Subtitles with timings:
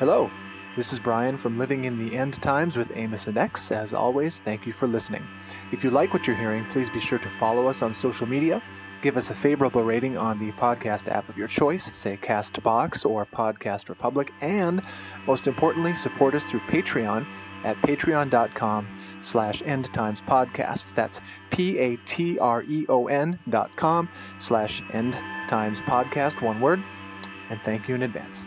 [0.00, 0.28] Hello,
[0.76, 3.70] this is Brian from Living in the End Times with Amos and X.
[3.70, 5.22] As always, thank you for listening.
[5.70, 8.60] If you like what you're hearing, please be sure to follow us on social media.
[9.02, 13.24] Give us a favorable rating on the podcast app of your choice, say Castbox or
[13.24, 14.82] Podcast Republic, and
[15.28, 17.24] most importantly, support us through Patreon
[17.62, 18.88] at patreon.com
[19.22, 20.92] slash endtimespodcast.
[20.96, 21.20] That's
[21.52, 24.08] P-A-T-R-E-O-N dot com
[24.40, 26.82] slash endtimespodcast, one word.
[27.48, 28.40] And thank you in advance.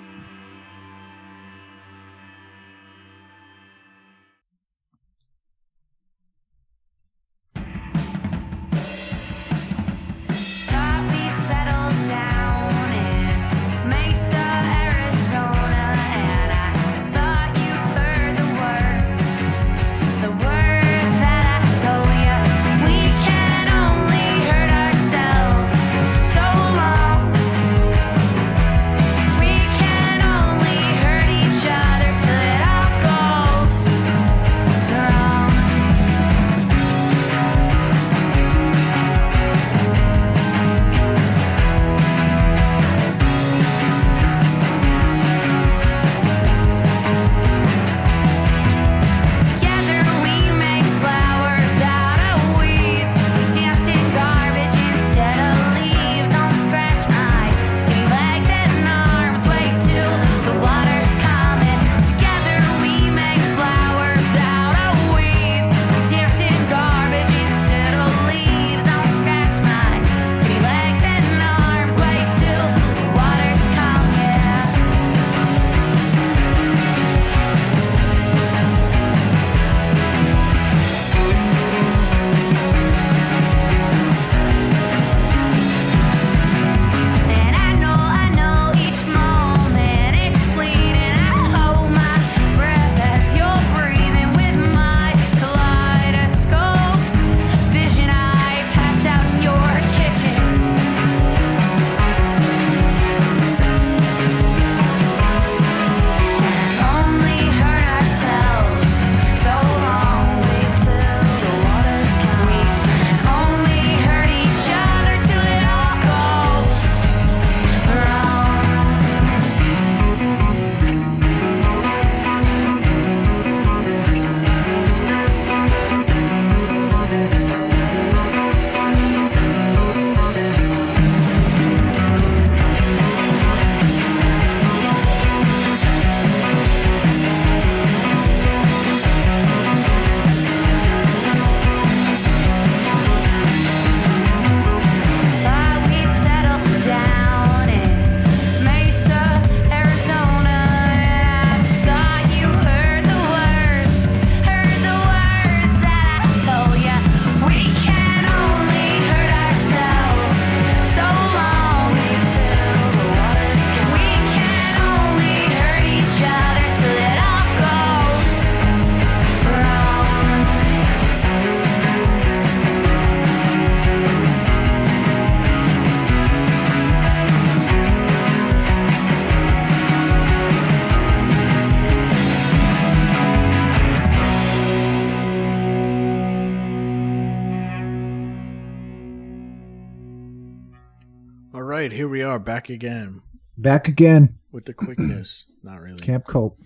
[192.48, 193.22] Back again
[193.58, 195.46] Back again, with the quickness.
[195.64, 196.00] Not really.
[196.00, 196.58] Camp Cope.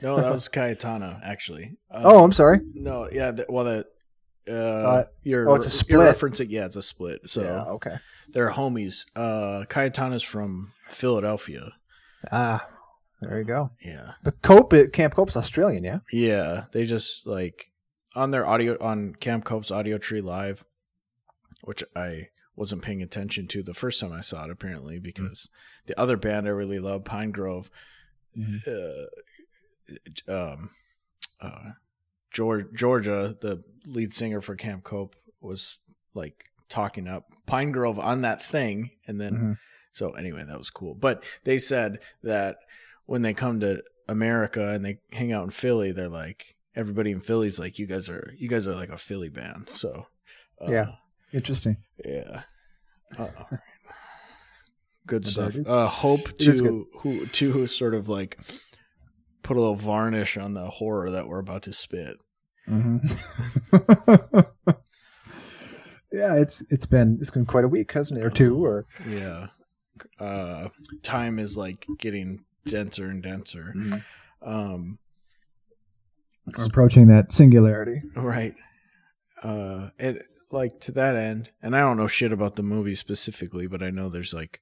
[0.00, 1.76] No, that was Cayetana actually.
[1.90, 2.60] Um, oh, I'm sorry.
[2.72, 3.32] No, yeah.
[3.48, 3.86] Well, the
[4.48, 7.28] uh, Uh, you're oh, it's a You're referencing, yeah, it's a split.
[7.28, 7.96] So yeah, okay.
[8.32, 9.04] they're homies.
[9.14, 11.72] Uh, Cayetana's from Philadelphia.
[12.32, 12.66] Ah,
[13.20, 13.68] there you go.
[13.84, 15.98] Yeah, But Cope, Camp Cope's Australian, yeah.
[16.12, 16.64] yeah.
[16.72, 17.72] They just like
[18.14, 20.64] on their audio on Camp Cope's Audiotree Live,
[21.62, 24.50] which I wasn't paying attention to the first time I saw it.
[24.50, 25.48] Apparently, because
[25.86, 27.68] the other band I really love, Pinegrove,
[28.66, 29.06] uh,
[30.28, 30.70] um,
[31.40, 31.70] uh,
[32.32, 35.80] George, Georgia, the lead singer for Camp Cope, was
[36.14, 39.58] like talking up Pinegrove on that thing, and then Mhm.
[39.92, 40.94] so anyway, that was cool.
[40.94, 42.58] But they said that
[43.06, 47.20] when they come to America and they hang out in Philly, they're like everybody in
[47.20, 49.68] Philly's like you guys are you guys are like a Philly band.
[49.68, 50.08] So
[50.60, 50.92] uh, Yeah.
[51.32, 51.76] Interesting.
[52.04, 52.42] yeah.
[53.18, 53.60] Uh, all right.
[55.06, 55.56] Good stuff.
[55.64, 58.38] Uh, hope to who to sort of like
[59.44, 62.16] put a little varnish on the horror that we're about to spit.
[62.66, 62.96] hmm
[66.12, 69.48] yeah, it's it's been it's been quite a week, hasn't it, or two, or Yeah.
[70.18, 70.68] Uh,
[71.02, 73.72] time is like getting denser and denser.
[74.42, 74.98] Um,
[76.58, 78.02] We're approaching that singularity.
[78.14, 78.54] Right.
[79.42, 80.20] Uh and
[80.50, 83.90] like to that end, and I don't know shit about the movie specifically, but I
[83.90, 84.60] know there's like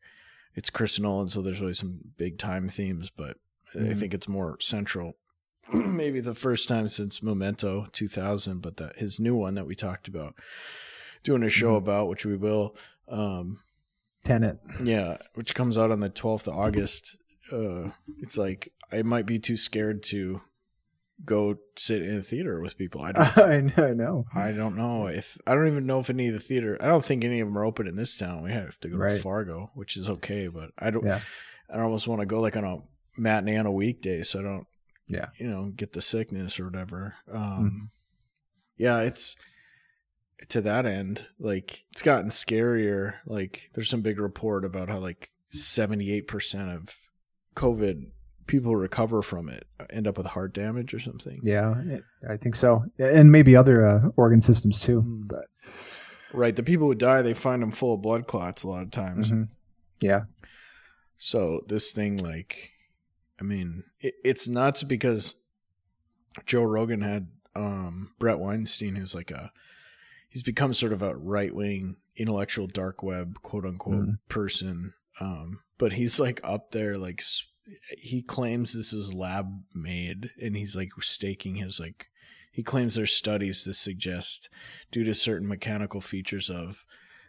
[0.54, 3.36] it's Chris Nolan, so there's always some big time themes, but
[3.74, 3.96] I Mhm.
[3.98, 5.16] think it's more central.
[5.74, 10.06] Maybe the first time since Memento 2000, but that his new one that we talked
[10.08, 10.34] about
[11.24, 11.78] doing a show Mhm.
[11.78, 12.76] about, which we will.
[13.08, 13.60] Um,
[14.24, 14.58] Tenet.
[14.82, 17.16] yeah, which comes out on the 12th of August.
[17.52, 17.90] Uh,
[18.20, 20.40] it's like I might be too scared to
[21.24, 23.02] go sit in a theater with people.
[23.02, 23.72] I don't I know.
[23.84, 24.24] I know.
[24.34, 26.76] I don't know if I don't even know if any of the theater.
[26.80, 28.42] I don't think any of them are open in this town.
[28.42, 31.04] We have to go to Fargo, which is okay, but I don't.
[31.04, 31.20] Yeah.
[31.70, 32.78] I don't almost want to go like on a
[33.16, 34.66] matinee on a weekday, so I don't.
[35.06, 35.28] Yeah.
[35.36, 37.14] You know, get the sickness or whatever.
[37.32, 37.88] Um, Mhm.
[38.76, 39.36] Yeah, it's
[40.48, 41.26] to that end.
[41.38, 43.14] Like it's gotten scarier.
[43.26, 46.96] Like there's some big report about how like 78 percent of
[47.54, 48.10] COVID
[48.46, 51.40] people recover from it end up with heart damage or something.
[51.42, 51.74] Yeah,
[52.28, 55.02] I think so, and maybe other uh, organ systems too.
[55.02, 55.28] Mm.
[55.28, 55.46] But
[56.32, 56.56] Right.
[56.56, 59.30] The people who die, they find them full of blood clots a lot of times.
[59.30, 59.48] mhm.
[60.00, 60.22] yeah,
[61.16, 62.72] So this thing, like,
[63.40, 65.34] I mean, it, it's nuts because
[66.44, 69.52] Joe Rogan had um, Bret Weinstein, who's like a,
[70.28, 74.18] he's become sort of a right wing intellectual dark web quote unquote Mhm.
[74.28, 74.92] person.
[75.20, 77.22] Um, but he's like up there, like
[77.98, 82.08] he claims this is lab made, and he's like staking his like.
[82.52, 84.48] He claims there's studies that suggest,
[84.92, 86.84] due to certain mechanical features of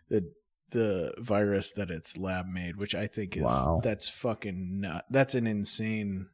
[0.09, 0.31] the
[0.69, 3.81] the virus, that it's lab made, which I think is Wow.
[3.83, 5.05] that's fucking nut.
[5.09, 6.27] That's an insane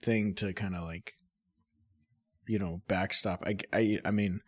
[0.00, 1.14] thing to kind of like,
[2.46, 3.42] you know, backstop.
[3.46, 4.40] I, I, I mean,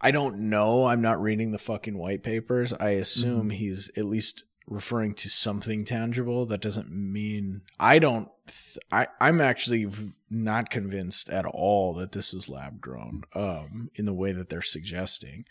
[0.00, 0.86] I don't know.
[0.86, 2.72] I'm not reading the fucking white papers.
[2.74, 3.50] I assume mm-hmm.
[3.50, 6.46] he's at least referring to something tangible.
[6.46, 8.28] That doesn't mean I don't.
[8.48, 13.22] Th- I I'm actually v- not convinced at all that this was lab grown.
[13.34, 15.44] Um, in the way that they're suggesting,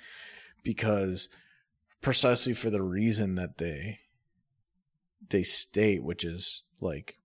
[0.63, 1.29] because
[2.01, 3.99] precisely for the reason that they
[5.29, 7.17] they state, which is like,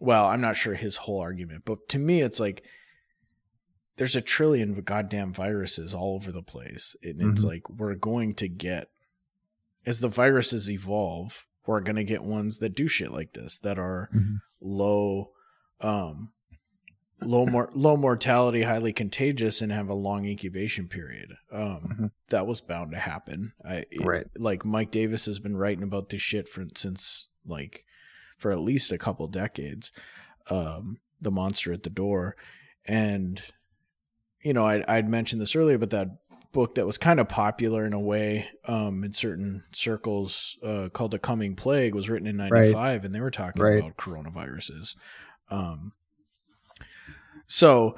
[0.00, 2.64] well, I'm not sure his whole argument, but to me, it's like
[3.96, 7.48] there's a trillion goddamn viruses all over the place, and it's Mhm.
[7.48, 8.88] like we're going to get
[9.86, 13.78] as the viruses evolve, we're going to get ones that do shit like this that
[13.78, 14.38] are Mhm.
[14.60, 15.30] low,
[15.80, 16.32] um,
[17.22, 21.34] low more low mortality, highly contagious, and have a long incubation period.
[21.50, 22.10] Um, Mhm.
[22.28, 23.52] that was bound to happen.
[23.64, 24.26] I it- Right.
[24.36, 27.84] like Mike Davis has been writing about this shit for since like
[28.36, 29.92] for at least a couple decades.
[30.50, 32.36] Um, the monster at the door,
[32.84, 33.40] and
[34.42, 36.08] you know, I I'd mentioned this earlier, but that
[36.54, 41.10] book that was kind of popular in a way um, in certain circles uh, called
[41.10, 42.50] The Coming Plague was written in Right.
[42.50, 43.78] 95 and they were talking Right.
[43.80, 44.96] about coronaviruses.
[45.50, 45.92] Um,
[47.46, 47.96] so,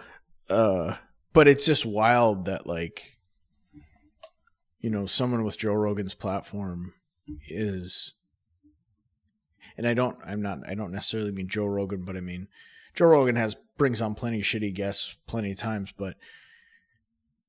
[0.51, 0.97] uh,
[1.33, 3.19] but it's just wild that like,
[4.81, 6.95] you know, someone with Joe Rogan's platform
[7.49, 8.15] is,
[9.77, 12.49] and I don't, I'm not, I don't necessarily mean Joe Rogan, but I mean,
[12.95, 16.17] Joe Rogan has brings on plenty of shitty guests plenty of times, but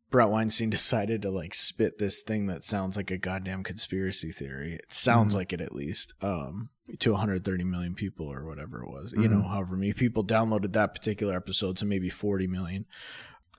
[0.10, 4.74] Bret Weinstein decided to like spit this thing that sounds like a goddamn conspiracy theory.
[4.76, 5.38] It sounds Mhm.
[5.38, 6.14] like it at least.
[6.22, 6.70] Um,
[7.00, 9.14] to 130 million people or whatever it was.
[9.18, 9.50] You know, Mhm.
[9.50, 12.86] however many people downloaded that particular episode, so maybe 40 million.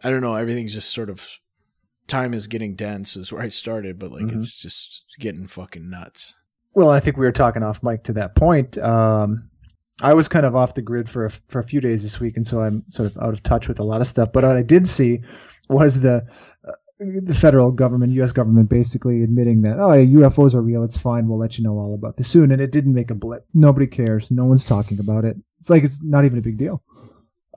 [0.02, 0.34] I don't know.
[0.36, 1.26] Everything's just sort of
[2.06, 4.36] time is getting dense is where I started, but like Mhm.
[4.36, 6.34] it's just getting fucking nuts.
[6.74, 8.78] Well, I think we were talking off mic to that point.
[8.78, 9.50] Um,
[10.00, 12.36] I was kind of off the grid for a, for a few days this week,
[12.38, 14.32] and so I'm sort of out of touch with a lot of stuff.
[14.32, 15.20] But what I did see
[15.68, 16.26] was the
[16.66, 18.32] uh, the federal government, U.S.
[18.32, 20.82] government, basically admitting that oh, UFOs are real.
[20.82, 21.28] It's fine.
[21.28, 22.50] We'll let you know all about this soon.
[22.50, 23.46] And it didn't make a blip.
[23.54, 24.30] Nobody cares.
[24.30, 25.36] No one's talking about it.
[25.60, 26.82] It's like it's not even a big deal.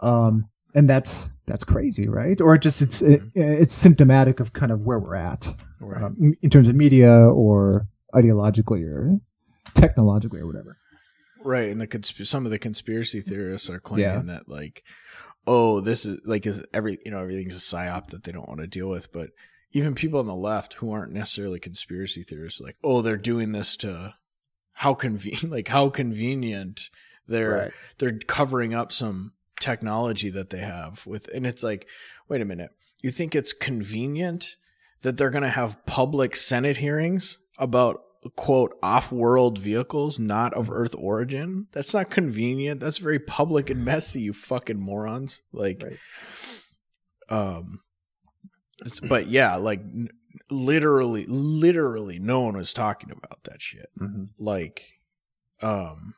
[0.02, 2.40] Um, and that's that's crazy, right?
[2.40, 5.48] Or it just it's it, it's symptomatic of kind of where we're at
[5.80, 6.04] Right.
[6.04, 9.20] um, in terms of media or ideologically or
[9.74, 10.78] technologically or whatever.
[11.44, 14.22] Right, and the consp- some of the conspiracy theorists are claiming Yeah.
[14.36, 14.84] that like,
[15.48, 18.62] oh, this is like is every you know everything's a psyop that they don't want
[18.62, 19.12] to deal with.
[19.12, 19.32] But
[19.72, 23.76] even people on the left who aren't necessarily conspiracy theorists, like, oh, they're doing this
[23.78, 24.16] to
[24.74, 26.90] how convenient, like how convenient
[27.28, 31.88] they're they're covering up some technology that they have with, and it's like,
[32.28, 32.72] wait a minute,
[33.02, 34.56] you think it's convenient
[35.02, 38.02] that they're going to have public Senate hearings about
[38.36, 44.22] quote off-world vehicles not of earth origin that's not convenient that's very public and messy
[44.22, 45.98] you fucking morons like Right.
[47.30, 47.80] um
[49.10, 50.10] but yeah like n-
[50.50, 54.26] literally literally no one was talking about that shit Mm-hmm.
[54.38, 54.84] like
[55.62, 56.14] um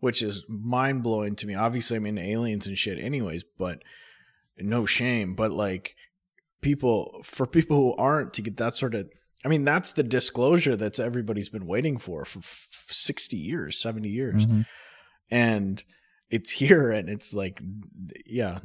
[0.00, 1.54] which is mind blowing to me.
[1.54, 3.82] Obviously, I'm into aliens and shit, anyways, but
[4.58, 5.34] no shame.
[5.34, 5.96] But like
[6.60, 9.08] people, for people who aren't to get that sort of,
[9.44, 14.08] I mean, that's the disclosure that's everybody's been waiting for for f- 60 years, 70
[14.08, 14.46] years.
[14.46, 14.66] Mhm.
[15.30, 15.82] And
[16.30, 17.60] it's here and it's like,
[18.24, 18.58] yeah,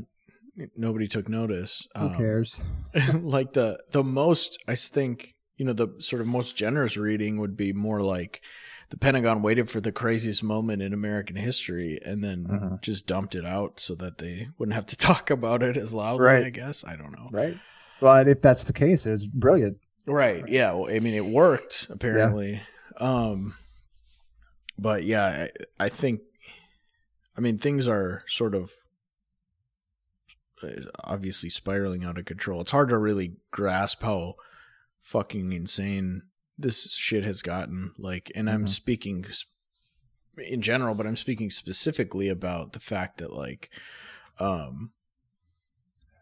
[0.75, 1.87] nobody took notice.
[1.97, 2.57] Who Um, cares?
[3.15, 7.55] like the the most I think you know the sort of most generous reading would
[7.55, 8.41] be more like
[8.89, 12.81] the Pentagon waited for the craziest moment in American history and then Mhm.
[12.81, 16.25] just dumped it out so that they wouldn't have to talk about it as loudly.
[16.25, 16.45] Right.
[16.45, 17.29] I guess I don't know.
[17.31, 17.57] Right.
[18.01, 19.77] Well, and if that's the case, it's brilliant.
[20.05, 20.43] Right.
[20.47, 20.73] Yeah.
[20.73, 22.61] Well, I mean, it worked apparently.
[22.97, 23.55] Um,
[24.77, 25.47] but yeah,
[25.79, 26.21] I, I think,
[27.37, 28.71] I mean, things are sort of
[30.63, 30.67] uh,
[31.03, 32.61] obviously spiraling out of control.
[32.61, 34.35] It's hard to really grasp how
[34.99, 36.23] fucking insane
[36.57, 37.93] this shit has gotten.
[37.97, 38.69] Like, and I'm Mhm.
[38.69, 39.25] speaking
[40.37, 43.69] in general, but I'm speaking specifically about the fact that like,
[44.39, 44.91] um,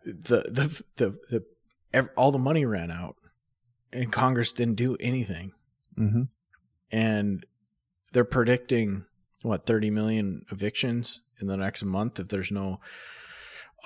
[0.05, 1.43] the the the
[1.91, 3.15] the all the money ran out,
[3.91, 5.53] and Congress didn't do anything,
[5.96, 6.24] hmm
[6.91, 7.46] and
[8.13, 9.05] they're predicting
[9.43, 12.79] what 30 million evictions in the next month if there's no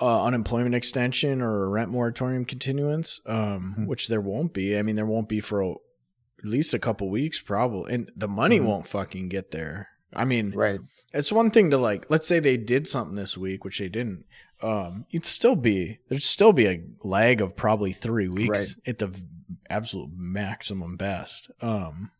[0.00, 3.86] uh, unemployment extension or rent moratorium continuance, um, Mhm.
[3.86, 4.76] which there won't be.
[4.76, 8.26] I mean, there won't be for a, at least a couple weeks, probably, and the
[8.26, 8.64] money Mhm.
[8.64, 9.88] won't fucking get there.
[10.12, 10.80] I mean, Right.
[11.12, 14.24] it's one thing to like, let's say they did something this week, which they didn't.
[14.62, 19.22] Um, it'd still be there'd still be a lag of probably three weeks at the
[19.68, 21.50] absolute maximum best.
[21.60, 22.10] Um,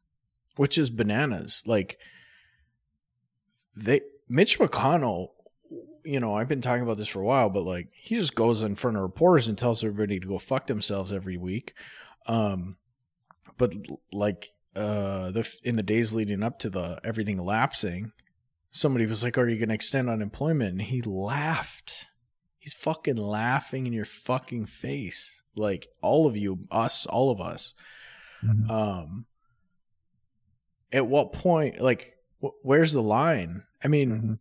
[0.57, 1.62] which is bananas.
[1.67, 1.99] Like
[3.76, 5.31] they Mitch McConnell,
[6.05, 8.62] you know, I've been talking about this for a while, but like he just goes
[8.62, 11.75] in front of reporters and tells everybody to go fuck themselves every week.
[12.26, 12.76] Um,
[13.57, 13.75] but
[14.12, 18.12] like uh the in the days leading up to the everything lapsing,
[18.71, 22.07] somebody was like, "Are you going to extend unemployment?" And he laughed.
[22.64, 27.75] He's fucking laughing in your fucking face, like all of you, us, all of us.
[28.42, 28.71] Mhm.
[28.71, 29.26] Um,
[30.90, 33.64] at what point, like, wh- where's the line?
[33.85, 34.38] I mean, Mhm.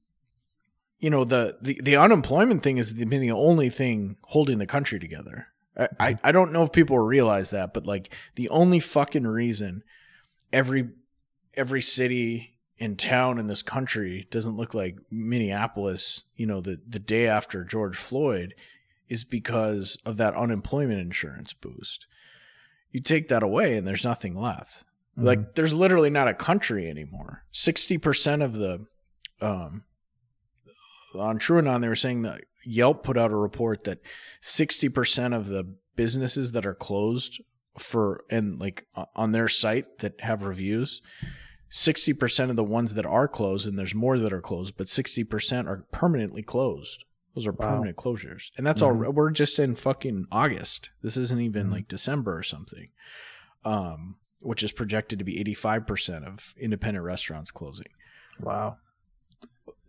[1.00, 5.00] you know, the, the the unemployment thing has been the only thing holding the country
[5.00, 5.48] together.
[5.78, 9.84] I, I, I don't know if people realize that, but like the only fucking reason
[10.54, 10.92] every
[11.56, 12.53] every city
[12.84, 17.64] and town in this country doesn't look like Minneapolis, you know, the the day after
[17.64, 18.54] George Floyd
[19.08, 22.08] is because of that unemployment insurance boost.
[22.92, 24.84] You take that away and there's nothing left.
[25.18, 25.24] Mhm.
[25.24, 27.46] Like there's literally not a country anymore.
[27.54, 28.86] 60% of the
[29.40, 29.86] um
[31.16, 34.00] on TrueAnon they were saying that Yelp put out a report that
[34.42, 37.42] 60% of the businesses that are closed
[37.78, 41.02] for and like on their site that have reviews
[41.74, 45.66] 60% of the ones that are closed and there's more that are closed but 60%
[45.68, 47.04] are permanently closed
[47.34, 47.72] those are Wow.
[47.72, 48.86] permanent closures and that's Mhm.
[49.08, 51.72] all we're just in fucking august this isn't even Mhm.
[51.72, 52.90] like december or something
[53.66, 57.88] um which is projected to be 85% of independent restaurants closing
[58.40, 58.78] Wow.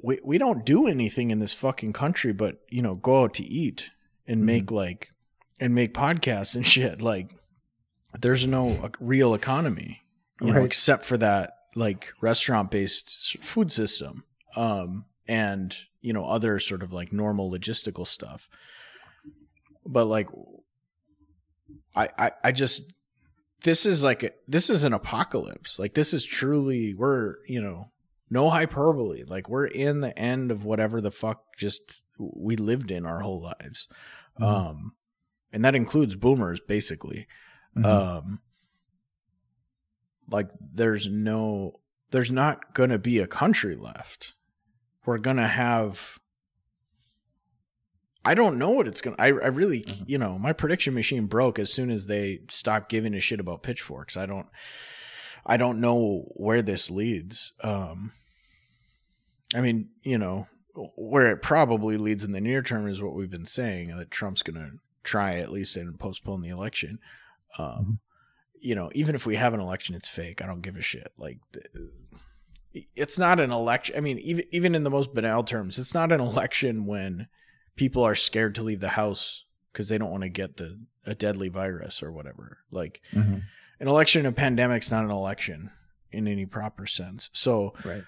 [0.03, 3.45] we we don't do anything in this fucking country but you know go out to
[3.45, 3.91] eat
[4.26, 4.45] and Mhm.
[4.47, 5.11] make like
[5.61, 7.35] and make podcasts and shit like
[8.19, 10.03] there's no uh, real economy
[10.41, 14.25] you know except for that like restaurant based food system
[14.57, 18.49] um and you know other sort of like normal logistical stuff.
[19.87, 20.28] But like
[21.97, 22.93] i i, I just
[23.62, 25.78] this is like a, this is an apocalypse.
[25.78, 27.90] Like this is truly we're you know
[28.31, 29.25] no hyperbole.
[29.25, 33.40] Like we're in the end of whatever the fuck just we lived in our whole
[33.43, 33.88] lives.
[34.40, 34.47] Mhm.
[34.47, 34.93] um
[35.52, 37.26] and that includes boomers basically.
[37.76, 37.85] Mhm.
[37.85, 38.40] um
[40.35, 44.35] like there's no there's not gonna be a country left.
[45.07, 46.19] We're gonna have
[48.25, 50.09] i don't know what it's gonna i, I really Mhm.
[50.09, 53.62] you know my prediction machine broke as soon as they stopped giving a shit about
[53.62, 54.17] pitchforks.
[54.17, 54.47] I don't
[55.45, 58.12] i don't know where this leads um
[59.55, 60.47] i mean you know
[60.97, 64.43] where it probably leads in the near term is what we've been saying that trump's
[64.43, 64.71] gonna
[65.03, 66.99] try at least and postpone the election
[67.59, 68.00] um
[68.64, 71.12] you know even if we have an election it's fake i don't give a shit
[71.18, 71.38] like
[72.97, 76.11] it's not an election i mean even even in the most banal terms it's not
[76.11, 77.28] an election when
[77.76, 81.14] people are scared to leave the house because they don't want to get the a
[81.14, 83.42] deadly virus or whatever like Mhm.
[83.80, 85.71] an election in a pandemic's not an election
[86.11, 88.04] in any proper sense so Right.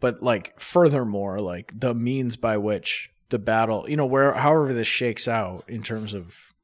[0.00, 4.86] but like furthermore like the means by which the battle you know where however this
[4.86, 6.54] shakes out in terms of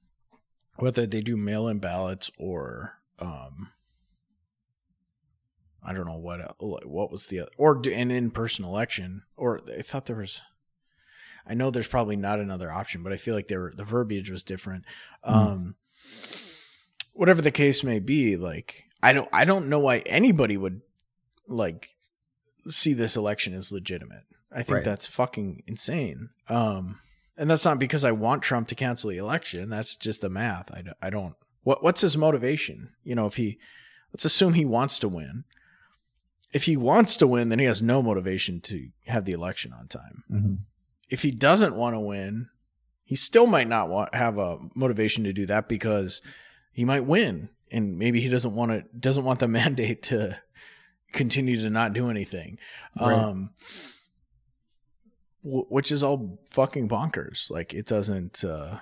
[0.77, 3.69] whether they do mail-in ballots or um
[5.85, 9.83] I don't know what what was the or do an in person election or I
[9.83, 10.41] thought there was.
[11.45, 14.45] I know there's probably not another option, but I feel like there the verbiage was
[14.45, 14.85] different.
[15.27, 15.33] Mhm.
[15.35, 15.75] Um,
[17.13, 20.83] whatever the case may be, like I don't I don't know why anybody would
[21.49, 21.97] like
[22.69, 24.23] see this election as legitimate.
[24.53, 24.85] I think Right.
[24.85, 26.29] that's fucking insane.
[26.49, 27.01] Um,
[27.37, 29.69] and that's not because I want Trump to cancel the election.
[29.71, 30.71] That's just the math.
[30.71, 31.35] I, I don't.
[31.63, 32.91] What what's his motivation?
[33.05, 33.59] You know, if he
[34.13, 35.45] let's assume he wants to win.
[36.53, 39.89] If he wants to win, then he has no motivation to have the election on
[39.89, 40.25] time.
[40.31, 40.59] Mhm.
[41.09, 42.49] If he doesn't want to win,
[43.05, 46.21] he still might not want have a motivation to do that because
[46.73, 50.39] he might win and maybe he doesn't want to doesn't want the mandate to
[51.13, 52.59] continue to not do anything.
[53.01, 53.13] Right.
[53.13, 53.51] Um
[55.45, 57.51] which is all fucking bonkers.
[57.51, 58.79] Like it doesn't uh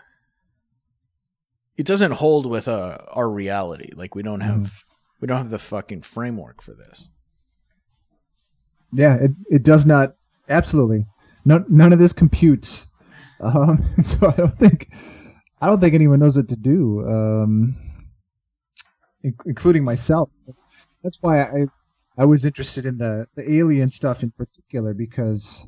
[1.80, 3.92] it doesn't hold with uh our reality.
[3.94, 4.82] Like we don't have
[5.18, 7.08] we don't have the fucking framework for this.
[8.92, 10.14] Yeah, it, it does not
[10.50, 11.06] absolutely.
[11.46, 12.86] No, none of this computes.
[13.40, 14.92] Um, so I don't think
[15.62, 17.76] I don't think anyone knows what to do, um,
[19.22, 20.28] in- including myself.
[21.02, 21.66] That's why I
[22.18, 25.64] I was interested in the the alien stuff in particular because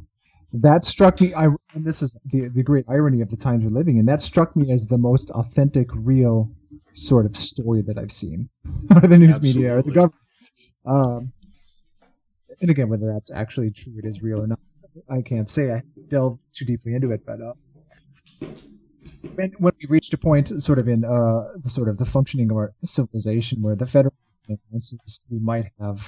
[0.52, 1.34] that struck me.
[1.34, 4.06] I and this is the the great irony of the times we're living in.
[4.06, 6.50] That struck me as the most authentic, real
[6.92, 8.48] sort of story that I've seen,
[8.94, 10.20] or the news media or the government.
[10.84, 11.32] Um,
[12.60, 14.60] and again, whether that's actually true, it is real or not,
[15.10, 15.72] I can't say.
[15.72, 17.54] I delved too deeply into it, but uh,
[19.34, 22.50] when, when we reached a point, sort of in uh, the sort of the functioning
[22.50, 24.14] of our civilization, where the federal
[25.30, 26.06] we might have,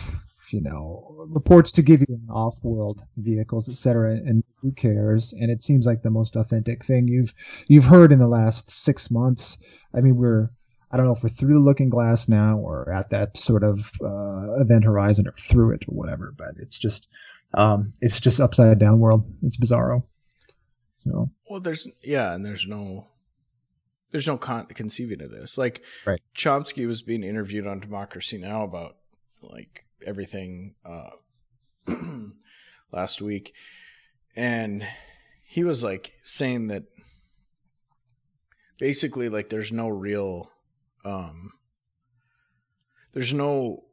[0.52, 5.32] you know, reports to give you off-world vehicles, etc., and who cares?
[5.32, 7.34] And it seems like the most authentic thing you've
[7.68, 9.58] you've heard in the last six months.
[9.94, 10.50] I mean, we're
[10.90, 13.90] I don't know if we're through the looking glass now or at that sort of
[14.00, 17.08] uh, event horizon or through it or whatever, but it's just
[17.54, 19.24] um, it's just upside down world.
[19.42, 20.04] It's bizarro.
[21.04, 23.08] So Well, there's yeah, and there's no
[24.10, 25.58] there's no con- conceiving of this.
[25.58, 26.20] Like Right.
[26.36, 28.96] Chomsky was being interviewed on Democracy Now about
[29.42, 31.10] like everything uh
[32.92, 33.54] last week
[34.36, 34.86] and
[35.46, 36.84] he was like saying that
[38.78, 40.50] basically like there's no real
[41.04, 41.52] um
[43.12, 43.84] there's no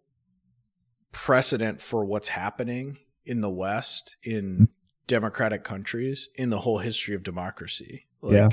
[1.11, 4.69] precedent for what's happening in the west in
[5.07, 8.49] democratic countries in the whole history of democracy like Yeah.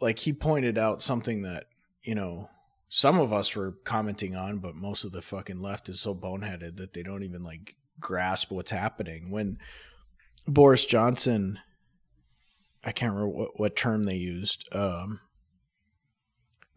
[0.00, 1.64] like he pointed out something that
[2.02, 2.50] you know
[2.88, 6.76] some of us were commenting on but most of the fucking left is so boneheaded
[6.76, 9.30] that they don't even like grasp what's happening.
[9.30, 9.58] When
[10.46, 11.58] boris johnson
[12.82, 15.20] i can't remember what, what term they used um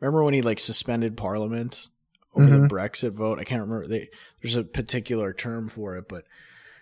[0.01, 1.87] remember when he like suspended parliament
[2.33, 2.67] over the Mhm.
[2.69, 3.39] brexit vote?
[3.39, 3.87] I can't remember.
[3.87, 4.09] They
[4.41, 6.25] there's a particular term for it but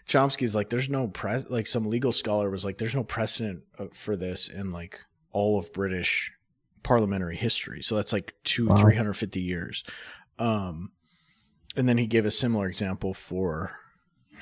[0.08, 3.86] chomsky's like there's no pre like some legal scholar was like there's no precedent uh,
[3.94, 5.00] for this in like
[5.32, 6.32] all of british
[6.84, 8.76] parliamentary history so that's like two Wow.
[8.78, 9.84] 350 years
[10.38, 10.92] um
[11.76, 13.76] and then he gave a similar example for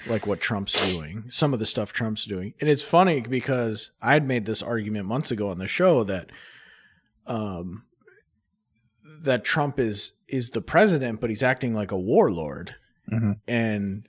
[0.08, 4.14] like what trump's doing some of the stuff trump's doing and it's funny because i
[4.14, 6.30] had made this argument months ago on the show that
[7.26, 7.84] um
[9.24, 12.76] that trump is is the president but he's acting like a warlord
[13.12, 13.40] Mhm.
[13.48, 14.08] and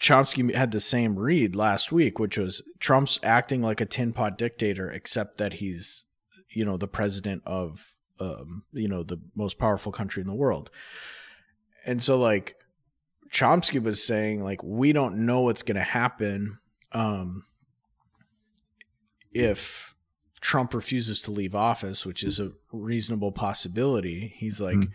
[0.00, 4.36] Chomsky had the same read last week, which was Trump's acting like a tin pot
[4.36, 6.06] dictator, except that he's,
[6.52, 10.70] you know, the president of, um, you know, the most powerful country in the world.
[11.84, 12.56] And so, like,
[13.30, 16.58] Chomsky was saying, like, we don't know what's going to happen
[16.92, 17.44] um,
[19.32, 19.94] if
[20.40, 24.34] Trump refuses to leave office, which is a reasonable possibility.
[24.36, 24.92] He's like, Mhm.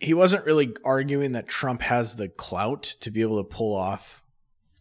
[0.00, 4.24] he wasn't really arguing that Trump has the clout to be able to pull off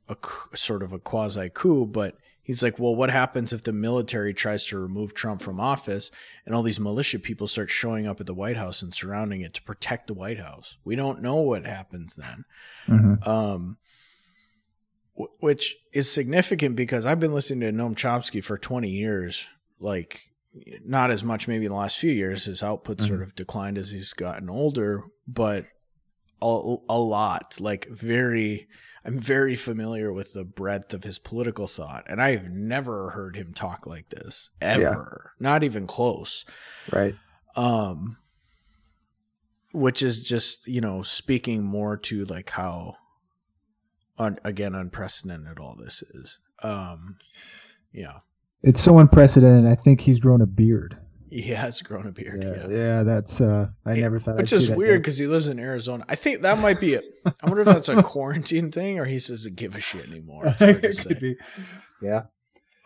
[0.09, 0.17] a
[0.55, 4.65] sort of a quasi coup, but he's like, well, what happens if the military tries
[4.67, 6.11] to remove Trump from office
[6.45, 9.53] and all these militia people start showing up at the White House and surrounding it
[9.55, 10.77] to protect the White House?
[10.83, 12.45] We don't know what happens then.
[12.87, 13.27] Mhm.
[13.27, 13.77] Um,
[15.17, 19.47] wh- which is significant because I've been listening to Noam Chomsky for 20 years,
[19.79, 20.21] like
[20.85, 22.45] not as much maybe in the last few years.
[22.45, 25.65] His output sort of declined as he's gotten older, but
[26.41, 28.67] a, a lot, like very,
[29.05, 33.53] I'm very familiar with the breadth of his political thought, and I've never heard him
[33.53, 36.45] talk like this ever, not even close
[36.91, 37.15] right.
[37.55, 38.17] um
[39.73, 42.95] which is just you know speaking more to like how
[44.17, 47.17] un, again unprecedented all this is um
[47.91, 48.19] yeah
[48.63, 49.69] It's so unprecedented.
[49.69, 50.97] I think he's grown a beard.
[51.43, 52.43] He has grown a beard.
[52.43, 52.77] Yeah, Yeah.
[52.77, 53.41] yeah, that's.
[53.41, 54.37] uh I It- never thought.
[54.37, 56.05] Which I'd is weird because he lives in Arizona.
[56.07, 57.03] I think that might be it.
[57.25, 60.43] I wonder if that's a quarantine thing or he doesn't give a shit anymore.
[60.47, 61.35] It's hard to it could be.
[62.01, 62.23] Yeah,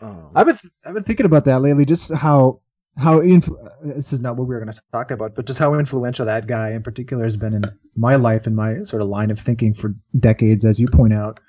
[0.02, 1.86] Um, I've been I've been thinking about that lately.
[1.86, 2.62] Just how
[2.96, 3.60] how influ-
[3.96, 6.48] this is not what we were going to talk about, but just how influential that
[6.48, 7.64] guy in particular has been in
[7.96, 11.40] my life and my sort of line of thinking for decades, as you point out.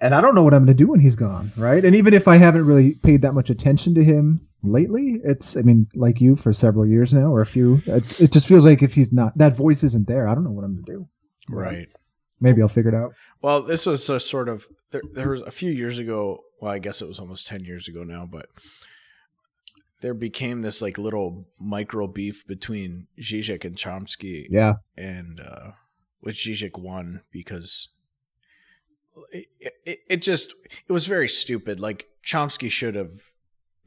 [0.00, 1.84] And I don't know what I'm going to do when he's gone, right?
[1.84, 5.62] And even if I haven't really paid that much attention to him lately, it's I
[5.62, 8.82] mean, like you for several years now or a few, it, it just feels like
[8.82, 11.08] if he's not that voice isn't there, I don't know what I'm to do.
[11.48, 11.88] right.
[12.42, 13.12] Maybe I'll figure it out.
[13.42, 16.40] Well, this was a sort of there, there was a few years ago.
[16.60, 18.46] Well, I guess it was almost ten years ago now, but
[20.00, 25.72] there became this like little micro beef between Zizek and Chomsky, Yeah, and uh,
[26.20, 27.90] which Zizek won because
[29.32, 29.48] it,
[29.84, 30.54] it, it just
[30.88, 31.78] it was very stupid.
[31.78, 33.29] Like Chomsky should have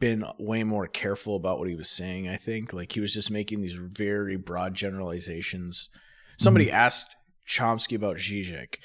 [0.03, 2.27] been way more careful about what he was saying.
[2.27, 5.89] I think like he was just making these very broad generalizations.
[6.37, 7.15] Somebody asked
[7.47, 8.75] Chomsky about Zizek,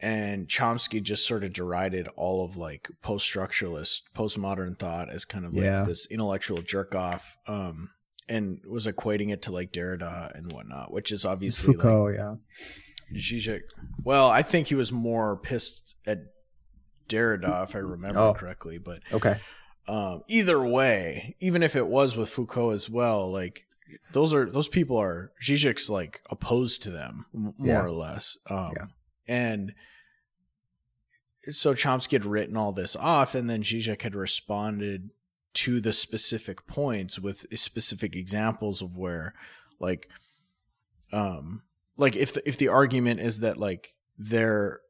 [0.00, 5.54] and Chomsky just sort of derided all of like post-structuralist, postmodern thought as kind of
[5.54, 5.84] like Yeah.
[5.84, 7.36] this intellectual jerk off.
[7.46, 7.90] Um,
[8.28, 12.34] and was equating it to like Derrida and whatnot, which is obviously like yeah,
[13.14, 13.62] Zizek.
[14.04, 16.18] Well, I think he was more pissed at
[17.08, 18.34] Derrida, if I remember Oh.
[18.34, 18.78] correctly.
[18.78, 19.40] But okay.
[19.90, 23.64] Um, either way, even if it was with Foucault as well, like
[24.12, 27.82] those are those people are Zizek's like opposed to them more Yeah.
[27.82, 28.36] or less.
[28.46, 28.86] Um, Yeah.
[29.26, 29.74] and
[31.50, 35.10] so Chomsky had written all this off, and then Zizek had responded
[35.54, 39.34] to the specific points with specific examples of where,
[39.80, 40.08] like,
[41.12, 41.62] um,
[41.96, 44.80] like if the, if the argument is that like they're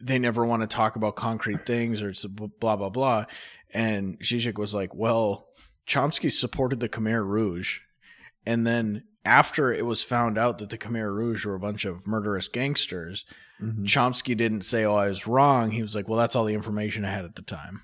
[0.00, 3.24] they never want to talk about concrete things or it's blah blah blah,
[3.76, 5.48] and Zizek was like, well,
[5.86, 7.80] Chomsky supported the Khmer Rouge,
[8.44, 12.06] and then after it was found out that the Khmer Rouge were a bunch of
[12.06, 13.24] murderous gangsters,
[13.60, 13.84] Mhm.
[13.84, 17.04] Chomsky didn't say, "Oh, I was wrong." He was like, "Well, that's all the information
[17.04, 17.82] I had at the time,"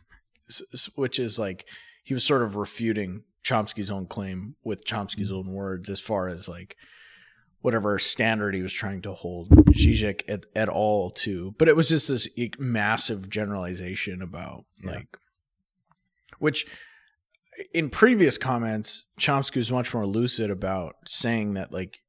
[0.94, 1.64] which is like
[2.04, 6.48] he was sort of refuting Chomsky's own claim with Chomsky's own words, as far as
[6.48, 6.76] like
[7.60, 11.54] whatever standard he was trying to hold Zizek at, at all to.
[11.58, 12.28] But it was just this
[12.58, 14.90] massive generalization about Yeah.
[14.92, 15.16] like,
[16.42, 16.66] which
[17.72, 22.00] in previous comments, Chomsky was much more lucid about saying that like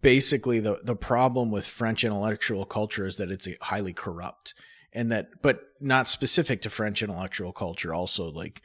[0.00, 4.54] basically the the problem with French intellectual culture is that it's highly corrupt
[4.94, 8.62] and that but not specific to French intellectual culture also like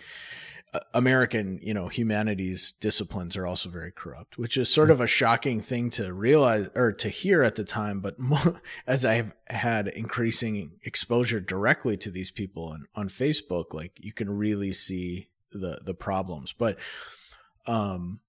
[0.94, 5.62] American, you know, humanities disciplines are also very corrupt, which is sort of a shocking
[5.62, 8.02] thing to realize or to hear at the time.
[8.02, 13.94] But more, as I've had increasing exposure directly to these people on, on Facebook, like
[14.00, 16.54] you can really see the the problems.
[16.54, 16.78] But
[17.66, 18.20] um,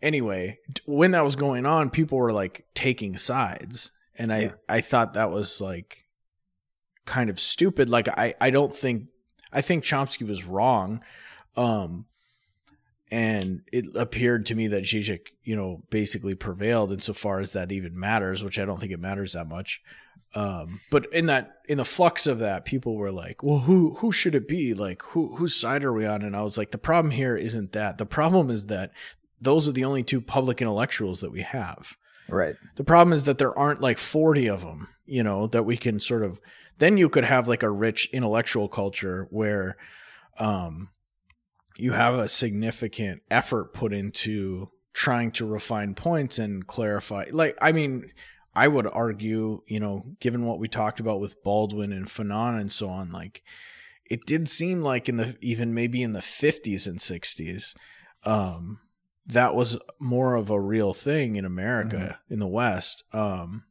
[0.00, 4.52] anyway, when that was going on, people were like taking sides, and I Yeah.
[4.68, 6.06] I thought that was like
[7.04, 7.90] kind of stupid.
[7.90, 9.08] Like I I don't think
[9.52, 11.02] I think Chomsky was wrong.
[11.56, 12.06] Um
[13.10, 17.98] and it appeared to me that Zizek, you know, basically prevailed insofar as that even
[17.98, 19.80] matters, which I don't think it matters that much.
[20.34, 24.10] Um, but in that in the flux of that, people were like, "Well, who who
[24.12, 24.74] should it be?
[24.74, 27.72] Like, who whose side are we on?" And I was like, "The problem here isn't
[27.72, 27.96] that.
[27.96, 28.90] The problem is that
[29.40, 31.96] those are the only two public intellectuals that we have.
[32.28, 32.56] Right.
[32.74, 36.00] The problem is that there aren't like 40 of them, you know, that we can
[36.00, 36.40] sort of
[36.78, 39.76] then you could have like a rich intellectual culture where
[40.38, 40.90] um
[41.78, 47.72] you have a significant effort put into trying to refine points and clarify like I
[47.72, 48.10] mean
[48.54, 52.72] I would argue, you know, given what we talked about with Baldwin and Fanon and
[52.72, 53.42] so on, like
[54.06, 57.74] it did seem like in the even maybe in the 50s and 60s
[58.24, 58.80] um
[59.26, 63.02] that was more of a real thing in America in the West.
[63.12, 63.64] Um,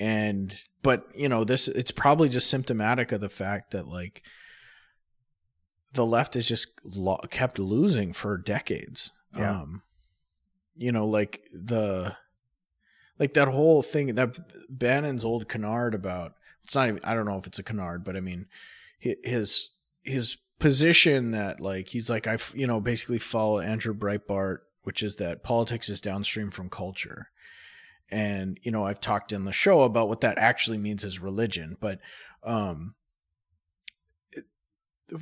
[0.00, 4.22] and but you know this it's probably just symptomatic of the fact that like
[5.92, 9.10] the left has just lo- kept losing for decades.
[9.36, 9.60] Yeah.
[9.60, 9.82] Um,
[10.76, 12.16] you know, like the
[13.18, 16.34] like that whole thing that Bannon's old canard about
[16.64, 18.46] it's not even I don't know if it's a canard, but I mean
[18.98, 19.70] his
[20.02, 25.16] his position that like he's like I you know basically follow Andrew Breitbart, which is
[25.16, 27.28] that politics is downstream from culture.
[28.10, 31.76] And you know, I've talked in the show about what that actually means as religion,
[31.80, 32.00] but
[32.42, 32.94] um
[34.32, 34.46] it-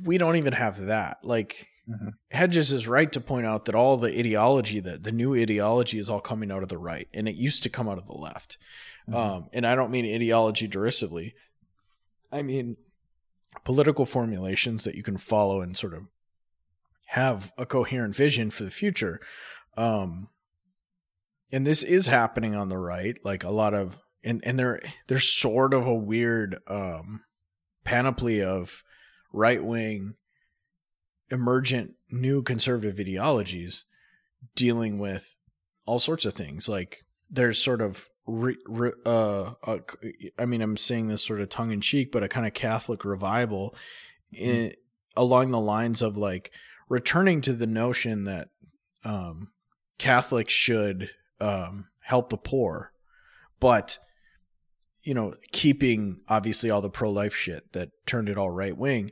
[0.03, 1.23] we don't even have that.
[1.23, 2.13] Like Mhm.
[2.29, 6.07] Hedges is right to point out that all the ideology that the new ideology is
[6.09, 8.57] all coming out of the right and it used to come out of the left.
[9.07, 9.15] Mhm.
[9.15, 11.33] Um, and I don't mean ideology derisively.
[12.31, 12.77] I mean
[13.63, 16.03] political formulations that you can follow and sort of
[17.07, 19.19] have a coherent vision for the future.
[19.75, 20.29] Um,
[21.51, 25.29] and this is happening on the right, like a lot of, and and there there's
[25.29, 27.21] sort of a weird um,
[27.83, 28.83] panoply of
[29.31, 30.15] right wing,
[31.31, 33.85] emergent new conservative ideologies
[34.55, 35.37] dealing with
[35.85, 36.67] all sorts of things.
[36.67, 39.79] Like there's sort of re, re, uh, uh,
[40.37, 43.05] I mean, I'm saying this sort of tongue in cheek, but a kind of Catholic
[43.05, 43.75] revival
[44.31, 44.73] in
[45.15, 46.51] along the lines of like
[46.87, 48.49] returning to the notion that
[49.03, 49.51] um,
[49.97, 51.09] Catholics should
[51.39, 52.91] um, help the poor,
[53.59, 53.99] but
[55.01, 59.11] you know, keeping obviously all the pro life shit that turned it all right wing,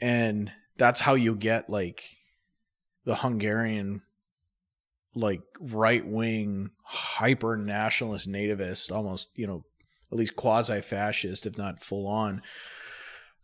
[0.00, 2.02] and that's how you get like
[3.04, 4.02] the Hungarian
[5.14, 9.62] like right wing hyper nationalist nativist almost you know
[10.12, 12.40] at least quasi fascist if not full on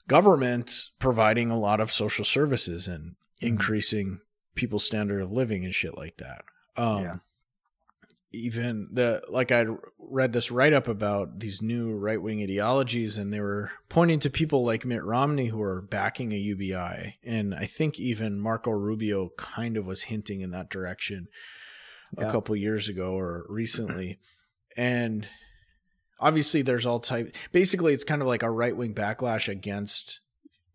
[0.07, 4.21] government providing a lot of social services and increasing
[4.55, 6.45] people's standard of living and shit like that.
[6.77, 7.17] Um Yeah.
[8.35, 9.65] Even the like i
[9.99, 14.31] read this write up about these new right wing ideologies and they were pointing to
[14.31, 16.75] people like mitt romney who are backing a ubi
[17.25, 21.29] and i think even marco rubio kind of was hinting in that direction
[22.19, 24.19] a couple years ago or recently.
[24.77, 25.27] And
[26.21, 30.21] obviously there's all type basically it's kind of like a right-wing backlash against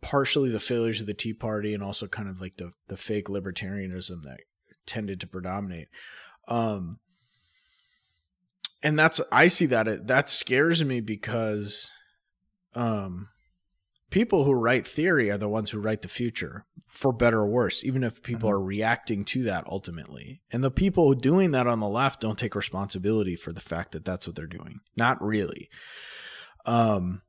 [0.02, 3.28] partially the failures of the tea party and also kind of like the the fake
[3.28, 4.40] libertarianism that
[4.86, 5.88] tended to predominate.
[6.48, 7.00] Um
[8.84, 11.92] and that's i see that that scares me because
[12.76, 13.28] um
[14.10, 17.84] people who write theory are the ones who write the future for better or worse
[17.84, 18.54] even if people Mhm.
[18.54, 22.56] are reacting to that ultimately and the people doing that on the left don't take
[22.56, 25.70] responsibility for the fact that that's what they're doing not really
[26.66, 27.22] um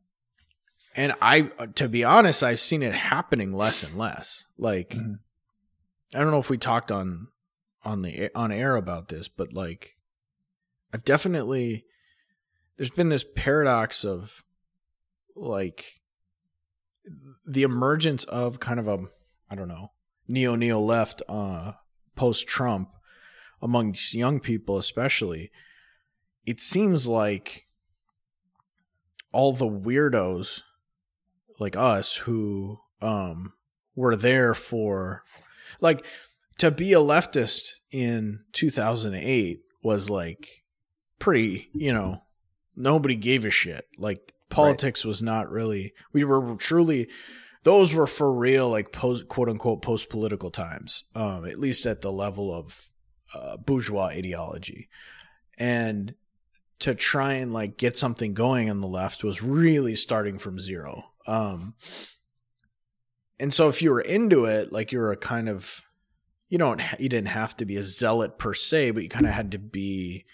[0.96, 1.42] and i
[1.74, 5.18] to be honest i've seen it happening less and less like Mhm.
[6.14, 7.28] i don't know if we talked on
[7.84, 9.94] on the on air about this but like
[10.92, 11.84] i've definitely
[12.76, 14.42] there's been this paradox of
[15.36, 16.00] like
[17.46, 18.98] the emergence of kind of a
[19.50, 19.92] I don't know
[20.28, 21.72] neo neo left uh,
[22.14, 22.90] post Trump
[23.60, 25.50] among young people especially.
[26.46, 27.66] It seems like
[29.32, 30.62] all the weirdos
[31.58, 33.52] like us who um
[33.94, 35.22] were there for
[35.80, 36.04] like
[36.58, 40.64] to be a leftist in 2008 was like
[41.20, 42.20] pretty you know
[42.74, 43.86] nobody gave a shit.
[43.96, 47.08] Like politics was not really we were truly
[47.62, 52.00] those were for real like post quote unquote post political times um at least at
[52.00, 52.88] the level of
[53.32, 54.88] uh, bourgeois ideology.
[55.56, 56.14] And
[56.80, 61.12] to try and like get something going on the left was really starting from zero.
[61.26, 61.74] Um
[63.38, 65.82] and so if you were into it like you're a kind of
[66.48, 69.32] you don't you didn't have to be a zealot per se but you kind of
[69.32, 70.24] had to be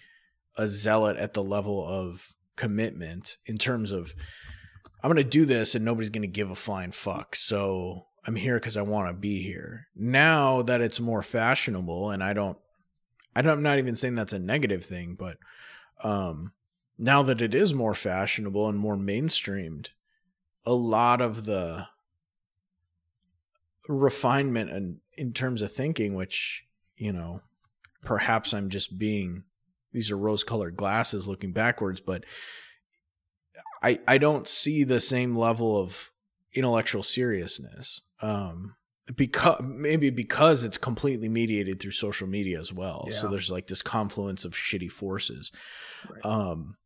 [0.56, 4.14] a zealot at the level of commitment in terms of
[5.02, 7.36] I'm going to do this and nobody's going to give a flying fuck.
[7.36, 9.86] So I'm here because I want to be here.
[9.94, 12.58] Now that it's more fashionable, and I don't,
[13.34, 15.36] I don't, I'm not even saying that's a negative thing, but
[16.02, 16.52] um,
[16.98, 19.90] now that it is more fashionable and more mainstreamed,
[20.64, 21.86] a lot of the
[23.88, 26.64] refinement and in terms of thinking, which
[26.96, 27.42] you know,
[28.02, 29.44] perhaps I'm just being
[29.96, 32.24] these are rose colored glasses looking backwards, but
[33.82, 36.12] I I don't see the same level of
[36.52, 38.02] intellectual seriousness.
[38.20, 38.76] Um
[39.16, 43.08] because maybe because it's completely mediated through social media as well.
[43.10, 45.50] So there's like this confluence of shitty forces.
[46.10, 46.24] Right.
[46.26, 46.76] Um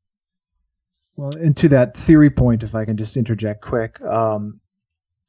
[1.16, 4.61] Well, and to that theory point, if I can just interject quick, um,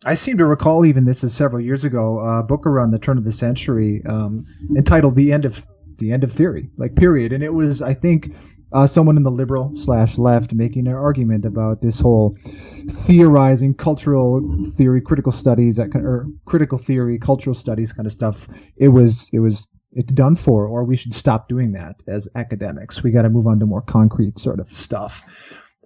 [0.05, 3.17] I seem to recall even this is several years ago, a book around the turn
[3.17, 4.45] of the century um,
[4.77, 5.65] entitled "The End of
[6.01, 8.33] the End of Theory," like period, and it was I think
[8.73, 12.37] uh, someone in the liberal slash left making an argument about this whole
[12.89, 14.41] theorizing, cultural
[14.75, 18.47] theory, critical studies, that kind or critical theory, cultural studies kind of stuff.
[18.77, 23.03] It was it was it's done for, or we should stop doing that as academics.
[23.03, 25.21] We got to move on to more concrete sort of stuff.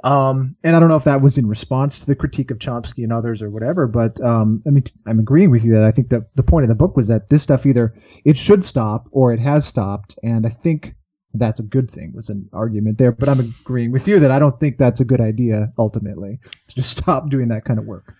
[0.05, 3.03] Um, and I don't know if that was in response to the critique of Chomsky
[3.03, 6.09] and others or whatever, but um, I mean, I'm agreeing with you that I think
[6.09, 9.33] that the point of the book was that this stuff either it should stop or
[9.33, 10.93] it has stopped, and I think
[11.33, 13.11] that's a good thing was an argument there.
[13.11, 16.75] But I'm agreeing with you that I don't think that's a good idea ultimately to
[16.75, 18.13] just stop doing that kind of work.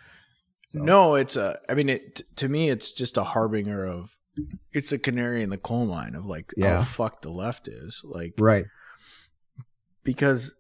[0.70, 4.18] So- no, it's a I mean it to me it's just a harbinger of
[4.74, 6.80] it's a canary in the coal mine of like Yeah.
[6.80, 8.02] how fuck the left is.
[8.04, 8.66] Like Right.
[10.04, 10.56] because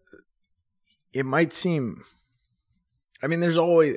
[1.15, 2.03] it might seem
[3.23, 3.95] I mean, there's always,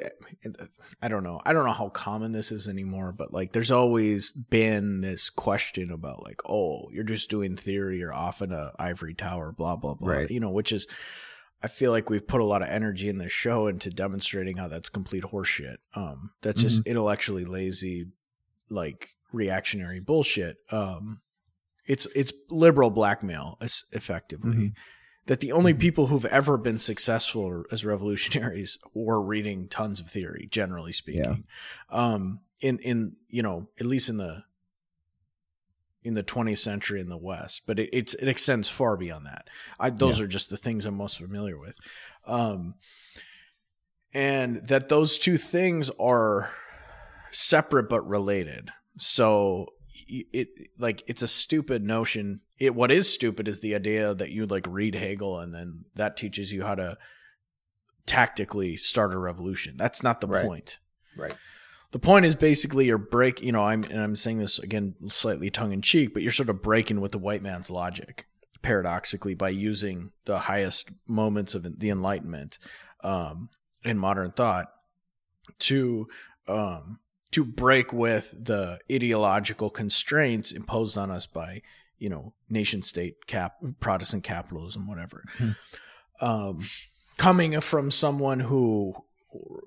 [1.02, 4.32] I don't know, I don't know how common this is anymore, but like, there's always
[4.32, 9.12] been this question about like, oh, you're just doing theory, you're off in a ivory
[9.14, 10.30] tower, blah blah blah, Right.
[10.30, 10.86] you know, which is,
[11.62, 14.68] I feel like we've put a lot of energy in this show into demonstrating how
[14.68, 15.76] that's complete horseshit.
[15.94, 18.06] Um, that's just intellectually lazy,
[18.70, 20.56] like reactionary bullshit.
[20.70, 21.20] Um,
[21.86, 23.58] it's it's liberal blackmail,
[23.92, 24.72] effectively Mhm.
[25.28, 25.78] That the only Mhm.
[25.80, 31.44] people who've ever been successful as revolutionaries were reading tons of theory, generally speaking.
[31.88, 34.42] Um, in in you know at least in the
[36.02, 39.48] in the 20th century in the West, but it, it's it extends far beyond that.
[39.78, 40.24] I, those Yeah.
[40.24, 41.76] are just the things I'm most familiar with,
[42.26, 42.74] um,
[44.14, 46.50] and that those two things are
[47.30, 48.70] separate but related.
[48.98, 49.66] So
[50.08, 52.40] it like it's a stupid notion.
[52.58, 56.16] It what is stupid is the idea that you like read Hegel and then that
[56.16, 56.98] teaches you how to
[58.06, 59.76] tactically start a revolution.
[59.76, 60.46] That's not the Right.
[60.46, 60.78] point.
[61.16, 61.34] Right.
[61.90, 63.40] The point is basically you're break.
[63.42, 66.50] You know, I'm and I'm saying this again slightly tongue in cheek, but you're sort
[66.50, 68.26] of breaking with the white man's logic,
[68.62, 72.58] paradoxically, by using the highest moments of the Enlightenment
[73.02, 73.48] um,
[73.84, 74.66] in modern thought
[75.60, 76.08] to
[76.46, 76.98] um,
[77.32, 81.62] to break with the ideological constraints imposed on us by
[81.98, 85.24] you know nation state cap Protestant capitalism, whatever.
[85.36, 85.50] Hmm.
[86.20, 86.60] Um,
[87.16, 88.94] coming from someone who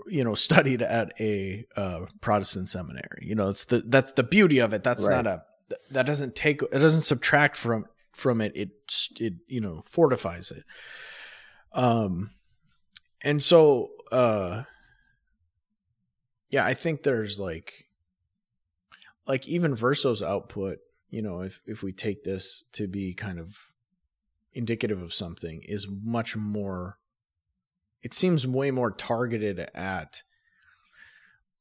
[0.08, 4.60] you know studied at a uh, Protestant seminary, you know it's the that's the beauty
[4.60, 4.84] of it.
[4.84, 5.24] That's Right.
[5.24, 5.44] not a
[5.92, 8.52] that doesn't take it doesn't subtract from from it.
[8.56, 8.70] It
[9.20, 10.64] it you know fortifies it.
[11.74, 12.32] Um,
[13.22, 14.64] and so uh
[16.52, 17.88] yeah i think there's like
[19.28, 20.78] like even verso's output
[21.10, 23.72] you know if if we take this to be kind of
[24.54, 26.98] indicative of something is much more
[28.04, 30.24] it seems way more targeted at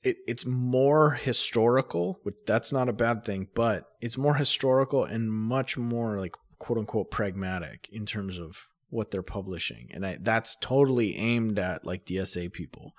[0.02, 5.30] it, it's more historical which that's not a bad thing but it's more historical and
[5.32, 10.56] much more like quote unquote pragmatic in terms of what they're publishing and I, that's
[10.56, 12.94] totally aimed at like dsa people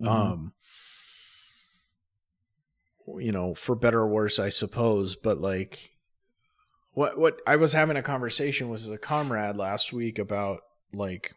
[0.00, 0.08] Mhm.
[0.08, 0.52] um
[3.18, 5.90] you know for better or worse i suppose but like
[6.92, 10.60] what what i was having a conversation with a comrade last week about
[10.92, 11.34] like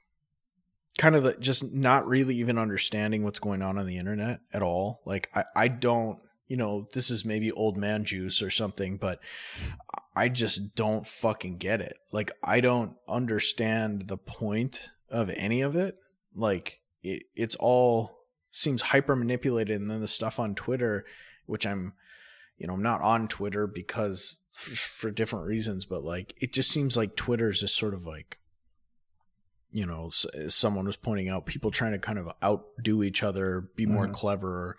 [0.97, 4.61] kind of the, just not really even understanding what's going on on the internet at
[4.61, 5.01] all.
[5.05, 9.19] Like i i don't you know this is maybe old man juice or something but
[10.15, 11.97] i just don't fucking get it.
[12.11, 15.97] Like i don't understand the point of any of it.
[16.35, 18.17] Like it, it's all
[18.51, 21.05] seems hyper manipulated and then the stuff on twitter
[21.45, 21.93] which i'm
[22.57, 26.95] you know i'm not on twitter because for different reasons but like it just seems
[26.97, 28.37] like twitter is just sort of like
[29.71, 30.09] you know
[30.49, 34.13] someone was pointing out people trying to kind of outdo each other be more Mhm.
[34.13, 34.77] clever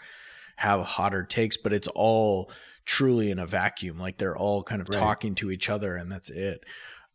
[0.56, 2.50] have hotter takes but it's all
[2.84, 4.98] truly in a vacuum like they're all kind of Right.
[4.98, 6.64] talking to each other and that's it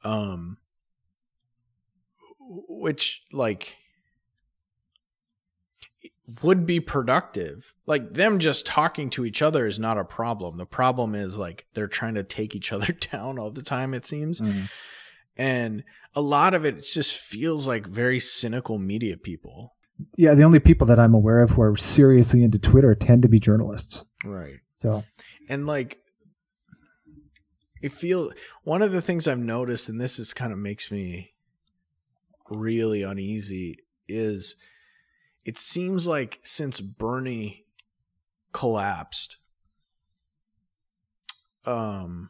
[0.03, 0.57] um
[2.39, 3.77] which like
[6.43, 7.73] would be productive.
[7.85, 10.57] Like them just talking to each other is not a problem.
[10.57, 14.05] The problem is like they're trying to take each other down all the time, it
[14.05, 14.41] seems.
[14.41, 14.69] Mhm.
[15.37, 15.83] And
[16.15, 19.75] a lot of it just feels like very cynical media people.
[20.15, 23.27] Yeah, the only people that I'm aware of who are seriously into Twitter tend to
[23.27, 24.03] be journalists.
[24.25, 24.59] Right.
[24.79, 25.03] So
[25.47, 25.99] And like
[27.81, 31.33] it feels one of the things I've noticed, and this is kind of makes me
[32.49, 34.55] really uneasy, is
[35.47, 37.65] it seems like since Bernie
[38.51, 39.37] collapsed,
[41.65, 42.29] um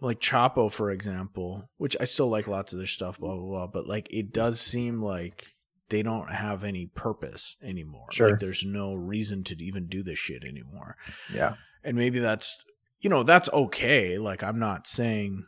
[0.00, 3.66] like Chapo, for example, which I still like lots of their stuff, blah blah blah,
[3.68, 5.46] but like it does seem like
[5.88, 8.06] they don't have any purpose anymore.
[8.10, 8.30] Sure.
[8.30, 10.96] Like there's no reason to even do this shit anymore
[11.32, 12.64] yeah, and maybe that's
[13.00, 15.46] you know that's okay like i'm not saying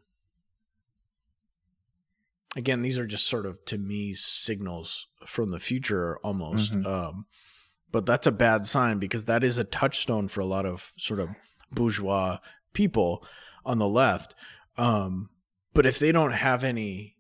[2.55, 6.87] again these are just sort of to me signals from the future almost Mhm.
[6.87, 7.27] um
[7.93, 11.21] but that's a bad sign because that is a touchstone for a lot of sort
[11.21, 11.29] of
[11.73, 12.39] bourgeois
[12.73, 13.25] people
[13.65, 14.35] on the left
[14.77, 15.31] um
[15.75, 17.17] but if they don't have any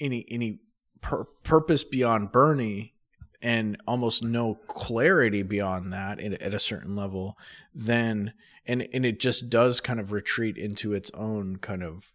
[0.00, 0.60] any any
[1.00, 2.94] pur- purpose beyond bernie
[3.42, 7.36] and almost no clarity beyond that at, at a certain level
[7.74, 8.32] then
[8.64, 12.12] and and it just does kind of retreat into its own kind of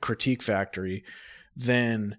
[0.00, 1.04] critique factory
[1.56, 2.16] then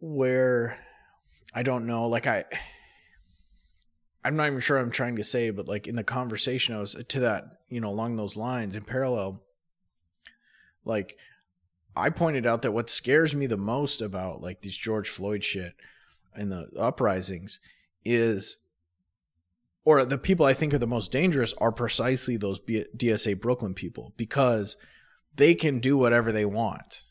[0.00, 0.78] where
[1.54, 2.44] i don't know like i
[4.24, 6.96] i'm not even sure i'm trying to say but like in the conversation i was
[6.96, 9.42] uh, to that you know along those lines in parallel
[10.84, 11.16] like
[11.94, 15.74] i pointed out that what scares me the most about like this george floyd shit
[16.34, 17.60] and the uprisings
[18.04, 18.58] is
[19.84, 23.72] or the people I think are the most dangerous are precisely those B- DSA Brooklyn
[23.72, 24.76] people because
[25.38, 27.02] they can do whatever they want.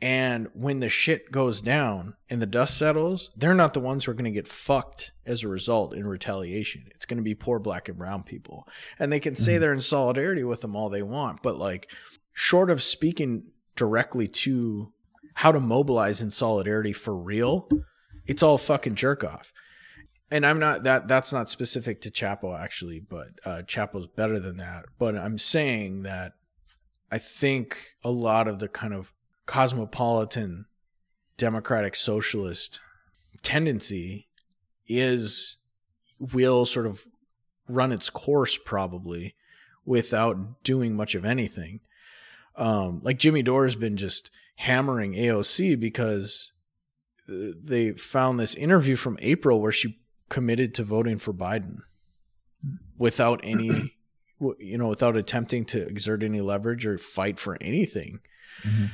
[0.00, 4.10] And when the shit goes down and the dust settles, they're not the ones who
[4.10, 6.86] are going to get fucked as a result in retaliation.
[6.92, 8.66] It's going to be poor black and brown people.
[8.98, 9.60] And they can say Mhm.
[9.60, 11.88] they're in solidarity with them all they want, but like
[12.32, 13.44] short of speaking
[13.76, 14.92] directly to
[15.34, 17.68] how to mobilize in solidarity for real,
[18.26, 19.52] it's all fucking jerk off.
[20.32, 24.56] And I'm not that that's not specific to Chapo actually, but uh Chapo's better than
[24.56, 24.86] that.
[24.98, 26.32] But I'm saying that
[27.12, 29.12] I think a lot of the kind of
[29.44, 30.64] cosmopolitan
[31.36, 32.80] democratic socialist
[33.42, 34.28] tendency
[34.88, 35.58] is
[36.18, 37.02] will sort of
[37.68, 39.34] run its course probably
[39.84, 41.80] without doing much of anything.
[42.56, 46.52] Um, like Jimmy Dore has been just hammering AOC because
[47.28, 50.00] uh, they found this interview from April where she
[50.30, 51.80] committed to voting for Biden
[52.96, 53.94] without any,
[54.58, 58.20] you know, without attempting to exert any leverage or fight for anything.
[58.62, 58.90] Mhm.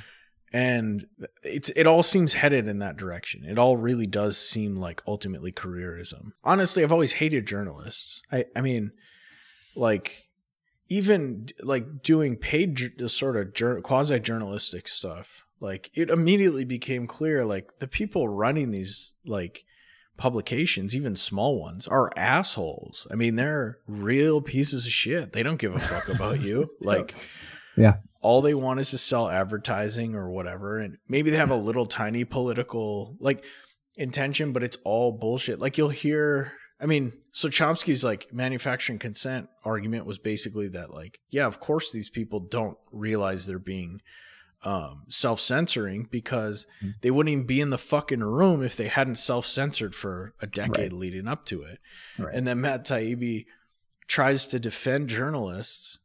[0.53, 1.07] And
[1.42, 3.44] it's it all seems headed in that direction.
[3.44, 6.32] It all really does seem like ultimately careerism.
[6.42, 8.22] Honestly, I've always hated journalists.
[8.32, 8.92] I I mean,
[9.74, 10.28] like
[10.88, 12.80] even like doing paid
[13.11, 18.70] sort of jur- quasi journalistic stuff like it immediately became clear like the people running
[18.70, 19.64] these like
[20.18, 23.06] publications even small ones are assholes.
[23.10, 25.32] I mean they're real pieces of shit.
[25.32, 26.68] They don't give a fuck about you.
[26.80, 27.14] Like
[27.76, 27.96] Yeah.
[28.20, 31.86] all they want is to sell advertising or whatever and maybe they have a little
[31.86, 33.44] tiny political like
[33.96, 35.58] intention but it's all bullshit.
[35.58, 41.18] Like you'll hear I mean, so Chomsky's like manufacturing consent argument was basically that like,
[41.28, 44.00] yeah, of course these people don't realize they're being
[44.64, 46.94] um, self-censoring because Mhm.
[47.00, 50.92] they wouldn't even be in the fucking room if they hadn't self-censored for a decade
[50.92, 50.92] Right.
[50.92, 51.78] leading up to it.
[52.18, 52.34] Right.
[52.34, 53.46] And then Matt Taibbi
[54.09, 56.00] tries to defend journalists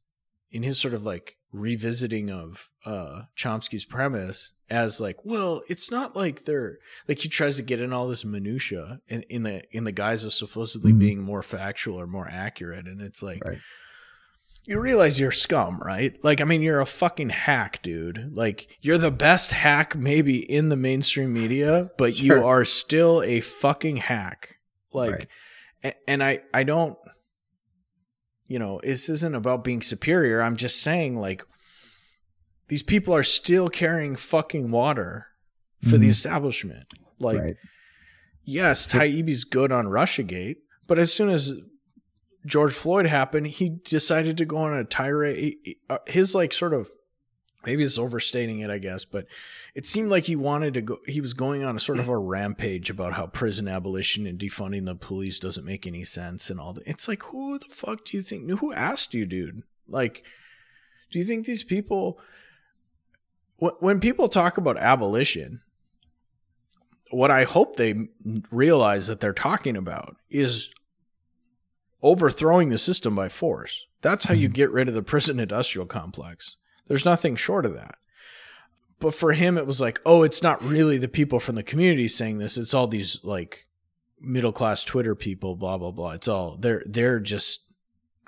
[0.52, 6.16] in his sort of like revisiting of uh Chomsky's premise as like, well, it's not
[6.16, 9.84] like they're like he tries to get in all this minutia in, in the in
[9.84, 11.00] the guise of supposedly Mhm.
[11.00, 13.60] being more factual or more accurate, and it's like Right.
[14.66, 16.16] You realize you're scum, right?
[16.24, 18.32] Like, I mean, you're a fucking hack, dude.
[18.34, 23.42] Like, you're the best hack maybe in the mainstream media, but you are still a
[23.42, 24.56] fucking hack.
[24.94, 25.28] Like,
[25.84, 25.96] Right.
[26.08, 26.98] and I, I don't,
[28.48, 30.42] you know, this isn't about being superior.
[30.42, 31.44] I'm just saying, like,
[32.70, 35.28] these people are still carrying fucking water
[35.82, 36.12] for the Mhm.
[36.12, 36.86] establishment.
[37.20, 37.56] Like, right.
[38.44, 40.58] yes, Taibbi's good on Russiagate,
[40.88, 41.54] but as soon as
[42.46, 45.58] George Floyd happened, he decided to go on a tirade.
[45.90, 46.90] uh, His like sort of
[47.66, 49.26] maybe it's overstating it, I guess, but
[49.74, 50.98] it seemed like he wanted to go.
[51.08, 54.86] He was going on a sort of a rampage about how prison abolition and defunding
[54.86, 56.86] the police doesn't make any sense and all that.
[56.86, 58.50] It's like, who the fuck do you think?
[58.60, 59.64] Who asked you, dude?
[59.88, 60.26] Like,
[61.12, 62.20] do you think these people?
[63.62, 65.62] wh- When people talk about abolition,
[67.12, 68.10] what I hope they
[68.52, 70.74] realize that they're talking about is
[72.04, 73.88] overthrowing the system by force.
[74.02, 74.54] That's how you mm-hmm.
[74.54, 76.58] get rid of the prison industrial complex.
[76.88, 77.96] There's nothing short of that.
[79.00, 82.08] But for him, it was like, oh, it's not really the people from the community
[82.08, 82.58] saying this.
[82.58, 83.68] It's all these like
[84.22, 86.12] middle class Twitter people, blah blah blah.
[86.12, 87.62] It's all they're they're just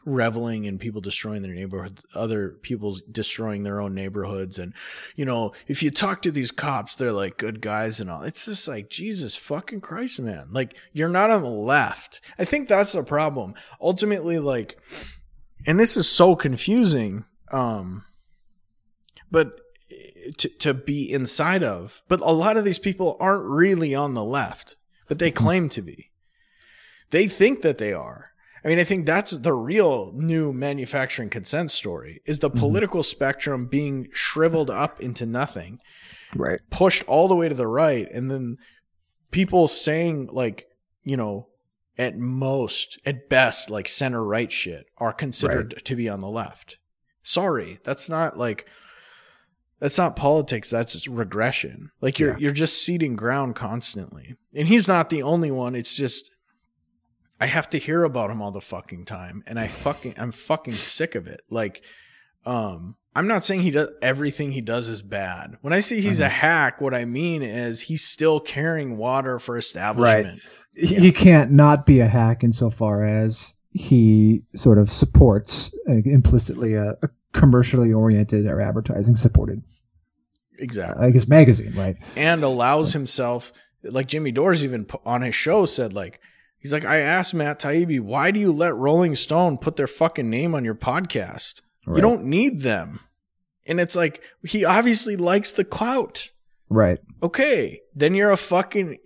[0.06, 4.74] reveling in people destroying their neighborhoods, other people's destroying their own neighborhoods, and
[5.16, 8.22] you know, if you talk to these cops, they're like good guys and all.
[8.22, 10.47] It's just like Jesus fucking Christ, man.
[10.51, 12.22] Like you're not on the left.
[12.38, 13.56] I think that's the problem.
[13.82, 14.78] Ultimately, like,
[15.66, 17.26] and this is so confusing.
[17.51, 18.06] Um,
[19.32, 19.60] but
[20.38, 24.24] to to be inside of, but a lot of these people aren't really on the
[24.24, 24.76] left,
[25.08, 26.12] but they claim to be.
[27.12, 28.32] They think that they are.
[28.66, 32.57] I mean, I think that's the real new manufacturing consent story is the Mhm.
[32.59, 35.80] political spectrum being shriveled up into nothing,
[36.36, 36.59] Right.
[36.72, 38.57] pushed all the way to the right, and then
[39.32, 40.68] people saying like,
[41.03, 41.47] you know,
[41.97, 46.78] at most, at best, like center right shit are considered to be on the left.
[47.22, 48.68] Sorry, that's not like
[49.80, 51.91] that's not politics, that's regression.
[52.01, 52.38] Like you're Yeah.
[52.39, 54.36] you're just ceding ground constantly.
[54.55, 55.76] And he's not the only one.
[55.76, 56.32] It's just
[57.39, 60.73] I have to hear about him all the fucking time and I fucking I'm fucking
[60.73, 61.41] sick of it.
[61.49, 61.81] Like
[62.45, 65.57] um I'm not saying he does everything he does is bad.
[65.61, 66.29] When I say he's a Mhm.
[66.29, 70.41] hack, what I mean is he's still carrying water for establishment.
[70.75, 70.99] He, Yeah.
[70.99, 76.91] he can't not be a hack insofar as he sort of supports uh, implicitly a,
[77.03, 79.61] a commercially oriented or advertising supported,
[80.57, 81.05] Exactly.
[81.05, 81.97] I guess, magazine, right?
[82.15, 83.51] and allows himself
[83.83, 86.19] like Jimmy Dores even on his show said like
[86.66, 90.28] he's like I asked Matt Taibbi why do you let Rolling Stone put their fucking
[90.28, 91.61] name on your podcast?
[91.86, 91.97] Right.
[91.97, 93.01] You don't need them.
[93.68, 96.32] And it's like he obviously likes the clout.
[96.68, 96.97] Right.
[97.22, 98.97] Okay, then you're a fucking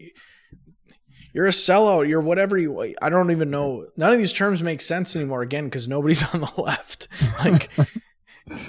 [1.33, 2.07] you're a sellout.
[2.07, 2.95] You're whatever you.
[3.01, 3.85] I don't even know.
[3.97, 5.41] None of these terms make sense anymore.
[5.41, 7.09] Again, because nobody's on the left.
[7.43, 7.69] Like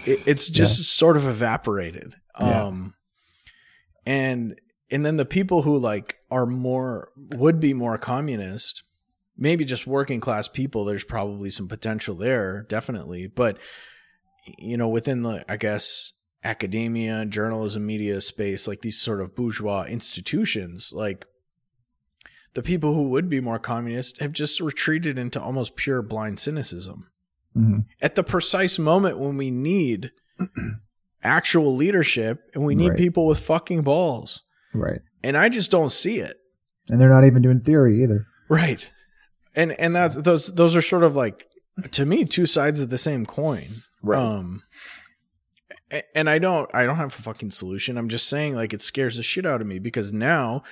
[0.04, 2.16] it, it's just sort of evaporated.
[2.40, 2.64] Yeah.
[2.64, 2.94] Um,
[4.04, 4.60] and
[4.90, 8.82] and then the people who like are more would be more communist,
[9.36, 10.84] maybe just working class people.
[10.84, 13.26] There's probably some potential there, definitely.
[13.26, 13.58] But
[14.58, 16.12] you know, within the I guess
[16.42, 21.26] academia, journalism, media space, like these sort of bourgeois institutions, like
[22.54, 27.06] the people who would be more communist have just retreated into almost pure blind cynicism
[27.56, 27.84] Mhm.
[28.00, 30.12] at the precise moment when we need
[31.22, 32.98] actual leadership and we need Right.
[32.98, 34.42] people with fucking balls.
[34.74, 35.00] Right.
[35.22, 36.38] And I just don't see it.
[36.88, 38.26] And they're not even doing theory either.
[38.48, 38.90] Right.
[39.54, 41.46] And and that those those are sort of like
[41.92, 43.82] to me two sides of the same coin.
[44.02, 44.18] Right.
[44.18, 44.62] Um
[46.14, 47.98] and I don't I don't have a fucking solution.
[47.98, 50.62] I'm just saying like it scares the shit out of me because now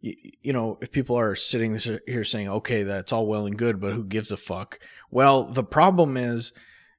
[0.00, 3.80] you, you know, if people are sitting here saying, "Okay, that's all well and good,
[3.80, 4.78] but who gives a fuck?"
[5.10, 6.52] Well, the problem is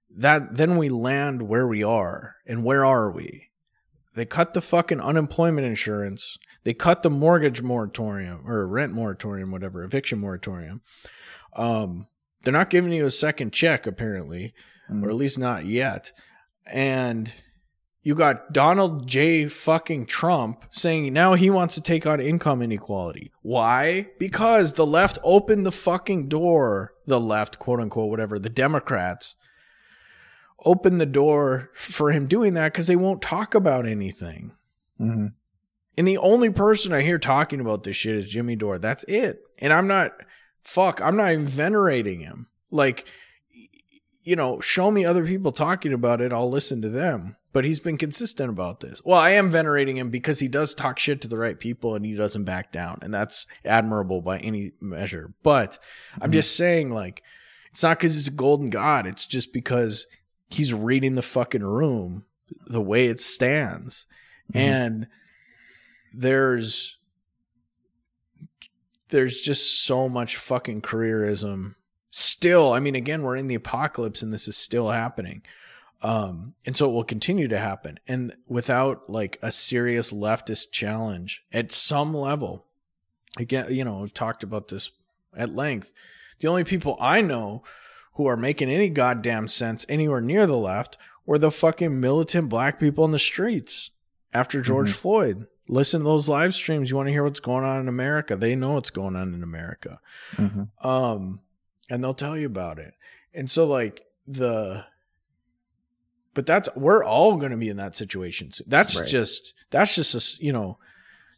[0.09, 2.35] that then we land where we are.
[2.45, 3.49] And where are we?
[4.15, 6.37] They cut the fucking unemployment insurance.
[6.68, 10.82] They cut the mortgage moratorium or rent moratorium, whatever, eviction moratorium.
[11.55, 12.07] Um,
[12.43, 14.53] they're not giving you a second check, apparently,
[14.91, 15.01] Mm.
[15.05, 16.11] or at least not yet.
[16.65, 17.32] And
[18.01, 19.45] you got Donald J.
[19.47, 23.32] fucking Trump saying now he wants to take on income inequality.
[23.43, 24.09] Why?
[24.20, 26.91] Because the left opened the fucking door.
[27.05, 29.36] The left, quote unquote, whatever, the Democrats
[30.65, 34.51] opened the door for him doing that because they won't talk about anything.
[34.99, 35.32] Mhm.
[35.97, 38.77] And the only person I hear talking about this shit is Jimmy Dore.
[38.77, 39.41] That's it.
[39.57, 40.13] And I'm not,
[40.63, 42.47] fuck, I'm not even venerating him.
[42.69, 43.05] Like,
[44.21, 46.31] you know, show me other people talking about it.
[46.31, 47.35] I'll listen to them.
[47.53, 49.01] But he's been consistent about this.
[49.03, 52.05] Well, I am venerating him because he does talk shit to the right people and
[52.05, 52.99] he doesn't back down.
[53.01, 55.33] And that's admirable by any measure.
[55.41, 55.79] But
[56.15, 56.33] I'm mm-hmm.
[56.33, 57.23] just saying, like,
[57.71, 59.07] it's not because he's a golden god.
[59.07, 60.05] It's just because
[60.49, 62.25] he's reading the fucking room
[62.67, 64.05] the way it stands.
[64.53, 64.59] Mm-hmm.
[64.59, 65.07] And
[66.13, 66.97] there's
[69.09, 71.75] there's just so much fucking careerism
[72.09, 72.73] still.
[72.73, 75.41] I mean again we're in the apocalypse and this is still happening.
[76.01, 77.99] Um and so it will continue to happen.
[78.07, 82.65] And without like a serious leftist challenge at some level
[83.37, 84.91] again you know we've talked about this
[85.35, 85.93] at length.
[86.39, 87.63] The only people i know
[88.13, 90.97] who are making any goddamn sense anywhere near the left
[91.27, 93.91] were the fucking militant black people in the streets
[94.33, 95.45] after George Floyd.
[95.70, 96.89] Listen to those live streams.
[96.89, 98.36] You want to hear what's going on in America.
[98.36, 99.99] They know what's going on in America.
[100.36, 100.70] Mhm.
[100.84, 101.41] Um,
[101.89, 102.93] and they'll tell you about it.
[103.34, 104.86] And so like the
[106.34, 108.49] but that's we're all going to be in that situation.
[108.68, 109.09] That's Right.
[109.09, 110.78] just that's just a, you know,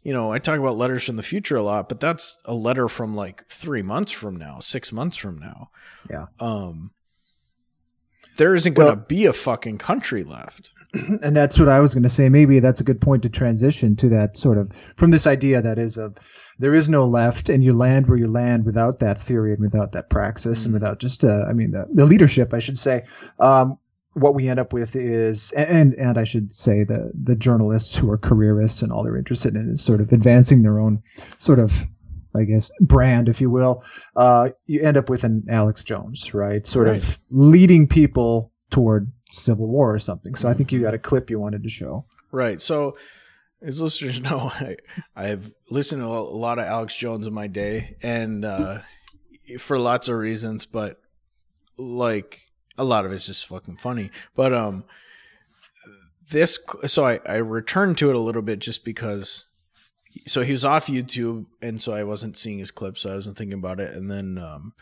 [0.04, 2.88] you know, I talk about letters from the future a lot, but that's a letter
[2.90, 5.70] from like 3 months from now, 6 months from now.
[6.10, 6.28] Yeah.
[6.40, 6.92] Um
[8.38, 10.72] there isn't going to Well- be a fucking country left.
[11.22, 12.30] and that's what I was going to say.
[12.30, 15.78] Maybe that's a good point to transition to that sort of from this idea that
[15.78, 16.16] is of
[16.58, 19.92] there is no left, and you land where you land without that theory and without
[19.92, 23.04] that praxis and without just uh, I mean the, the leadership, I should say.
[23.40, 23.78] Um,
[24.14, 28.10] what we end up with is, and and I should say the the journalists who
[28.10, 31.04] are careerists and all they're interested in is sort of advancing their own
[31.38, 31.84] sort of
[32.36, 33.84] I guess, brand, if you will,
[34.16, 36.66] uh, you end up with an Alex Jones, right?
[36.68, 36.98] Sort Right.
[36.98, 40.36] of leading people toward civil war or something.
[40.36, 42.06] So I think you got a clip you wanted to show.
[42.32, 42.62] Right.
[42.62, 42.96] So,
[43.62, 44.78] as listeners know, I,
[45.16, 48.80] I've listened to a lot of Alex Jones in my day, and uh,
[49.58, 51.00] for lots of reasons, but
[51.78, 52.42] like
[52.78, 54.12] a lot of it's just fucking funny.
[54.36, 54.84] But um,
[56.30, 59.46] this so I I returned to it a little bit just because.
[60.26, 63.02] So he was off YouTube, and so I wasn't seeing his clips.
[63.02, 64.74] So I wasn't thinking about it, and then um,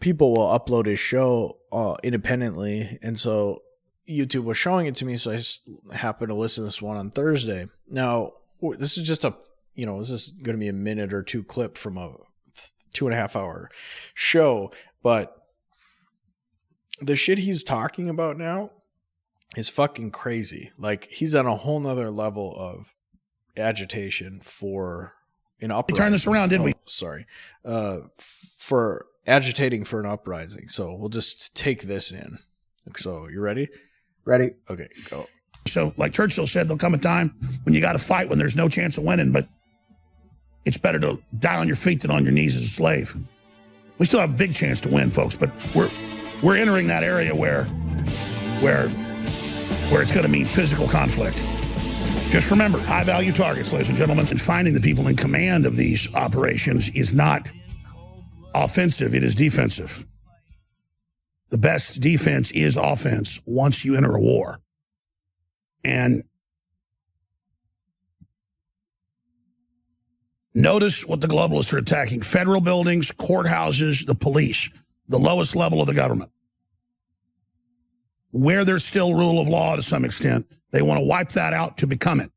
[0.00, 3.62] people will upload his show uh, independently, and so
[4.08, 6.96] YouTube was showing it to me, so I just happened to listen to this one
[6.96, 7.66] on Thursday.
[7.88, 8.32] Now,
[8.78, 9.34] this is just a,
[9.74, 12.14] you know, this is going to be a minute or two clip from a
[12.92, 13.70] two and a half hour
[14.14, 14.72] show,
[15.02, 15.36] but
[17.00, 18.70] the shit he's talking about now
[19.56, 20.72] is fucking crazy.
[20.76, 22.92] Like he's on a whole nother level of
[23.56, 25.12] agitation for
[25.60, 26.02] an uprising.
[26.02, 26.72] turn this around, didn't we?
[26.72, 27.26] Oh, Sorry,
[27.64, 30.68] uh, f- for agitating for an uprising.
[30.68, 32.38] So we'll just take this in.
[32.96, 33.68] So you ready?
[34.24, 34.52] Ready?
[34.68, 35.26] Okay, go.
[35.66, 37.34] So, like Churchill said, there'll come a time
[37.64, 39.30] when you got to fight when there's no chance of winning.
[39.32, 39.46] But
[40.64, 43.16] it's better to die on your feet than on your knees as a slave.
[43.98, 45.90] We still have a big chance to win, folks, but we're
[46.42, 47.64] we're entering that area where
[48.60, 48.88] where
[49.90, 51.44] where it's going to mean physical conflict.
[52.30, 55.74] Just remember, high value targets, ladies and gentlemen, and finding the people in command of
[55.74, 57.50] these operations is not
[58.54, 60.06] offensive, it is defensive.
[61.50, 64.60] The best defense is offense once you enter a war.
[65.82, 66.22] And
[70.54, 74.70] notice what the globalists are attacking federal buildings, courthouses, the police,
[75.08, 76.30] the lowest level of the government.
[78.30, 81.78] Where there's still rule of law to some extent, they want to wipe that out
[81.78, 82.30] to become it.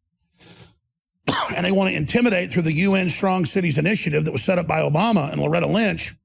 [1.56, 4.68] and they want to intimidate through the UN Strong Cities Initiative that was set up
[4.68, 6.16] by Obama and Loretta Lynch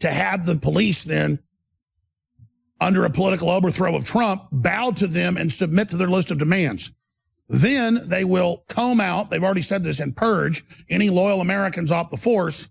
[0.00, 1.38] to have the police then,
[2.80, 6.38] under a political overthrow of Trump, bow to them and submit to their list of
[6.38, 6.92] demands.
[7.48, 12.10] Then they will comb out, they've already said this, and purge any loyal Americans off
[12.10, 12.68] the force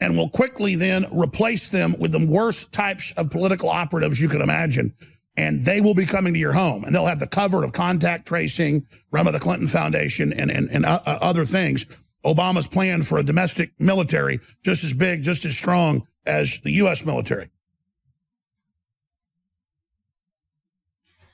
[0.00, 4.40] and will quickly then replace them with the worst types of political operatives you can
[4.40, 4.94] imagine.
[5.36, 8.26] And they will be coming to your home and they'll have the cover of contact
[8.26, 11.86] tracing, run by the Clinton Foundation, and, and, and uh, uh, other things.
[12.24, 17.04] Obama's plan for a domestic military just as big, just as strong as the U.S.
[17.04, 17.48] military.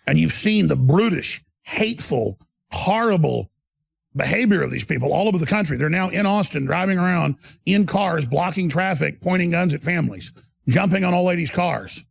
[0.06, 2.38] And you've seen the brutish, hateful,
[2.70, 3.50] horrible
[4.14, 5.76] behavior of these people all over the country.
[5.76, 7.36] They're now in Austin, driving around
[7.66, 10.32] in cars, blocking traffic, pointing guns at families,
[10.68, 12.04] jumping on old ladies' cars.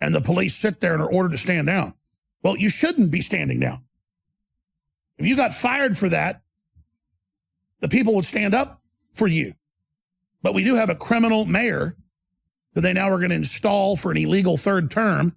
[0.00, 1.94] And the police sit there and are ordered to stand down.
[2.42, 3.82] Well, you shouldn't be standing down.
[5.16, 6.42] If you got fired for that,
[7.80, 8.80] the people would stand up
[9.12, 9.54] for you.
[10.42, 11.96] But we do have a criminal mayor
[12.74, 15.36] that they now are going to install for an illegal third term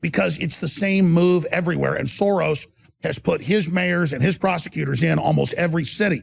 [0.00, 1.94] because it's the same move everywhere.
[1.94, 2.66] And Soros
[3.02, 6.22] has put his mayors and his prosecutors in almost every city.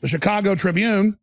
[0.00, 1.18] The Chicago Tribune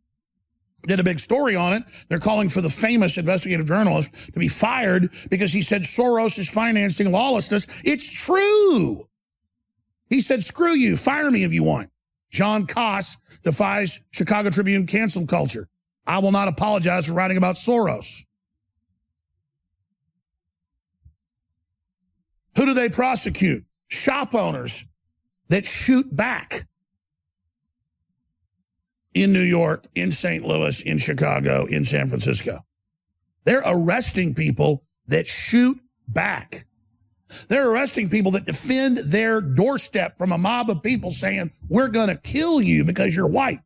[0.87, 1.83] did a big story on it.
[2.09, 6.49] They're calling for the famous investigative journalist to be fired because he said Soros is
[6.49, 7.67] financing lawlessness.
[7.83, 9.07] It's true.
[10.09, 11.89] He said, screw you, fire me if you want.
[12.31, 15.69] John Kass defies Chicago Tribune cancel culture.
[16.05, 18.25] I will not apologize for writing about Soros.
[22.57, 23.63] Who do they prosecute?
[23.87, 24.85] Shop owners
[25.49, 26.67] that shoot back
[29.13, 30.45] in New York, in St.
[30.45, 32.65] Louis, in Chicago, in San Francisco.
[33.45, 36.65] They're arresting people that shoot back.
[37.49, 42.09] They're arresting people that defend their doorstep from a mob of people saying, We're going
[42.09, 43.59] to kill you because you're white.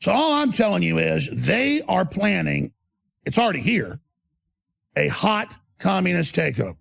[0.00, 2.72] So, all I'm telling you is they are planning,
[3.24, 4.00] it's already here,
[4.96, 6.76] a hot communist takeover.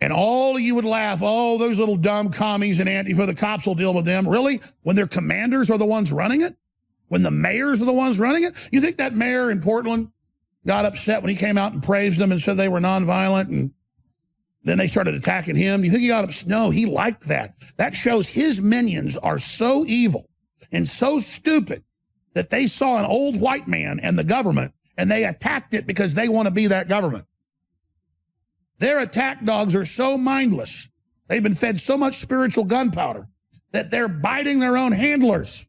[0.00, 3.74] And all you would laugh, oh, those little dumb commies and antifa the cops will
[3.74, 4.28] deal with them.
[4.28, 4.60] Really?
[4.82, 6.54] When their commanders are the ones running it?
[7.08, 8.54] When the mayors are the ones running it?
[8.72, 10.10] You think that mayor in Portland
[10.66, 13.72] got upset when he came out and praised them and said they were nonviolent and
[14.64, 15.80] then they started attacking him?
[15.80, 16.48] Do you think he got upset?
[16.48, 17.54] No, he liked that.
[17.76, 20.28] That shows his minions are so evil
[20.72, 21.84] and so stupid
[22.34, 26.14] that they saw an old white man and the government and they attacked it because
[26.14, 27.24] they want to be that government.
[28.78, 30.88] Their attack dogs are so mindless.
[31.28, 33.28] They've been fed so much spiritual gunpowder
[33.72, 35.66] that they're biting their own handlers.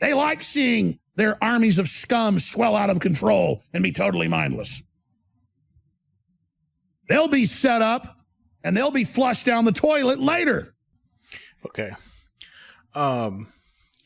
[0.00, 4.82] They like seeing their armies of scum swell out of control and be totally mindless.
[7.08, 8.18] They'll be set up
[8.64, 10.74] and they'll be flushed down the toilet later.
[11.66, 11.92] Okay.
[12.94, 13.48] Um,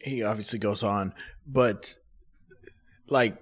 [0.00, 1.14] he obviously goes on,
[1.46, 1.96] but
[3.08, 3.36] like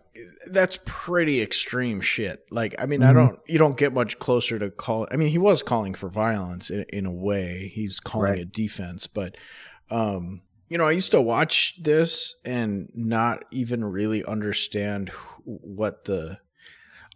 [0.46, 2.44] that's pretty extreme shit.
[2.50, 5.06] Like, I mean, I don't, you don't get much closer to call.
[5.10, 7.70] I mean, he was calling for violence in, in a way.
[7.72, 8.38] He's calling Right.
[8.40, 9.36] it defense, but,
[9.90, 16.04] um, you know, I used to watch this and not even really understand wh- what
[16.04, 16.38] the.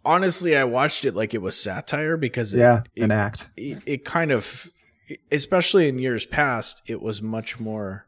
[0.05, 3.49] Honestly, I watched it like it was satire because it, yeah, it, an act.
[3.57, 4.67] it, it kind of
[5.31, 8.07] especially in years past it was much more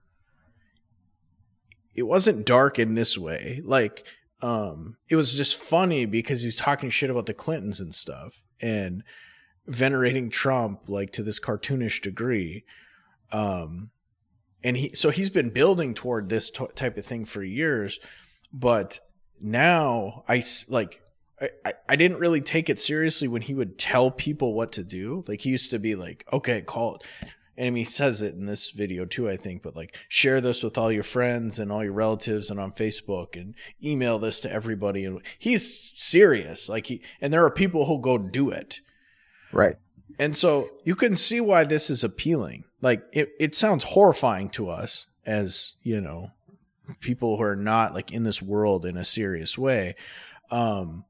[1.95, 4.05] it wasn't dark in this way like
[4.41, 8.43] um it was just funny because he was talking shit about the clintons and stuff
[8.61, 9.03] and
[9.67, 12.63] venerating trump like to this cartoonish degree
[13.31, 13.91] um
[14.63, 17.99] and he so he's been building toward this t- type of thing for years
[18.51, 18.99] but
[19.39, 21.01] now i like
[21.65, 25.23] I- I didn't really take it seriously when he would tell people what to do.
[25.27, 27.03] Like he used to be like, okay, call it.
[27.61, 30.79] And he says it in this video too, I think, but like share this with
[30.79, 33.53] all your friends and all your relatives and on Facebook and
[33.83, 35.05] email this to everybody.
[35.05, 36.67] And he's serious.
[36.67, 38.81] Like he, and there are people who'll go do it.
[39.53, 39.75] Right.
[40.17, 42.63] And so you can see why this is appealing.
[42.81, 46.31] Like it, it sounds horrifying to us as, you know,
[46.99, 49.93] people who are not like in this world in a serious way.
[50.49, 51.05] Um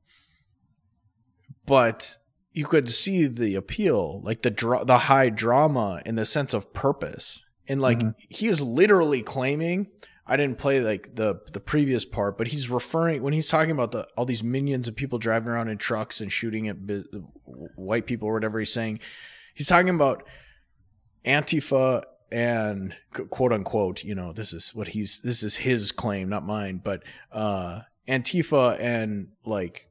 [1.65, 2.17] but
[2.53, 6.73] you could see the appeal, like the dra- the high drama and the sense of
[6.73, 7.45] purpose.
[7.67, 8.15] And like Mhm.
[8.29, 9.87] he is literally claiming
[10.27, 13.91] I didn't play like the the previous part, but he's referring when he's talking about
[13.91, 17.03] the all these minions of people driving around in trucks and shooting at bu-
[17.75, 18.99] white people or whatever he's saying.
[19.53, 20.23] He's talking about
[21.25, 22.95] Antifa and
[23.29, 27.03] quote unquote, you know, this is what he's this is his claim, not mine, but
[27.31, 29.87] uh Antifa and like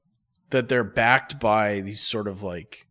[0.51, 2.87] that they're backed by these sort of like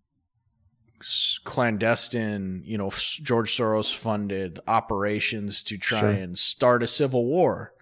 [1.44, 6.10] clandestine, you know, George Soros funded operations to try Sure.
[6.10, 7.74] and start a civil war.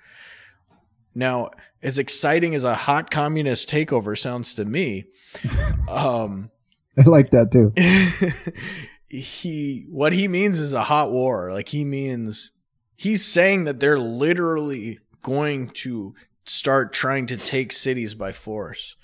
[1.16, 1.50] Now,
[1.82, 5.06] as exciting as a hot communist takeover sounds to me,
[5.90, 6.52] um,
[6.98, 7.74] I like that too.
[9.08, 11.52] he what he means is a hot war.
[11.52, 12.52] Like he means
[12.96, 16.14] he's saying that they're literally going to
[16.46, 18.96] start trying to take cities by force,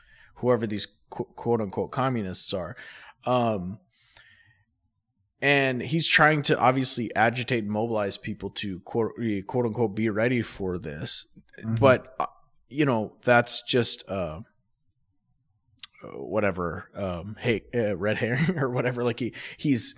[0.43, 2.75] whoever these quote unquote communists are.
[3.25, 3.79] Um,
[5.41, 9.13] and he's trying to obviously agitate and mobilize people to quote,
[9.47, 11.25] quote unquote be ready for this.
[11.61, 11.79] Mhm.
[11.79, 12.25] But, uh,
[12.69, 14.41] you know, that's just, uh,
[16.03, 19.03] uh, whatever, um, hey, uh, red herring or whatever.
[19.03, 19.95] Like he, he's,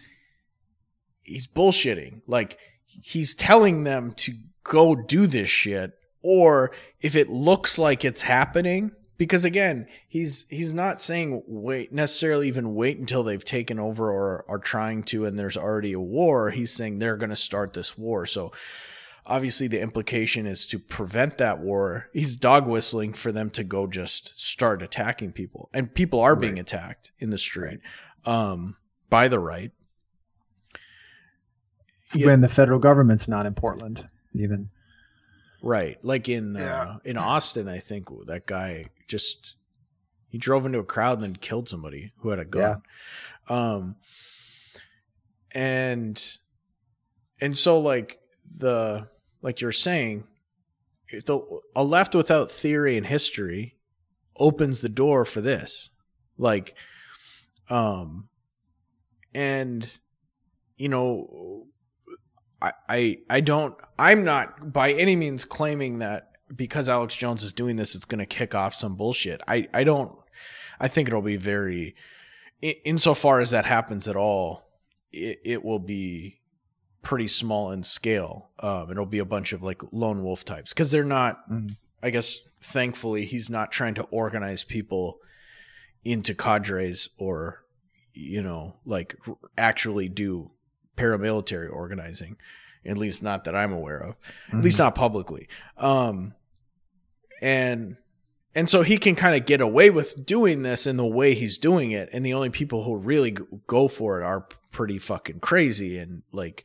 [1.24, 2.22] he's bullshitting.
[2.28, 4.34] Like he's telling them to
[4.64, 5.94] go do this shit.
[6.22, 6.72] Or
[7.02, 12.76] if it looks like it's happening, because again, he's he's not saying wait necessarily even
[12.76, 16.50] wait until they've taken over or are trying to and there's already a war.
[16.50, 18.26] He's saying they're going to start this war.
[18.26, 18.52] So
[19.26, 22.10] obviously the implication is to prevent that war.
[22.14, 25.70] He's dog whistling for them to go just start attacking people.
[25.74, 27.80] And people are being attacked in the street
[28.26, 28.76] um
[29.10, 29.72] by the right.
[32.14, 32.28] Yeah.
[32.28, 34.70] When the federal government's not in Portland, even.
[35.62, 35.98] Right.
[36.04, 39.56] Like in uh, in Austin, I think that guy just
[40.30, 42.82] he drove into a crowd and then killed somebody who had a gun.
[43.48, 43.96] Um
[45.54, 46.22] and
[47.40, 48.20] and so like
[48.60, 49.08] the
[49.42, 50.26] like you're saying
[51.08, 51.40] if the
[51.76, 53.78] a left without theory and history
[54.38, 55.90] opens the door for this.
[56.38, 56.76] Like
[57.70, 58.28] um
[59.34, 59.88] and
[60.78, 61.68] you know
[62.62, 67.54] I, I I don't I'm not by any means claiming that because Alex Jones is
[67.54, 69.42] doing this it's going to kick off some bullshit.
[69.48, 70.12] I I don't
[70.80, 71.96] I think it'll be very
[72.62, 74.64] in, insofar as that happens at all
[75.12, 76.42] it, it will be
[77.02, 78.50] pretty small in scale.
[78.60, 81.78] Um it'll be a bunch of like lone wolf types cuz they're not Mhm.
[82.04, 85.20] I guess thankfully he's not trying to organize people
[86.04, 87.64] into cadres or
[88.14, 90.52] you know like r- actually do
[90.98, 92.38] paramilitary organizing
[92.86, 94.16] at least not that i'm aware of
[94.52, 95.48] at least not publicly.
[95.78, 96.34] Um
[97.42, 97.98] and
[98.54, 101.58] and so he can kind of get away with doing this in the way he's
[101.58, 103.36] doing it and the only people who really
[103.68, 106.64] go for it are pretty fucking crazy and like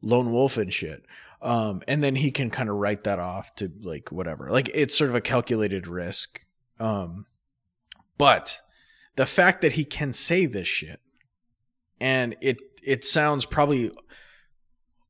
[0.00, 1.04] lone wolf and shit.
[1.42, 4.50] Um and then he can kind of write that off to like whatever.
[4.50, 6.44] Like it's sort of a calculated risk.
[6.78, 7.26] Um
[8.16, 8.60] but
[9.16, 11.00] the fact that he can say this shit
[12.00, 13.90] and it it sounds probably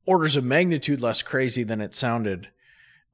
[0.05, 2.49] orders of magnitude less crazy than it sounded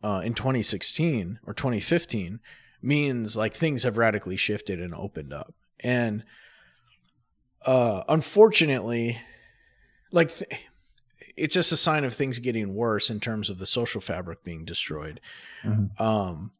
[0.03, 2.39] uh, in 2016 or 2015
[2.81, 6.23] means like things have radically shifted and opened up and
[7.65, 9.19] uh unfortunately
[10.11, 10.51] like th-
[11.37, 14.65] it's just a sign of things getting worse in terms of the social fabric being
[14.65, 15.19] destroyed
[15.63, 15.99] Mhm.
[16.01, 16.51] um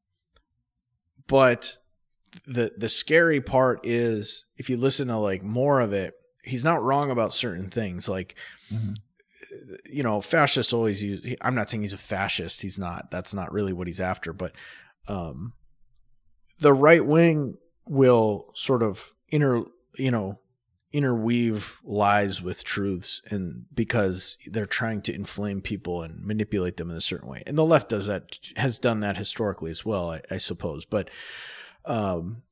[1.28, 1.78] but
[2.46, 6.14] the the scary part is if you listen to like more of it
[6.44, 8.36] he's not wrong about certain things like
[8.72, 8.98] Mhm.
[9.86, 13.52] You know fascists always use i'm not saying he's a fascist he's not that's not
[13.52, 14.54] really what he's after but
[15.08, 15.54] um
[16.60, 19.64] the right wing will sort of inter
[19.98, 20.40] you know
[20.94, 26.98] interweave lies with truths and because they're trying to inflame people and manipulate them in
[26.98, 27.42] a certain way.
[27.48, 30.86] And the left does that has done that historically as well i, I suppose.
[30.86, 31.10] But
[31.86, 32.44] um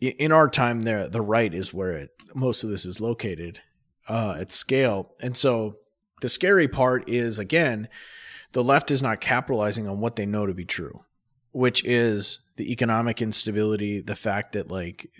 [0.00, 3.60] in our time there the right is where it most of this is located
[4.08, 5.12] uh at scale.
[5.20, 5.76] And so
[6.20, 7.88] the scary part is again
[8.52, 11.04] the left is not capitalizing on what they know to be true
[11.52, 15.10] which is the economic instability the fact that like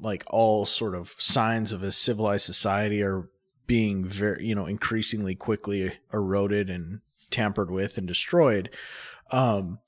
[0.00, 3.28] like all sort of signs of a civilized society are
[3.66, 7.00] being very you know increasingly quickly eroded and
[7.30, 8.70] tampered with and destroyed
[9.30, 9.78] um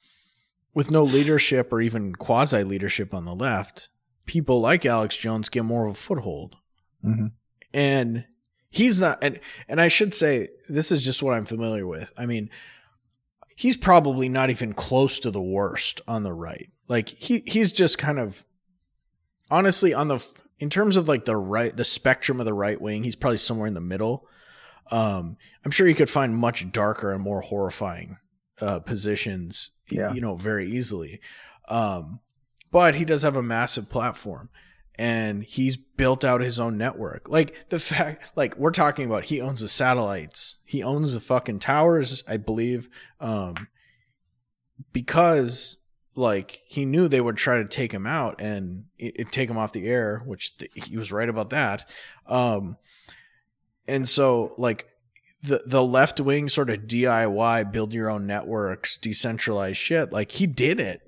[0.74, 3.89] with no leadership or even quasi leadership on the left
[4.26, 6.57] people like alex jones get more of a foothold
[7.05, 7.30] Mhm.
[7.72, 8.24] and
[8.71, 12.12] he's not and and I should say this is just what I'm familiar with.
[12.19, 12.51] I mean,
[13.57, 16.71] he's probably not even close to the worst on the right.
[16.89, 18.45] Like he he's just kind of
[19.51, 20.25] honestly on the
[20.59, 23.66] in terms of like the right the spectrum of the right wing, he's probably somewhere
[23.69, 24.27] in the middle.
[24.91, 28.19] Um I'm sure you could find much darker and more horrifying
[28.61, 30.12] uh positions Yeah.
[30.12, 31.21] you know very easily.
[31.69, 32.21] Um
[32.71, 34.51] but he does have a massive platform
[34.99, 37.28] and he's built out his own network.
[37.28, 41.61] Like the fact, like we're talking about, he owns the satellites, he owns the fucking
[41.61, 42.90] towers, I believe,
[43.20, 43.68] um,
[44.92, 45.78] because
[46.14, 49.57] like he knew they would try to take him out and it, it take him
[49.59, 51.88] off the air, which th- he was right about that.
[52.26, 52.76] Um,
[53.86, 54.86] and so like
[55.42, 60.49] the the left wing sort of DIY, build your own networks, decentralized shit, like he
[60.49, 61.07] did it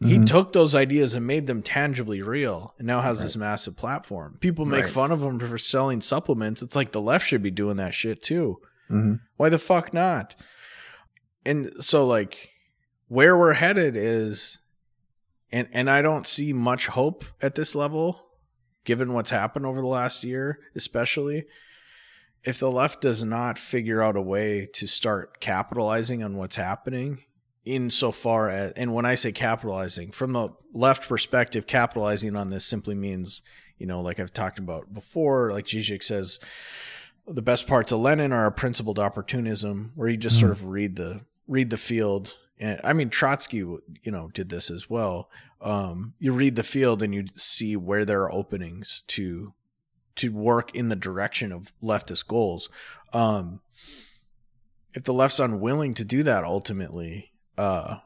[0.00, 0.26] he Mhm.
[0.26, 3.24] took those ideas and made them tangibly real and now has Right.
[3.24, 4.36] this massive platform.
[4.40, 4.90] People make Right.
[4.90, 6.60] fun of him for selling supplements.
[6.62, 8.60] It's like the left should be doing that shit too.
[8.90, 9.20] Mhm.
[9.36, 10.36] Why the fuck not?
[11.44, 12.50] And so like
[13.08, 14.58] where we're headed is
[15.52, 18.20] and and I don't see much hope at this level
[18.84, 21.46] given what's happened over the last year, especially
[22.44, 27.22] if the left does not figure out a way to start capitalizing on what's happening
[27.66, 32.94] insofar as and when I say capitalizing from the left perspective, capitalizing on this simply
[32.94, 33.42] means,
[33.76, 36.40] you know, like I've talked about before, like Zizek says,
[37.26, 40.96] the best parts of Lenin are a principled opportunism, where you just sort of read
[40.96, 42.38] the read the field.
[42.58, 45.28] And I mean Trotsky, you know, did this as well.
[45.60, 49.52] Um, you read the field and you see where there are openings to
[50.16, 52.70] to work in the direction of leftist goals.
[53.12, 53.60] Um,
[54.94, 57.98] if the left's unwilling to do that, ultimately, uh,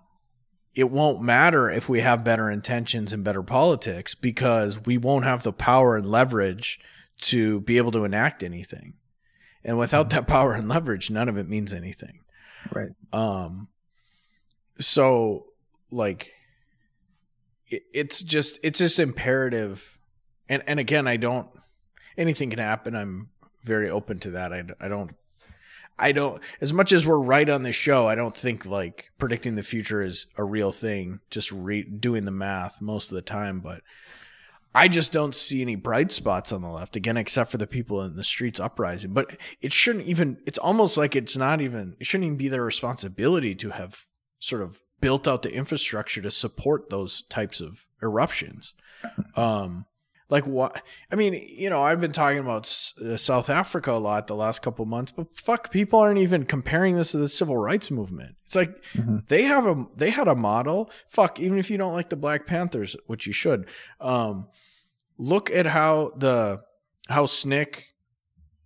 [0.74, 5.42] it won't matter if we have better intentions and better politics because we won't have
[5.42, 6.78] the power and leverage
[7.22, 8.94] to be able to enact anything.
[9.64, 12.20] And without that power and leverage, none of it means anything.
[12.72, 12.90] Right.
[13.12, 13.68] Um,
[14.78, 15.46] so
[15.90, 16.32] like,
[17.66, 19.98] it, it's just it's just imperative,
[20.48, 21.48] and and again, I don't.
[22.16, 22.94] Anything can happen.
[22.96, 23.30] I'm
[23.62, 24.52] very open to that.
[24.52, 25.12] I, I don't.
[26.00, 26.40] I don't.
[26.60, 30.02] As much as we're right on this show, I don't think like predicting the future
[30.02, 31.20] is a real thing.
[31.30, 33.82] Just re- doing the math most of the time, but.
[34.72, 38.02] I just don't see any bright spots on the left again, except for the people
[38.02, 39.12] in the streets uprising.
[39.12, 42.62] But it shouldn't even, it's almost like it's not even, it shouldn't even be their
[42.62, 44.06] responsibility to have
[44.38, 48.72] sort of built out the infrastructure to support those types of eruptions.
[49.34, 49.86] Um,
[50.30, 50.82] like what?
[51.12, 54.36] I mean, you know, I've been talking about S- uh, South Africa a lot the
[54.36, 58.36] last couple months, but fuck, people aren't even comparing this to the civil rights movement.
[58.46, 59.26] It's like Mhm.
[59.28, 60.90] they have a they had a model.
[61.08, 63.66] Fuck, even if you don't like the Black Panthers, which you should,
[64.00, 64.48] um,
[65.18, 66.60] look at how the
[67.08, 67.84] how SNCC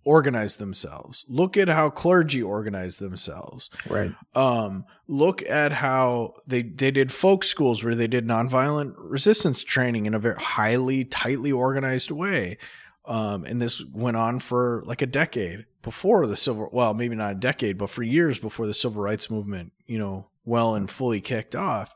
[0.05, 1.25] organized themselves.
[1.27, 3.69] Look at how clergy organized themselves.
[3.89, 4.11] Right.
[4.35, 10.05] um, look at how they they did folk schools where they did nonviolent resistance training
[10.05, 12.57] in a very highly tightly organized way.
[13.05, 17.33] Um, and this went on for like a decade before the civil well maybe not
[17.33, 21.21] a decade but for years before the civil rights movement you know well and fully
[21.21, 21.95] kicked off.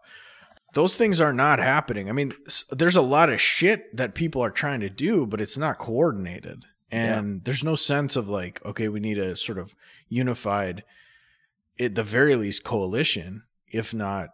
[0.76, 2.10] Those things are not happening.
[2.10, 2.34] I mean
[2.72, 6.66] there's a lot of shit that people are trying to do but it's not coordinated
[6.92, 9.76] and there's no sense of like okay we need a sort of
[10.08, 10.84] unified
[11.80, 14.30] at the very least coalition, if not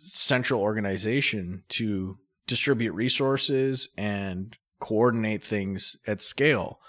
[0.00, 6.80] central organization to distribute resources and coordinate things at scale,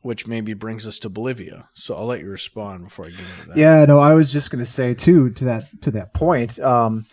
[0.00, 1.68] which maybe brings us to Bolivia.
[1.74, 3.56] So I'll let you respond before I get into that.
[3.56, 6.58] Yeah, no, I was just going to say too to that to that point.
[6.58, 7.06] Um,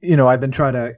[0.00, 0.96] you know, I've been trying to.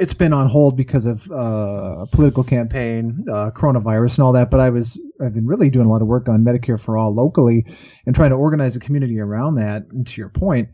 [0.00, 4.50] It's been on hold because of uh, a political campaign, uh, coronavirus, and all that.
[4.50, 7.14] But I was I've been really doing a lot of work on Medicare for all
[7.14, 7.66] locally,
[8.06, 9.84] and trying to organize a community around that.
[9.90, 10.70] And to your point,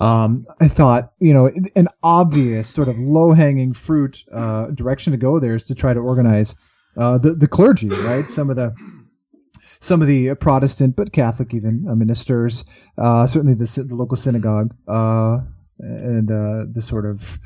[0.00, 5.16] um, I thought you know an obvious sort of low hanging fruit uh, direction to
[5.16, 6.54] go there is to try to organize
[6.96, 8.26] uh, the the clergy, right?
[8.26, 8.74] Some of the
[9.80, 12.64] some of the Protestant but Catholic even uh, ministers,
[12.96, 14.74] uh, certainly the, the local synagogue,
[15.80, 17.38] and the sort of,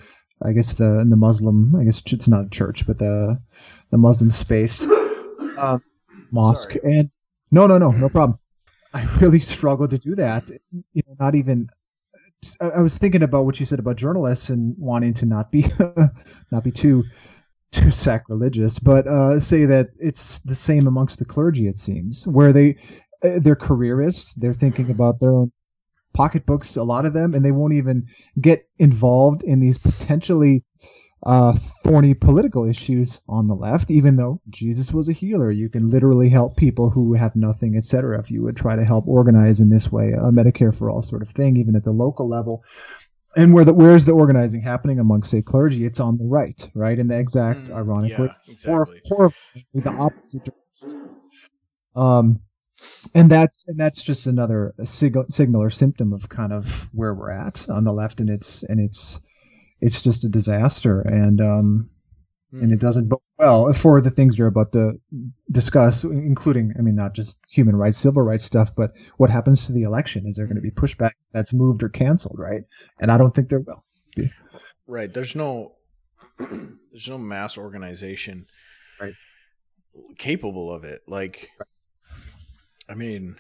[0.45, 3.41] I guess the the Muslim, I guess it's not a church, but the
[3.91, 4.87] the Muslim space,
[5.59, 5.79] uh,
[6.31, 7.11] mosque, and
[7.51, 8.39] no, no, no, no problem.
[8.95, 10.51] I really struggled to do that.
[10.93, 11.69] You know, not even.
[12.61, 15.67] I I was thinking about what you said about journalists and wanting to not be
[16.51, 17.05] not be too
[17.71, 21.67] too sacrilegious, but uh, say that it's the same amongst the clergy.
[21.69, 22.77] It seems where they
[23.25, 24.35] uh, they're careerists.
[24.35, 25.53] They're thinking about their own
[26.13, 26.77] pocketbooks.
[26.77, 28.07] A lot of them, and they won't even
[28.41, 30.65] get involved in these potentially
[31.25, 31.55] uh,
[31.85, 33.91] thorny political issues on the left.
[33.91, 38.19] Even though Jesus was a healer, you can literally help people who have nothing, etc.
[38.19, 41.23] If you would try to help organize in this way, a Medicare for all sort
[41.23, 42.65] of thing, even at the local level.
[43.35, 45.87] And where the where's the organizing happening among say clergy?
[45.87, 46.99] It's on the right, right?
[46.99, 48.75] In the exact, Mm, ironically, yeah, exactly.
[48.75, 49.37] or horribly
[49.75, 51.17] the opposite direction.
[51.97, 52.41] Um,
[53.15, 57.31] and that's and that's just another sig- signal or symptom of kind of where we're
[57.31, 59.21] at on the left, and it's and it's
[59.81, 61.91] it's just a disaster, and um,
[62.53, 62.73] and Hmm.
[62.75, 65.01] it doesn't bode well for the things you're about to
[65.51, 69.73] discuss, including, I mean, not just human rights, civil rights stuff, but what happens to
[69.73, 70.27] the election?
[70.27, 72.63] Is there going to be pushback that's moved or canceled, right?
[73.01, 73.83] And I don't think there will.
[74.87, 75.13] Right.
[75.13, 75.77] There's no
[76.39, 78.47] there's no mass organization
[79.01, 79.15] Right.
[80.19, 81.03] capable of it.
[81.09, 81.49] Like
[82.89, 83.37] I mean,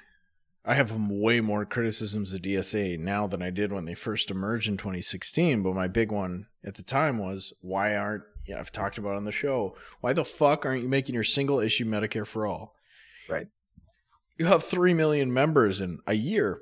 [0.64, 4.68] I have way more criticisms of DSA now than I did when they first emerged
[4.68, 8.98] in 2016, but my big one at the time was why aren't yeah, I've talked
[8.98, 9.76] about it on the show.
[10.00, 12.74] Why the fuck aren't you making your single issue Medicare for all?
[13.28, 13.46] Right.
[14.36, 16.60] You have 3 million members in a year.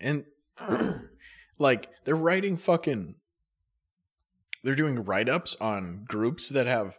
[0.00, 0.24] And
[1.58, 3.14] like they're writing fucking
[4.64, 6.96] they're doing write-ups on groups that have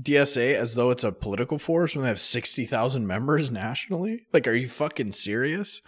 [0.00, 4.26] DSA as though it's a political force when they have 60,000 members nationally.
[4.32, 5.80] Like, are you fucking serious?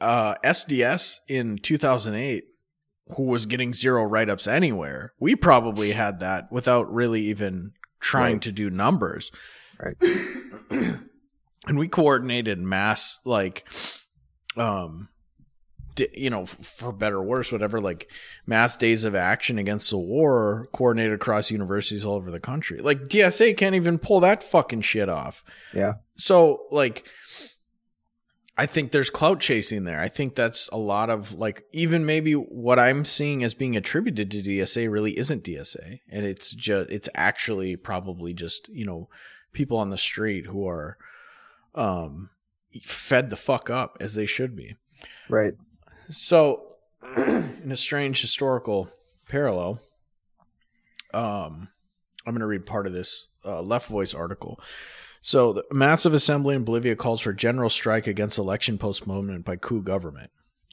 [0.00, 2.44] Uh, SDS in 2008,
[3.16, 8.42] who was getting zero write-ups anywhere, we probably had that without really even trying Right.
[8.42, 9.32] to do numbers.
[9.80, 9.96] Right.
[10.70, 13.66] and we coordinated mass, like,
[14.56, 15.08] um,
[16.14, 18.10] you know, for better or worse, whatever, like
[18.46, 22.80] mass days of action against the war coordinated across universities all over the country.
[22.80, 25.44] Like DSA can't even pull that fucking shit off.
[25.72, 25.94] Yeah.
[26.16, 27.06] So like
[28.58, 30.00] I think there's clout chasing there.
[30.00, 34.32] I think that's a lot of like even maybe what I'm seeing as being attributed
[34.32, 39.08] to DSA really isn't DSA and it's just it's actually probably just, you know,
[39.52, 40.98] people on the street who are
[41.76, 42.30] um
[42.82, 44.74] fed the fuck up as they should be.
[45.28, 45.54] Right.
[46.10, 46.66] So,
[47.16, 48.88] in a strange historical
[49.28, 49.80] parallel,
[51.12, 51.68] um,
[52.26, 54.60] I'm going to read part of this uh, Left Voice article.
[55.20, 59.82] So, the massive assembly in Bolivia calls for general strike against election postponement by coup
[59.82, 60.30] government.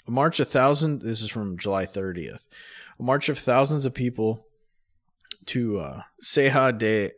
[0.08, 1.04] A march of thousands.
[1.04, 2.48] This is from July 30th.
[3.00, 4.46] A march of thousands of people
[5.48, 7.12] to uh, Ceja de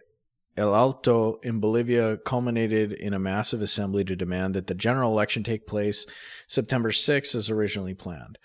[0.57, 5.43] El Alto in Bolivia culminated in a massive assembly to demand that the general election
[5.43, 6.07] take place
[6.47, 8.39] September 6th as originally planned.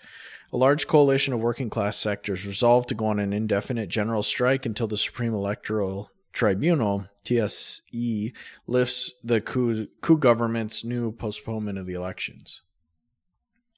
[0.51, 4.67] A large coalition of working class sectors resolved to go on an indefinite general strike
[4.67, 8.33] until the Supreme Electoral Tribunal, TSE,
[8.67, 12.61] lifts the coup, coup government's new postponement of the elections.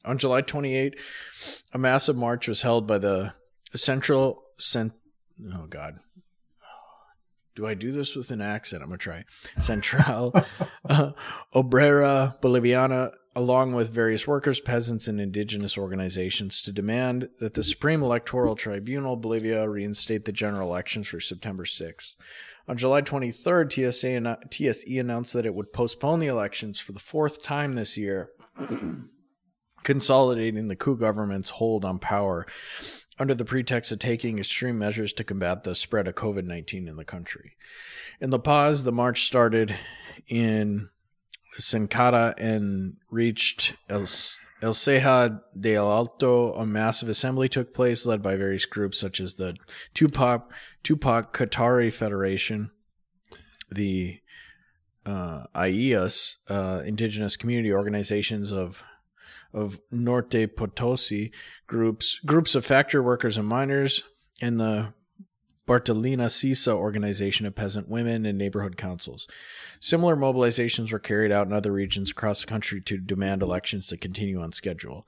[0.03, 0.99] On July 28,
[1.71, 3.33] a massive march was held by the
[3.73, 4.93] Central Cent.
[5.53, 5.99] Oh God,
[7.56, 8.84] do I do this with an accent?
[8.84, 9.24] I'm gonna try.
[9.60, 10.34] Central
[10.89, 11.12] uh,
[11.53, 18.03] Obrera Boliviana, along with various workers, peasants, and indigenous organizations, to demand that the Supreme
[18.03, 22.16] Electoral Tribunal Bolivia reinstate the general elections for September 6th.
[22.68, 27.41] On July 23rd, TSA TSE announced that it would postpone the elections for the fourth
[27.41, 28.32] time this year,
[29.84, 32.45] consolidating the coup government's hold on power
[33.18, 36.95] under the pretext of taking extreme measures to combat the spread of COVID 19 in
[36.95, 37.55] the country.
[38.20, 39.76] In La Paz, the march started
[40.28, 40.89] in
[41.59, 44.05] Senkata and reached El,
[44.61, 46.53] El Ceja de Alto.
[46.53, 49.55] A massive assembly took place, led by various groups such as the
[49.93, 50.51] Tupac,
[50.84, 52.72] Tupac Katari Federation,
[53.72, 54.20] the
[55.05, 58.84] uh, IEAS, uh, indigenous community organizations of
[59.56, 61.32] of Norte Potosi
[61.66, 64.03] groups, groups of factory workers and miners,
[64.41, 64.93] and the
[65.66, 69.28] Bartolina Sisa organization of peasant women and neighborhood councils.
[69.80, 73.97] Similar mobilizations were carried out in other regions across the country to demand elections to
[73.97, 75.08] continue on schedule.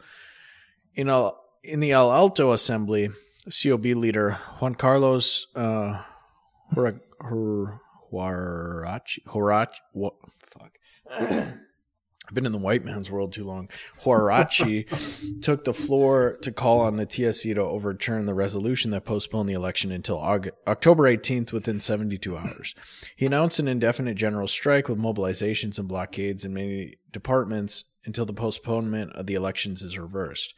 [0.96, 1.10] In,
[1.64, 3.10] in the El Alto Assembly,
[3.46, 6.02] COB leader Juan Carlos uh,
[6.74, 7.70] Horachi,
[9.94, 10.16] what,
[10.50, 10.80] fuck.
[12.28, 13.70] I've been in the white man's world too long.
[14.04, 19.48] Huarachi took the floor to call on the TSC to overturn the resolution that postponed
[19.48, 22.76] the election until Aug- October 18th within 72 hours.
[23.16, 28.34] He announced an indefinite general strike with mobilizations and blockades in many departments until the
[28.34, 30.54] postponement of the elections is reversed.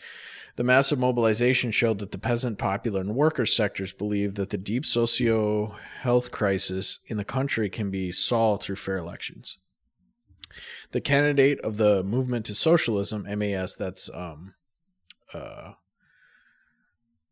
[0.56, 4.86] The massive mobilization showed that the peasant, popular, and worker sectors believe that the deep
[4.86, 9.58] socio health crisis in the country can be solved through fair elections
[10.92, 14.54] the candidate of the movement to socialism MAS that's um
[15.34, 15.74] uh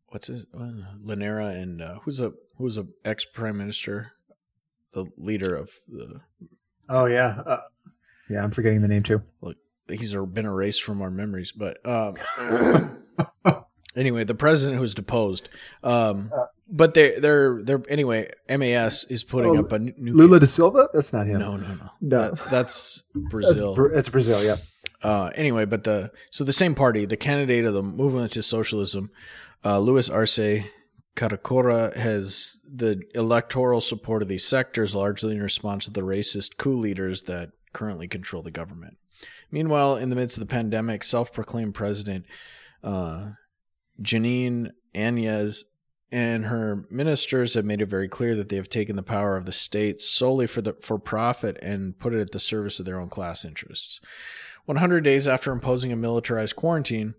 [0.08, 0.70] what's his uh,
[1.04, 4.12] Lanera and uh, who's a who's a ex prime minister,
[4.92, 6.20] the leader of the
[6.88, 7.60] Oh yeah, uh,
[8.30, 8.42] yeah.
[8.42, 9.22] I'm forgetting the name too.
[9.40, 9.56] Look,
[9.88, 11.52] he's been erased from our memories.
[11.52, 12.16] But um,
[13.98, 15.48] anyway, the president who was deposed.
[15.82, 16.30] Um,
[16.70, 18.30] but they they're they're anyway.
[18.48, 20.88] MAS is putting Oh, up a new Lula da Silva.
[20.94, 21.38] That's not him.
[21.40, 21.88] No, no, no.
[22.00, 22.20] No.
[22.30, 23.74] That's, that's That's Brazil.
[23.74, 24.42] Bra- It's Brazil.
[24.44, 24.56] Yeah.
[25.02, 29.10] uh, anyway, but the so the same party, the candidate of the movement to socialism,
[29.64, 30.60] uh, Luis Arce
[31.16, 36.76] Catacora, has the electoral support of these sectors largely in response to the racist coup
[36.76, 38.98] leaders that currently control the government.
[39.50, 42.26] Meanwhile, in the midst of the pandemic, self-proclaimed president
[42.84, 43.30] uh,
[44.00, 45.64] Jeanine Anez
[46.10, 49.44] and her ministers have made it very clear that they have taken the power of
[49.44, 52.98] the state solely for the for profit and put it at the service of their
[52.98, 54.00] own class interests.
[54.64, 57.14] 100 days after imposing a militarized quarantine,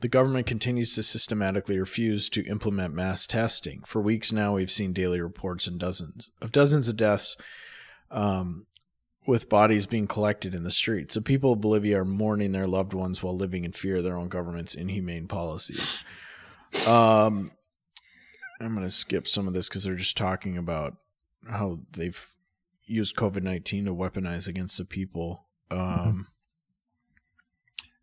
[0.00, 3.82] the government continues to systematically refuse to implement mass testing.
[3.86, 7.36] For weeks now, we've seen daily reports and dozens of dozens of deaths,
[8.10, 8.66] um,
[9.26, 11.14] with bodies being collected in the streets.
[11.14, 14.16] The people of Bolivia are mourning their loved ones while living in fear of their
[14.16, 16.00] own government's inhumane policies.
[16.88, 17.52] Um,
[18.60, 20.96] I'm going to skip some of this because they're just talking about
[21.48, 22.26] how they've
[22.84, 25.46] used COVID 19 to weaponize against the people.
[25.70, 26.26] Um,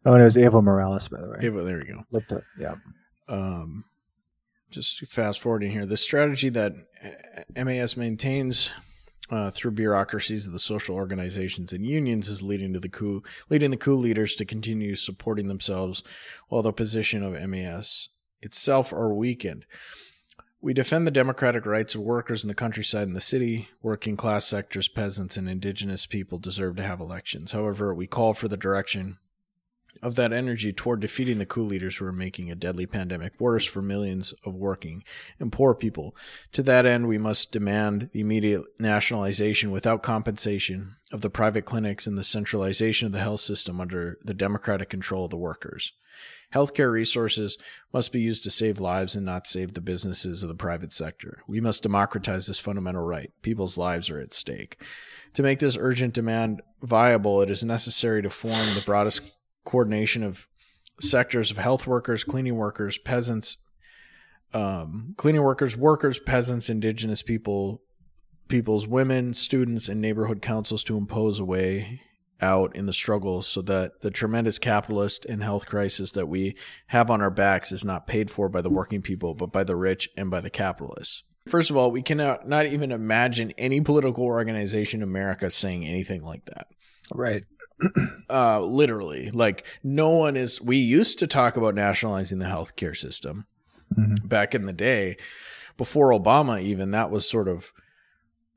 [0.05, 1.49] Oh, and it was Evo Morales, by the way.
[1.49, 2.03] but there you go.
[2.09, 2.43] Looked up.
[2.57, 2.75] Yeah.
[3.27, 3.83] um,
[4.71, 6.71] just fast forwarding here, the strategy that
[7.57, 8.71] MAS maintains
[9.29, 13.71] uh, through bureaucracies of the social organizations and unions is leading to the coup, leading
[13.71, 16.03] the coup leaders to continue supporting themselves,
[16.47, 18.09] while the position of MAS
[18.41, 19.65] itself are weakened.
[20.61, 23.69] We defend the democratic rights of workers in the countryside and the city.
[23.81, 27.53] Working class sectors, peasants, and indigenous people deserve to have elections.
[27.53, 29.19] However, we call for the direction
[30.01, 33.65] of that energy toward defeating the coup leaders who are making a deadly pandemic worse
[33.65, 35.03] for millions of working
[35.39, 36.15] and poor people.
[36.53, 42.07] To that end, we must demand the immediate nationalization without compensation of the private clinics
[42.07, 45.93] and the centralization of the health system under the democratic control of the workers.
[46.53, 47.57] Healthcare resources
[47.93, 51.43] must be used to save lives and not save the businesses of the private sector.
[51.47, 53.31] We must democratize this fundamental right.
[53.43, 54.81] People's lives are at stake.
[55.35, 60.47] To make this urgent demand viable, it is necessary to form the broadest coordination of
[60.99, 63.57] sectors of health workers, cleaning workers, peasants,
[64.53, 67.81] um, cleaning workers, workers, peasants, indigenous people,
[68.47, 72.01] peoples, women, students, and neighborhood councils to impose a way
[72.41, 76.55] out in the struggle so that the tremendous capitalist and health crisis that we
[76.87, 79.75] have on our backs is not paid for by the working people, but by the
[79.75, 81.23] rich and by the capitalists.
[81.47, 86.23] First of all, we cannot not even imagine any political organization in America saying anything
[86.23, 86.67] like that
[87.13, 87.43] Right.
[88.29, 93.45] uh literally like no one is we used to talk about nationalizing the healthcare system
[93.97, 94.27] Mhm.
[94.27, 95.17] back in the day.
[95.77, 97.71] Before obama even that was sort of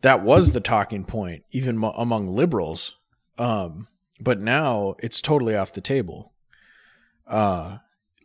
[0.03, 2.97] that was the talking point even mo- among liberals.
[3.39, 3.89] Um
[4.21, 6.33] but now it's totally off the table.
[7.27, 7.79] Uh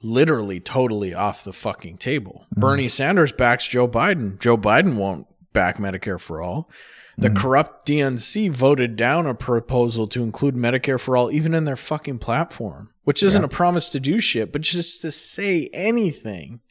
[0.04, 2.46] literally totally off the fucking table.
[2.56, 4.40] Bernie sanders backs joe biden.
[4.40, 6.70] Joe biden won't back medicare for all
[7.18, 7.36] the hmm.
[7.36, 12.20] corrupt DNC voted down a proposal to include Medicare for all, even in their fucking
[12.20, 16.62] platform, which isn't a promise to do shit, but just to say anything.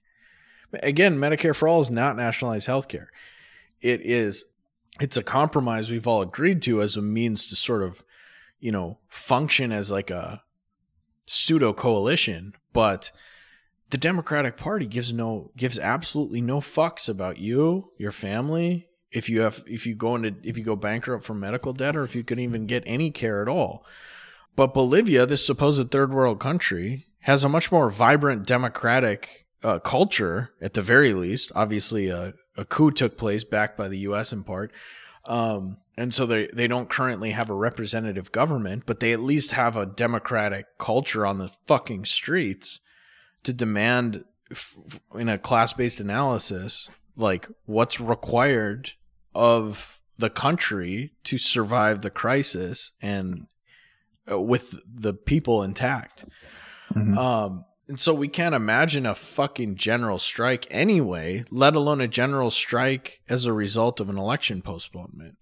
[0.82, 3.06] Again, Medicare for all is not nationalized healthcare.
[3.80, 4.44] It is,
[5.00, 8.04] it's a compromise we've all agreed to as a means to sort of,
[8.60, 10.42] you know, function as like a
[11.26, 13.10] pseudo coalition, but
[13.90, 19.40] the Democratic Party gives no gives absolutely no fucks about you, your family, if you
[19.40, 22.24] have if you go into if you go bankrupt from medical debt or if you
[22.24, 23.84] can even get any care at all.
[24.54, 30.52] But Bolivia, this supposed third world country, has a much more vibrant democratic uh, culture
[30.60, 31.52] at the very least.
[31.54, 34.32] Obviously, a, a coup took place backed by the U.S.
[34.32, 34.72] in part.
[35.26, 39.52] Um, and so they, they don't currently have a representative government, but they at least
[39.52, 42.80] have a democratic culture on the fucking streets
[43.42, 44.24] to demand
[45.14, 48.92] in a class-based analysis like what's required
[49.34, 53.46] of the country to survive the crisis and
[54.30, 56.24] uh, with the people intact
[56.94, 57.16] Mhm.
[57.16, 62.50] um and so we can't imagine a fucking general strike anyway let alone a general
[62.50, 65.36] strike as a result of an election postponement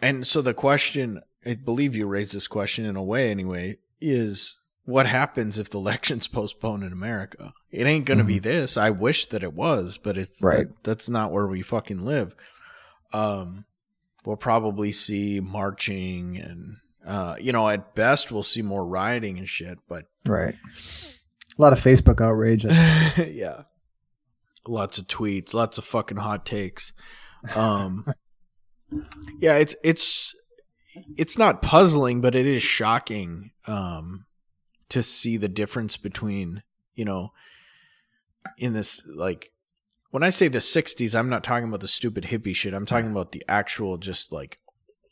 [0.00, 4.58] and so the question i believe you raised this question in a way anyway is
[4.86, 7.52] what happens if the election's postponed in America?
[7.70, 8.76] It ain't going to be this.
[8.76, 10.66] I wish that it was, but it's Right.
[10.68, 12.34] that- that's not where we fucking live.
[13.12, 13.66] Um,
[14.24, 16.76] we'll probably see marching and,
[17.06, 20.54] uh, you know, at best we'll see more rioting and shit, but Right.
[21.58, 22.64] A lot of Facebook outrage.
[23.16, 23.62] yeah.
[24.66, 26.92] lots of tweets, lots of fucking hot takes.
[27.54, 28.04] Um,
[29.40, 30.34] yeah, it's it's
[31.16, 34.26] it's not puzzling, but it is shocking um,
[34.88, 36.62] to see the difference between
[36.94, 37.32] you know
[38.58, 39.50] in this like
[40.10, 42.72] when I say the '60s, I'm not talking about the stupid hippie shit.
[42.74, 44.58] I'm talking about the actual just like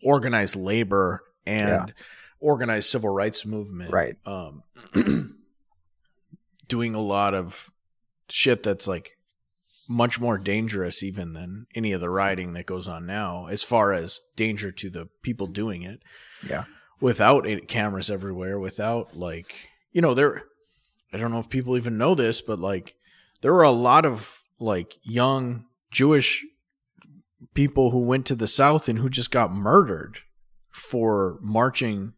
[0.02, 1.94] organized labor and Yeah.
[2.40, 3.92] organized civil rights movement.
[3.92, 4.16] Right.
[4.24, 4.62] Um,
[6.68, 7.70] doing a lot of
[8.28, 9.18] shit that's like
[9.88, 13.92] much more dangerous even than any of the rioting that goes on now as far
[13.92, 16.00] as danger to the people doing it
[16.48, 16.64] Yeah.
[17.00, 19.54] Without it, cameras everywhere without like
[19.92, 20.42] you know there
[21.12, 22.94] i don't know if people even know this but like
[23.42, 26.44] there were a lot of like young jewish
[27.54, 30.18] people who went to the south and who just got murdered
[30.70, 32.14] for marching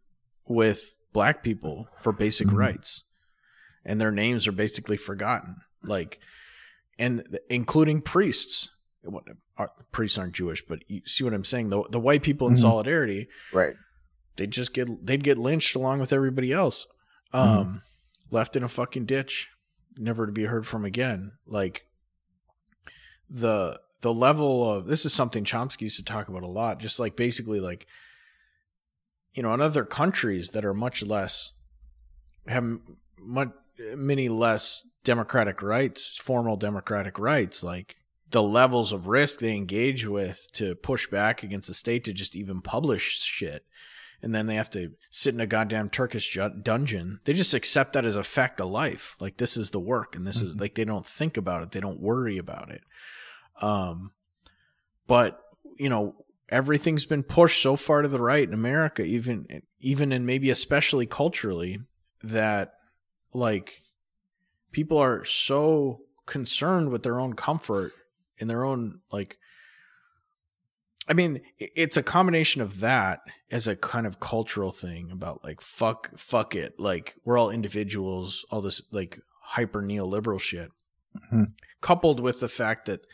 [0.46, 2.56] with black people for basic Mhm.
[2.56, 3.02] rights
[3.84, 6.18] and their names are basically forgotten like
[6.98, 8.70] and including priests
[9.58, 12.54] uh, priests aren't jewish but you see what i'm saying the, the white people in
[12.54, 12.58] Mhm.
[12.60, 13.74] solidarity Right.
[14.36, 16.86] They'd just get they'd get lynched along with everybody else
[17.32, 17.82] um
[18.30, 19.48] left in a fucking ditch
[19.98, 21.32] never to be heard from again.
[21.46, 21.86] Like
[23.28, 27.00] the the level of this is something Chomsky used to talk about a lot just
[27.00, 27.86] like basically like
[29.32, 31.50] you know in other countries that are much less
[32.46, 32.64] have
[33.18, 33.50] much
[33.96, 37.96] many less democratic rights formal democratic rights like
[38.30, 42.36] the levels of risk they engage with to push back against the state to just
[42.36, 43.64] even publish shit
[44.22, 47.20] and then they have to sit in a goddamn Turkish ju- dungeon.
[47.24, 49.16] They just accept that as a fact of life.
[49.20, 50.60] Like this is the work, and this is Mhm.
[50.60, 51.70] like they don't think about it.
[51.72, 52.82] They don't worry about it.
[53.60, 54.12] Um,
[55.06, 55.42] but
[55.78, 60.24] you know everything's been pushed so far to the right in America, even even and
[60.26, 61.78] maybe especially culturally,
[62.22, 62.74] that
[63.32, 63.82] like
[64.72, 67.92] people are so concerned with their own comfort
[68.40, 69.38] and their own like
[71.08, 73.20] I mean, it's a combination of that
[73.50, 76.80] as a kind of cultural thing about like fuck fuck it.
[76.80, 80.70] Like we're all individuals, all this like hyper neoliberal shit.
[81.32, 81.46] Mhm.
[81.80, 83.06] Coupled with the fact that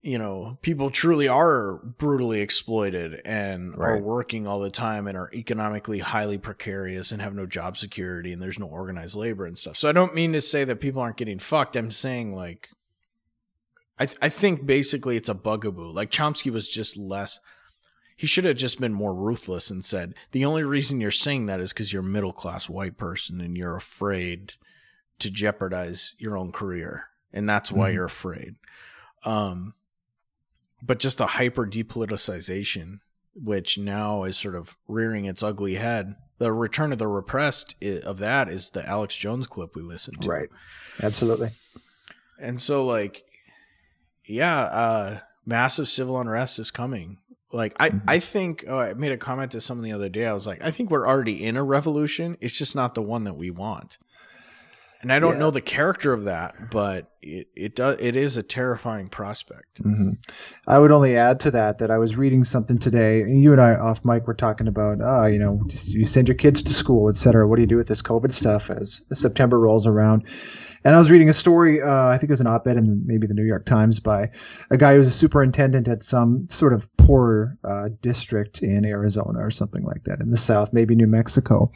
[0.00, 5.30] you know, people truly are brutally exploited and are working all the time and are
[5.34, 9.76] economically highly precarious and have no job security and there's no organized labor and stuff.
[9.76, 11.74] So I don't mean to say that people aren't getting fucked.
[11.76, 12.68] I'm saying like
[13.98, 15.90] I th- I think basically it's a bugaboo.
[15.90, 17.40] Like Chomsky was just less.
[18.16, 21.60] He should have just been more ruthless and said the only reason you're saying that
[21.60, 24.54] is because you're a middle class white person and you're afraid
[25.20, 27.94] to jeopardize your own career, and that's why Mhm.
[27.94, 28.54] you're afraid.
[29.24, 29.74] Um,
[30.82, 33.00] but just the hyper depoliticization,
[33.34, 36.14] which now is sort of rearing its ugly head.
[36.38, 40.28] The return of the repressed of that is the Alex Jones clip we listened to.
[40.28, 40.48] Right.
[41.02, 41.50] Absolutely.
[42.40, 43.24] And so like
[44.28, 47.18] yeah, uh massive civil unrest is coming.
[47.52, 48.02] Like I Mhm.
[48.06, 50.26] I think oh, I made a comment to someone the other day.
[50.26, 52.36] I was like, I think we're already in a revolution.
[52.40, 53.98] It's just not the one that we want.
[55.00, 55.38] And I don't Yeah.
[55.38, 59.78] know the character of that, but it, it does it is a terrifying prospect.
[59.78, 60.10] hmm
[60.66, 63.22] I would only add to that that I was reading something today.
[63.22, 66.34] and You and I off mic were talking about, uh, you know, you send your
[66.34, 67.46] kids to school, et cetera.
[67.46, 70.24] What do you do with this COVID stuff as September rolls around?
[70.84, 71.82] And I was reading a story.
[71.82, 74.30] Uh, I think it was an op-ed in maybe the New York Times by
[74.70, 79.40] a guy who was a superintendent at some sort of poorer uh, district in Arizona
[79.40, 81.72] or something like that in the South, maybe New Mexico.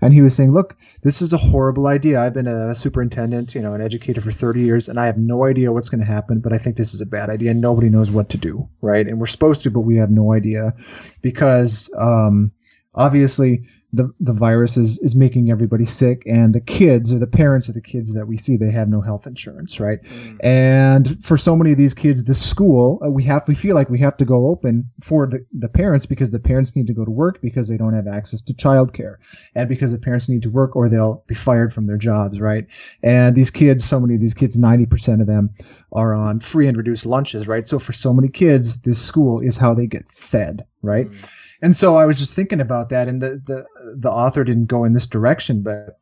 [0.00, 2.20] And he was saying, "Look, this is a horrible idea.
[2.20, 5.44] I've been a superintendent, you know, an educator for 30 years, and I have no
[5.44, 6.40] idea what's going to happen.
[6.40, 7.52] But I think this is a bad idea.
[7.52, 9.06] and Nobody knows what to do, right?
[9.06, 10.74] And we're supposed to, but we have no idea
[11.22, 12.52] because um,
[12.94, 17.68] obviously the the virus is is making everybody sick, and the kids or the parents
[17.68, 19.98] of the kids that we see, they have no health insurance, right?
[20.40, 23.90] And for so many of these kids, the school uh, we have we feel like
[23.90, 27.04] we have to go open for the, the parents because the parents need to go
[27.04, 29.16] to work because they don't have access to childcare,
[29.54, 32.66] and because the parents need to work or they'll be fired from their jobs, right?
[33.02, 35.50] And these kids, so many of these kids, ninety percent of them
[35.92, 37.66] are on free and reduced lunches, right?
[37.66, 41.06] So for so many kids, this school is how they get fed, right?
[41.08, 41.28] Mm.
[41.62, 43.64] And so I was just thinking about that, and the the
[43.96, 45.98] the author didn't go in this direction, but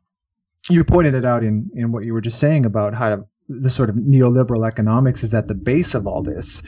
[0.69, 3.69] you pointed it out in in what you were just saying about how to the
[3.69, 6.63] sort of neoliberal economics is at the base of all this,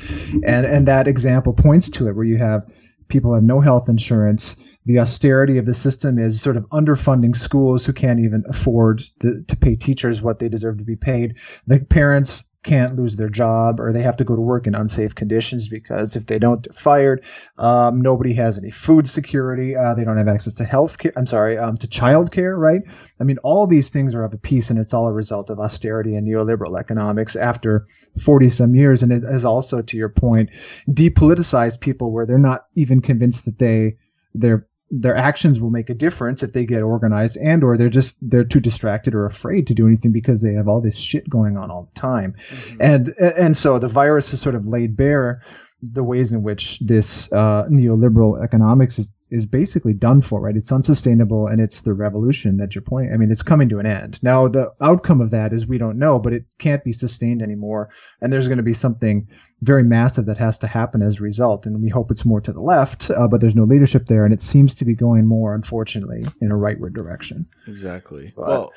[0.46, 2.64] and and that example points to it, where you have
[3.08, 4.56] people have no health insurance.
[4.86, 9.42] The austerity of the system is sort of underfunding schools who can't even afford to,
[9.42, 11.38] to pay teachers what they deserve to be paid.
[11.68, 15.14] The parents can't lose their job or they have to go to work in unsafe
[15.14, 17.24] conditions because if they don't, they're fired.
[17.58, 19.76] Um, nobody has any food security.
[19.76, 21.12] Uh, they don't have access to health care.
[21.16, 22.82] I'm sorry, um, to child care, right?
[23.20, 25.60] I mean, all these things are of a piece, and it's all a result of
[25.60, 27.86] austerity and neoliberal economics after
[28.18, 29.04] 40 some years.
[29.04, 30.50] And it has also, to your point,
[30.90, 33.98] depoliticized people where they're not even convinced that they
[34.34, 34.66] their
[34.96, 38.44] their actions will make a difference if they get organized and or they're just they're
[38.44, 41.72] too distracted or afraid to do anything because they have all this shit going on
[41.72, 42.36] all the time.
[42.80, 45.42] And and so the virus has sort of laid bare
[45.82, 50.56] the ways in which this uh, neoliberal economics is, is basically done for right?
[50.56, 53.88] It's unsustainable and it's the revolution that you're pointing i mean it's coming to an
[53.88, 54.22] end.
[54.22, 57.90] Now the outcome of that is we don't know but it can't be sustained anymore.
[58.22, 59.28] And there's going to be something
[59.62, 61.66] very massive that has to happen as a result.
[61.66, 64.24] And we hope it's more to the left uh, but there's no leadership there.
[64.24, 67.48] And it seems to be going more unfortunately in a rightward direction.
[67.68, 68.34] Exactly.
[68.36, 68.74] But- well,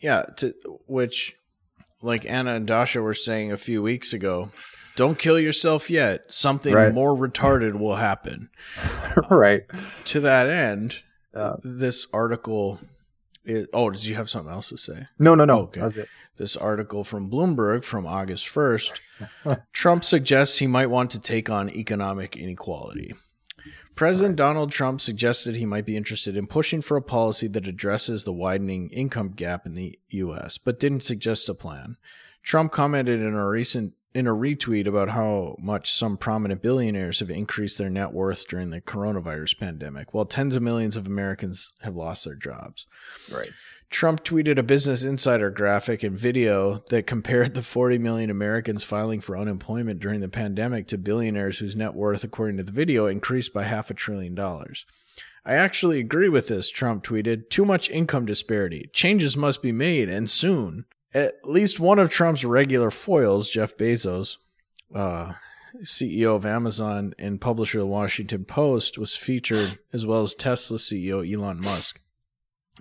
[0.00, 0.54] yeah, to
[0.86, 1.34] which
[2.02, 4.50] like Anna and Dasha were saying a few weeks ago,
[4.96, 6.32] don't kill yourself yet.
[6.32, 6.92] Something Right.
[6.94, 8.50] more retarded will happen.
[9.30, 9.62] right
[10.06, 11.02] To that end,
[11.34, 12.78] Uh, this article
[13.44, 15.06] is, oh, did you have something else to say?
[15.18, 15.80] no no no Okay.
[15.80, 16.08] That's it.
[16.36, 19.00] This article from Bloomberg from August 1st.
[19.72, 23.14] Trump suggests he might want to take on economic inequality.
[23.94, 28.24] President Donald Trump suggested he might be interested in pushing for a policy that addresses
[28.24, 31.96] the widening income gap in the US, but didn't suggest a plan.
[32.42, 37.30] Trump commented in a recent in a retweet about how much some prominent billionaires have
[37.30, 41.96] increased their net worth during the coronavirus pandemic, while tens of millions of Americans have
[41.96, 42.86] lost their jobs.
[43.32, 43.50] right
[43.90, 49.20] Trump tweeted a Business Insider graphic and video that compared the 40 million Americans filing
[49.20, 53.52] for unemployment during the pandemic to billionaires whose net worth, according to the video, increased
[53.52, 54.84] by half a trillion dollars.
[55.44, 57.50] I actually agree with this, Trump tweeted.
[57.50, 58.90] Too much income disparity.
[58.92, 60.86] Changes must be made, and soon.
[61.14, 64.36] At least one of Trump's regular foils, Jeff Bezos,
[64.92, 65.34] uh,
[65.82, 70.78] CEO of Amazon and publisher of the Washington Post, was featured, as well as Tesla
[70.78, 72.00] CEO Elon Musk.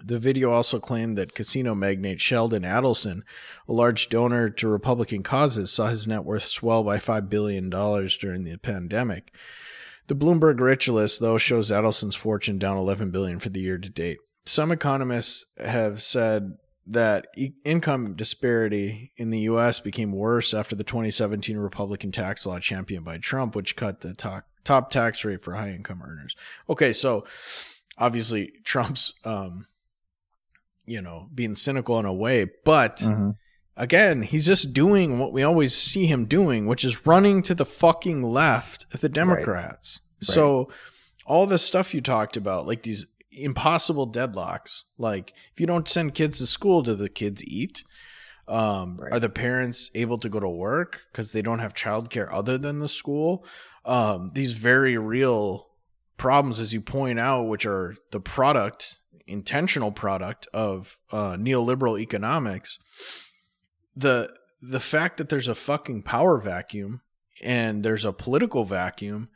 [0.04, 3.22] The video also claimed that casino magnate Sheldon Adelson,
[3.68, 8.44] a large donor to Republican causes, saw his net worth swell by $5 billion during
[8.44, 9.34] the pandemic.
[10.08, 13.90] The Bloomberg Rich List, though, shows Adelson's fortune down 11 billion for the year to
[13.90, 14.18] date.
[14.46, 19.80] Some economists have said that e- income disparity in the U.S.
[19.80, 24.46] became worse after the 2017 Republican tax law championed by Trump, which cut the top,
[24.64, 26.36] top tax rate for high income earners.
[26.70, 27.26] Okay, so
[27.98, 29.68] obviously Trump's, um,
[30.86, 33.36] you know, being cynical in a way, but Mhm.
[33.78, 37.66] again, he's just doing what we always see him doing, which is running to the
[37.66, 40.02] fucking left the Democrats.
[40.20, 40.70] So
[41.26, 43.06] all the stuff you talked about, like these
[43.36, 47.84] impossible deadlocks, like if you don't send kids to school, do the kids eat?
[48.48, 49.14] Um, Right.
[49.14, 52.80] Are the parents able to go to work because they don't have childcare other than
[52.80, 53.46] the school?
[53.86, 55.70] Um, these very real
[56.18, 58.98] problems, as you point out, which are the product,
[59.28, 62.80] intentional product of uh, neoliberal economics.
[63.96, 67.02] The the fact that there's a fucking power vacuum
[67.44, 69.30] and there's a political vacuum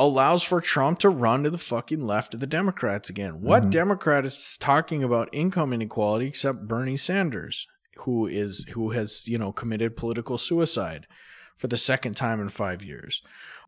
[0.00, 3.40] allows for Trump to run to the fucking left of the Democrats again.
[3.42, 3.70] What Mhm.
[3.70, 7.66] Democrat is talking about income inequality except Bernie Sanders,
[7.98, 11.06] who is who has, you know, committed political suicide
[11.56, 13.20] for the second time in 5 years.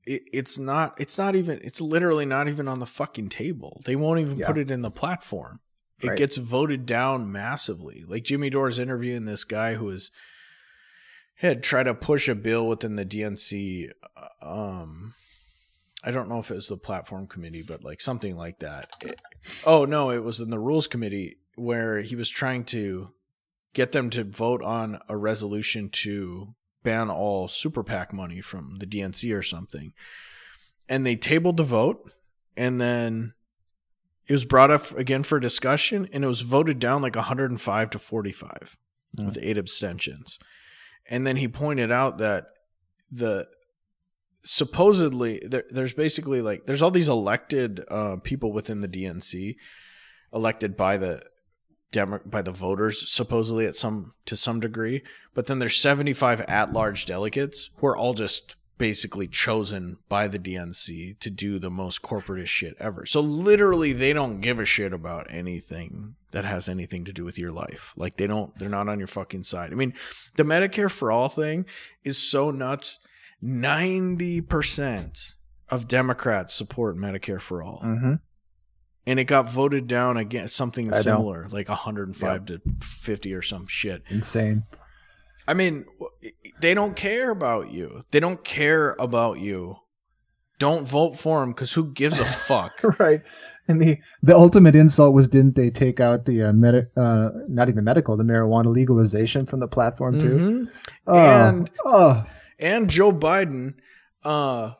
[0.06, 3.82] It, it's not it's not even it's literally not even on the fucking table.
[3.84, 4.46] They won't even Yeah.
[4.46, 5.60] put it in the platform.
[6.00, 6.16] It Right.
[6.18, 8.04] gets voted down massively.
[8.06, 10.10] Like Jimmy Dore's interviewing this guy who is
[11.36, 13.90] had tried to push a bill within the DNC.
[14.16, 15.14] uh, Um,
[16.02, 18.88] I don't know if it was the platform committee, but like something like that.
[19.02, 19.20] It-
[19.66, 23.12] oh no, it was in the rules committee where he was trying to
[23.74, 28.86] get them to vote on a resolution to ban all super PAC money from the
[28.86, 29.92] DNC or something.
[30.88, 32.10] And they tabled the vote,
[32.56, 33.34] and then
[34.26, 37.98] it was brought up again for discussion, and it was voted down like 105 to
[37.98, 38.76] 45
[39.18, 39.26] Mm.
[39.26, 40.38] with eight abstentions.
[41.08, 42.46] And then he pointed out that
[43.10, 43.48] the
[44.42, 49.56] supposedly there, there's basically like there's all these elected uh, people within the DNC
[50.32, 51.22] elected by the
[51.92, 55.02] Demo- by the voters supposedly at some to some degree
[55.34, 61.18] but then there's 75 at-large delegates who are all just basically chosen by the DNC
[61.20, 63.04] to do the most corporatist shit ever.
[63.04, 67.38] So literally they don't give a shit about anything that has anything to do with
[67.38, 67.92] your life.
[67.94, 69.70] Like they don't they're not on your fucking side.
[69.70, 69.92] I mean
[70.36, 71.66] the medicare for all thing
[72.04, 72.98] is so nuts
[73.42, 75.34] 90%
[75.68, 78.14] of democrats support medicare for all Mm-hmm.
[79.06, 81.02] and it got voted down again something I know.
[81.02, 84.64] similar like 105 to 50 or some shit Insane.
[85.48, 85.84] I mean,
[86.60, 88.04] they don't care about you.
[88.12, 89.78] They don't care about you.
[90.60, 92.80] Don't vote for them because who gives a fuck?
[93.00, 93.22] right.
[93.66, 97.68] And the the ultimate insult was didn't they take out the uh, medi- uh not
[97.68, 100.36] even medical the marijuana legalization from the platform too?
[100.38, 100.70] Mhm.
[101.08, 102.24] Oh, And- oh,
[102.60, 103.74] and Joe Biden.
[104.24, 104.72] Uh,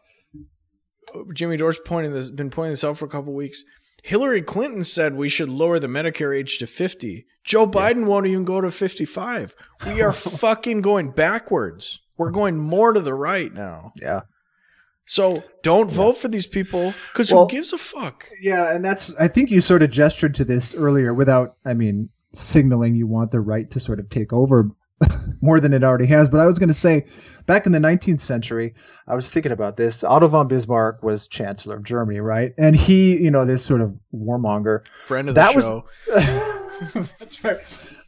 [1.35, 3.65] Jimmy Dore's pointing this, been pointing this out for a couple weeks.
[4.03, 7.27] Hillary Clinton said we should lower the Medicare age to 50.
[7.45, 9.55] Joe Biden won't even go to 55.
[9.87, 11.99] We are fucking going backwards.
[12.17, 13.93] We're going more to the right now.
[14.01, 14.21] yeah.
[15.07, 18.29] So don't vote for these people because Well- who gives a fuck?
[18.41, 22.11] Yeah, and that's I think you sort of gestured to this earlier without I mean
[22.33, 24.71] signaling you want the right to sort of take over
[25.41, 26.29] more than it already has.
[26.29, 27.07] But I was going to say
[27.51, 28.75] back in the 19th century,
[29.09, 30.05] I was thinking about this.
[30.05, 32.53] Otto von Bismarck was chancellor of Germany, right?
[32.59, 34.87] And he, you know, this sort of warmonger.
[35.07, 35.85] Friend of the That was- show.
[37.19, 37.57] That's right.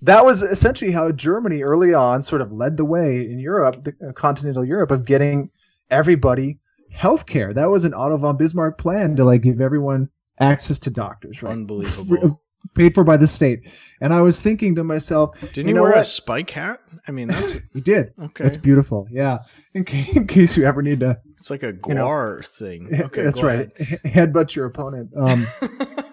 [0.00, 3.94] That was essentially how Germany early on sort of led the way in Europe, the,
[4.08, 5.50] uh, continental Europe, of getting
[5.90, 6.58] everybody
[6.92, 7.52] health care.
[7.52, 10.08] That was an Otto von Bismarck plan to like give everyone
[10.38, 11.50] access to doctors, right?
[11.52, 12.40] Unbelievable.
[12.74, 13.68] Paid for by the state.
[14.00, 16.80] And I was thinking to myself, Didn't You he know wear a spike hat?
[17.06, 18.12] I mean, that's he did.
[18.22, 18.44] okay.
[18.44, 19.06] That's beautiful.
[19.10, 19.38] Yeah.
[19.74, 22.88] In, ca- in case you ever need to, It's like a you know, guar thing.
[23.00, 23.70] Okay, that's right.
[23.80, 24.00] ahead.
[24.04, 25.10] Headbutt your opponent.
[25.16, 25.46] Um,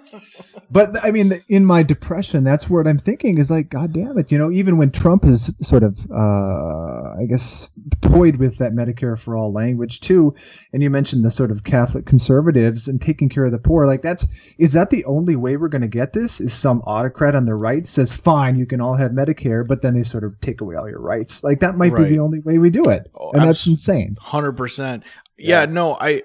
[0.71, 4.31] but I mean, in my depression, that's what I'm thinking is like, God damn it,
[4.31, 7.69] you know, even when Trump has sort of, uh, I guess,
[8.01, 10.35] toyed with that Medicare for all language too,
[10.73, 14.01] and you mentioned the sort of Catholic conservatives and taking care of the poor, like
[14.01, 14.25] that's,
[14.57, 16.39] is that the only way we're going to get this?
[16.41, 19.93] Is some autocrat on the right says, fine, you can all have Medicare, but then
[19.95, 21.43] they sort of take away all your rights?
[21.43, 22.03] Like that might Right.
[22.03, 23.09] be the only way we do it.
[23.15, 24.15] Oh, and that's insane.
[24.19, 25.03] Hundred percent.
[25.37, 25.65] Yeah, Yeah.
[25.71, 26.23] no, I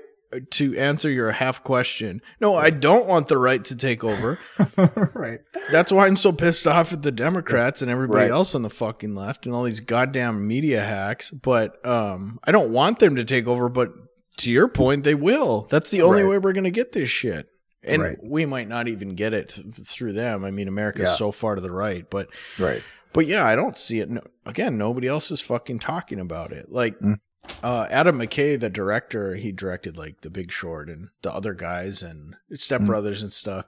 [0.53, 2.21] to answer your half question.
[2.41, 4.39] No, I don't want the right to take over.
[5.15, 5.41] right.
[5.71, 8.31] That's why I'm so pissed off at the Democrats and everybody Right.
[8.31, 11.31] else on the fucking left and all these goddamn media hacks.
[11.31, 13.69] But um, I don't want them to take over.
[13.69, 13.93] But
[14.39, 15.67] to your point, they will.
[15.71, 16.31] That's the only Right.
[16.31, 17.47] way we're gonna get this shit.
[17.83, 18.19] And Right.
[18.23, 20.45] we might not even get it through them.
[20.45, 21.17] I mean, America's Yeah.
[21.17, 22.29] so far to the right, but
[22.59, 22.83] Right.
[23.13, 24.09] but yeah, I don't see it.
[24.09, 26.71] No, again, nobody else is fucking talking about it.
[26.73, 27.19] Like Mm.
[27.63, 32.03] Uh, Adam McKay, the director, he directed like The Big Short and the other guys
[32.03, 32.87] and Step Mm.
[32.87, 33.67] Brothers and stuff.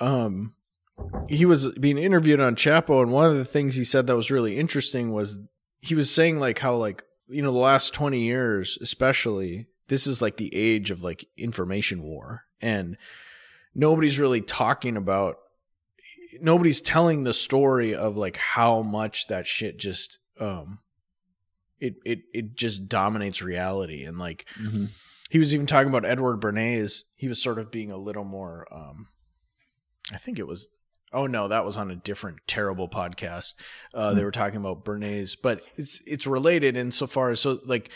[0.00, 0.54] Um,
[1.28, 4.30] he was being interviewed on Chapo, and one of the things he said that was
[4.30, 5.40] really interesting was
[5.80, 10.22] he was saying like how like you know the last twenty years, especially this is
[10.22, 12.96] like the age of like information war, and
[13.74, 15.36] nobody's really talking about
[16.40, 20.78] nobody's telling the story of like how much that shit just um
[21.84, 24.88] it it it just dominates reality and like Mhm.
[25.30, 28.66] he was even talking about Edward Bernays he was sort of being a little more
[28.72, 29.08] um
[30.12, 30.68] I think it was
[31.12, 33.54] oh no that was on a different terrible podcast
[33.92, 37.90] uh they were talking about Bernays but it's it's related insofar as so like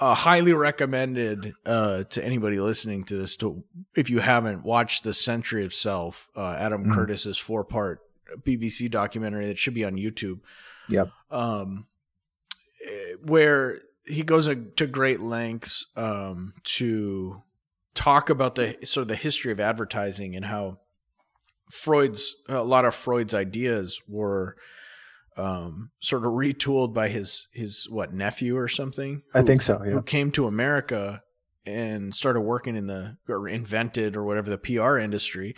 [0.00, 3.36] uh, highly recommended uh, to anybody listening to this.
[3.36, 3.64] To
[3.96, 6.92] if you haven't watched the Century of Self, uh, Adam Mhm.
[6.94, 8.00] Curtis's four part
[8.44, 10.40] BBC documentary that should be on YouTube.
[10.90, 11.08] Yep.
[11.30, 11.86] Um,
[13.22, 17.42] where he goes a, to great lengths um, to
[17.94, 20.78] talk about the sort of the history of advertising and how
[21.70, 24.56] Freud's a lot of Freud's ideas were
[25.36, 29.22] um, sort of retooled by his his what nephew or something.
[29.34, 29.80] I think so.
[29.84, 29.92] Yeah.
[29.92, 31.22] who came to America
[31.66, 35.54] and started working in the or invented or whatever the PR industry,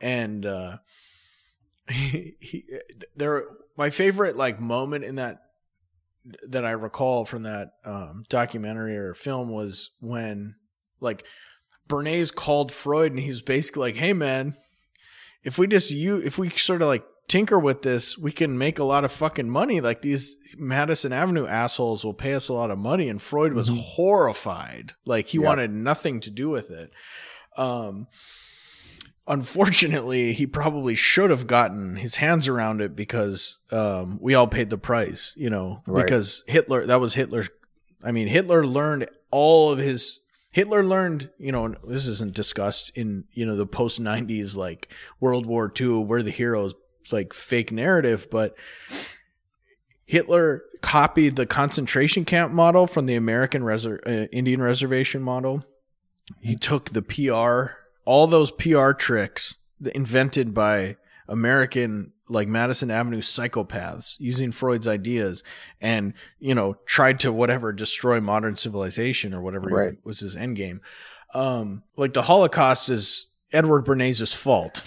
[0.00, 0.78] and uh,
[1.88, 2.64] he, he
[3.16, 3.44] there
[3.76, 5.42] my favorite like moment in that
[6.48, 10.54] that I recall from that um, documentary or film was when
[11.00, 11.24] like
[11.88, 14.54] Bernays called Freud and he's basically like, "Hey man,
[15.42, 18.78] if we just you if we sort of like tinker with this, we can make
[18.78, 19.80] a lot of fucking money.
[19.80, 23.70] Like these Madison Avenue assholes will pay us a lot of money." And Freud was
[23.70, 23.80] Mhm.
[23.80, 25.46] horrified, like he Yeah.
[25.46, 26.90] wanted nothing to do with it.
[27.56, 28.06] Um,
[29.26, 34.70] unfortunately, he probably should have gotten his hands around it because um, we all paid
[34.70, 36.04] the price, you know, Right.
[36.04, 37.44] because Hitler, that was Hitler.
[38.04, 40.20] I mean, Hitler learned all of his.
[40.50, 45.46] Hitler learned, you know, this isn't discussed in, you know, the post 90s, like World
[45.46, 46.74] War II, where the heroes,
[47.10, 48.54] like fake narrative, but
[50.04, 55.62] Hitler copied the concentration camp model from the American reser- uh, Indian reservation model.
[56.40, 59.56] He took the PR, all those PR tricks
[59.94, 60.96] invented by
[61.28, 65.42] American like Madison Avenue psychopaths using Freud's ideas
[65.80, 69.94] and you know tried to whatever destroy modern civilization or whatever Right.
[70.04, 70.80] was his end game.
[71.34, 74.82] Um, like the Holocaust is Edward Bernays' fault,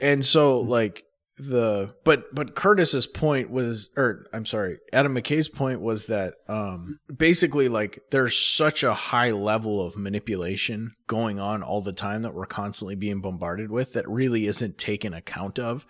[0.00, 1.04] and so like
[1.40, 6.98] the but but Curtis's point was or I'm sorry, Adam McKay's point was that um
[7.14, 12.34] basically like there's such a high level of manipulation going on all the time that
[12.34, 15.86] we're constantly being bombarded with that really isn't taken account of.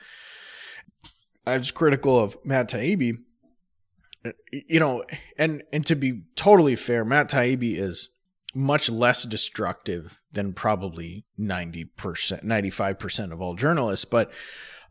[1.46, 3.18] I was critical of Matt Taibbi.
[4.52, 5.04] You know,
[5.38, 8.10] and and to be totally fair, Matt Taibbi is
[8.54, 11.88] much less destructive than probably 90%,
[12.44, 14.32] 95% of all journalists, but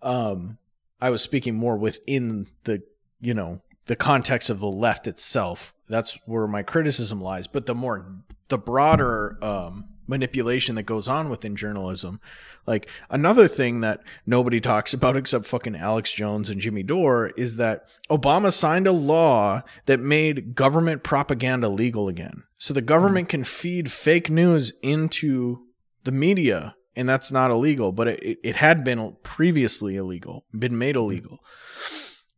[0.01, 0.57] um,
[1.01, 2.83] I was speaking more within the,
[3.21, 5.73] you know, the context of the left itself.
[5.87, 7.47] That's where my criticism lies.
[7.47, 8.05] But the more,
[8.49, 12.19] the broader um, manipulation that goes on within journalism,
[12.67, 17.57] like another thing that nobody talks about except fucking Alex Jones and Jimmy Dore is
[17.57, 22.43] that Obama signed a law that made government propaganda legal again.
[22.57, 25.65] So the government can feed fake news into
[26.03, 30.95] the media and that's not illegal, but it, it had been previously illegal, been made
[30.95, 31.39] illegal.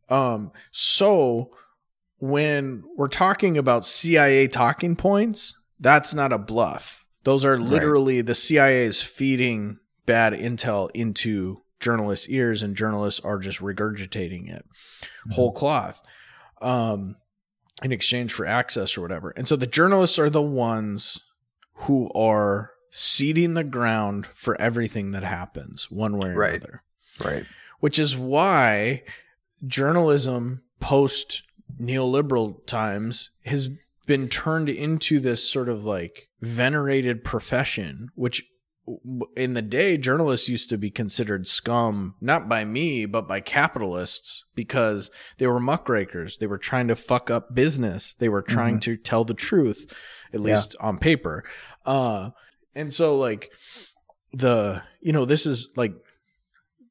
[0.09, 1.51] Um, so
[2.19, 7.05] when we're talking about CIA talking points, that's not a bluff.
[7.23, 13.39] Those are literally the CIA is feeding bad intel into journalists' ears, and journalists are
[13.39, 14.65] just regurgitating it
[15.31, 16.01] whole cloth.
[16.61, 17.15] Um,
[17.81, 19.33] in exchange for access or whatever.
[19.35, 21.19] And so the journalists are the ones
[21.73, 26.55] who are seeding the ground for everything that happens one way or Right.
[26.55, 26.83] another.
[27.23, 27.45] Right.
[27.79, 29.03] Which is why
[29.65, 31.43] journalism post
[31.79, 33.69] neoliberal times has
[34.05, 38.43] been turned into this sort of like venerated profession, which
[39.37, 44.43] in the day journalists used to be considered scum not by me but by capitalists
[44.55, 48.97] because they were muckrakers they were trying to fuck up business they were trying to
[48.97, 49.93] tell the truth
[50.33, 51.43] at least on paper
[51.85, 52.31] uh
[52.75, 53.51] and so like
[54.33, 55.93] the you know this is like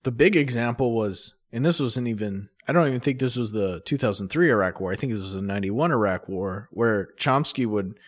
[0.03, 3.81] the big example was and this wasn't even I don't even think this was the
[3.85, 4.93] 2003 Iraq war.
[4.93, 7.99] I think this was the 91 Iraq war where Chomsky would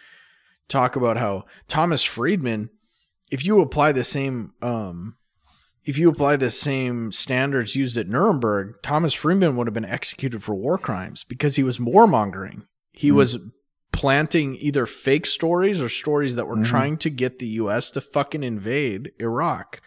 [0.68, 2.70] talk about how Thomas Friedman
[3.30, 5.16] if you apply the same um
[5.84, 10.40] if you apply the same standards used at Nuremberg, Thomas Friedman would have been executed
[10.40, 12.66] for war crimes because he was warmongering.
[12.92, 13.38] He was
[13.92, 16.64] planting either fake stories or stories that were Mhm.
[16.64, 19.80] trying to get the US to fucking invade Iraq.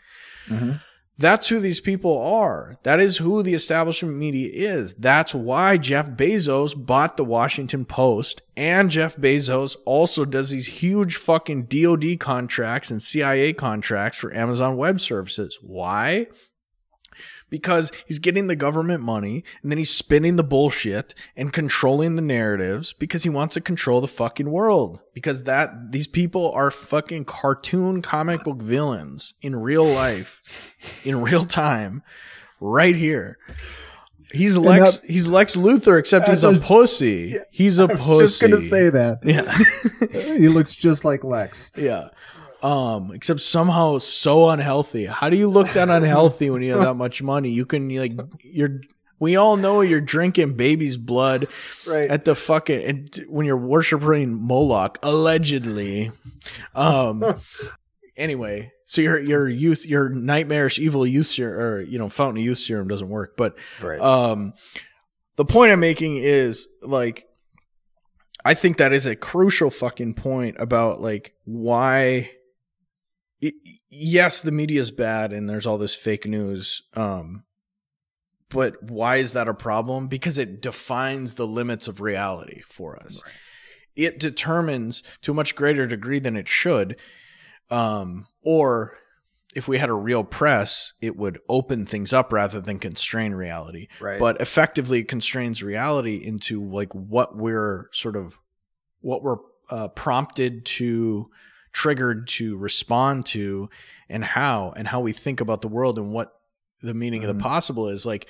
[0.47, 0.81] Mhm.
[1.17, 2.77] That's who these people are.
[2.83, 4.93] That is who the establishment media is.
[4.99, 11.15] That's why Jeff Bezos bought the Washington Post and Jeff Bezos also does these huge
[11.15, 15.57] fucking DoD contracts and CIA contracts for Amazon Web Services.
[15.61, 16.27] Why?
[17.55, 22.21] Because he's getting the government money and then he's spinning the bullshit and controlling the
[22.21, 25.01] narratives because he wants to control the fucking world.
[25.13, 30.41] Because that these people are fucking cartoon comic book villains in real life,
[31.05, 32.03] in real time,
[32.59, 33.37] right here.
[34.33, 34.99] He's Lex.
[35.07, 37.37] he's Lex Luthor, except he's a was- pussy.
[37.51, 38.19] He's a I was pussy.
[38.25, 39.19] just gonna say that.
[39.23, 40.33] Yeah.
[40.37, 41.71] he looks just like Lex.
[41.77, 42.09] Yeah.
[42.63, 45.05] Um, except somehow so unhealthy.
[45.05, 47.49] How do you look that unhealthy when you have that much money?
[47.49, 48.81] You can like you're
[49.19, 51.45] we all know you're drinking baby's blood
[51.87, 52.09] Right.
[52.09, 56.11] at the fucking and when you're worshiping Moloch, allegedly.
[56.73, 57.23] Um
[58.17, 62.45] anyway, so your your youth your nightmarish evil youth serum or you know, fountain of
[62.45, 63.99] youth serum doesn't work, but Right.
[63.99, 64.53] um,
[65.35, 67.25] the point I'm making is like,
[68.43, 72.31] I think that is a crucial fucking point about like why.
[73.89, 76.83] Yes, the media is bad and there's all this fake news.
[76.93, 77.43] Um,
[78.49, 80.07] but why is that a problem?
[80.07, 83.21] Because it defines the limits of reality for us.
[83.95, 86.99] It determines to a much greater degree than it should.
[87.69, 88.97] Um, or
[89.55, 93.87] if we had a real press, it would open things up rather than constrain reality.
[94.01, 94.19] right.
[94.19, 98.37] But effectively, it constrains reality into like what we're sort of
[98.99, 99.37] what we're
[99.69, 101.29] uh, prompted to,
[101.75, 103.69] triggered to respond to,
[104.07, 106.33] and how and how we think about the world and what
[106.81, 107.37] the meaning of Mhm.
[107.37, 108.05] the possible is.
[108.05, 108.27] Like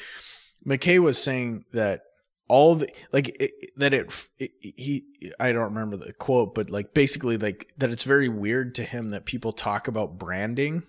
[0.65, 2.01] McKay was saying that
[2.47, 5.05] all the like it, that it, it he
[5.39, 9.11] I don't remember the quote, but like basically like that it's very weird to him
[9.11, 10.83] that people talk about branding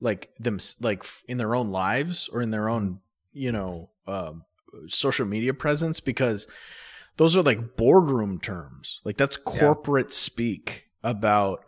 [0.00, 3.00] like them like in their own lives or in their own
[3.32, 4.44] you know um,
[4.88, 6.48] social media presence because
[7.18, 11.64] those are like boardroom terms like that's corporate speak about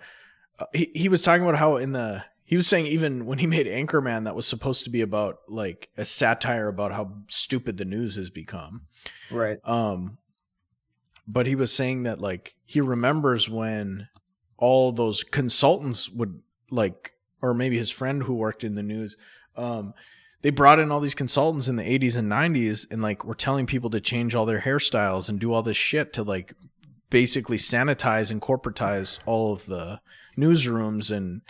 [0.72, 3.66] he, he was talking about how in the he was saying even when he made
[3.66, 8.16] anchorman that was supposed to be about like a satire about how stupid the news
[8.16, 8.82] has become
[9.30, 9.58] Right.
[9.64, 10.18] um,
[11.26, 14.08] but he was saying that like he remembers when
[14.58, 16.40] all those consultants would
[16.70, 19.16] like, or maybe his friend who worked in the news,
[19.56, 19.94] um,
[20.42, 23.66] they brought in all these consultants in the 80s and 90s and like were telling
[23.66, 26.54] people to change all their hairstyles and do all this shit to like
[27.10, 30.00] basically sanitize and corporatize all of the
[30.36, 31.42] newsrooms and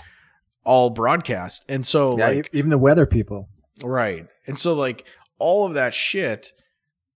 [0.64, 1.64] all broadcast.
[1.68, 3.48] And so yeah, like even the weather people.
[3.82, 4.26] Right.
[4.46, 5.04] And so like
[5.38, 6.52] all of that shit,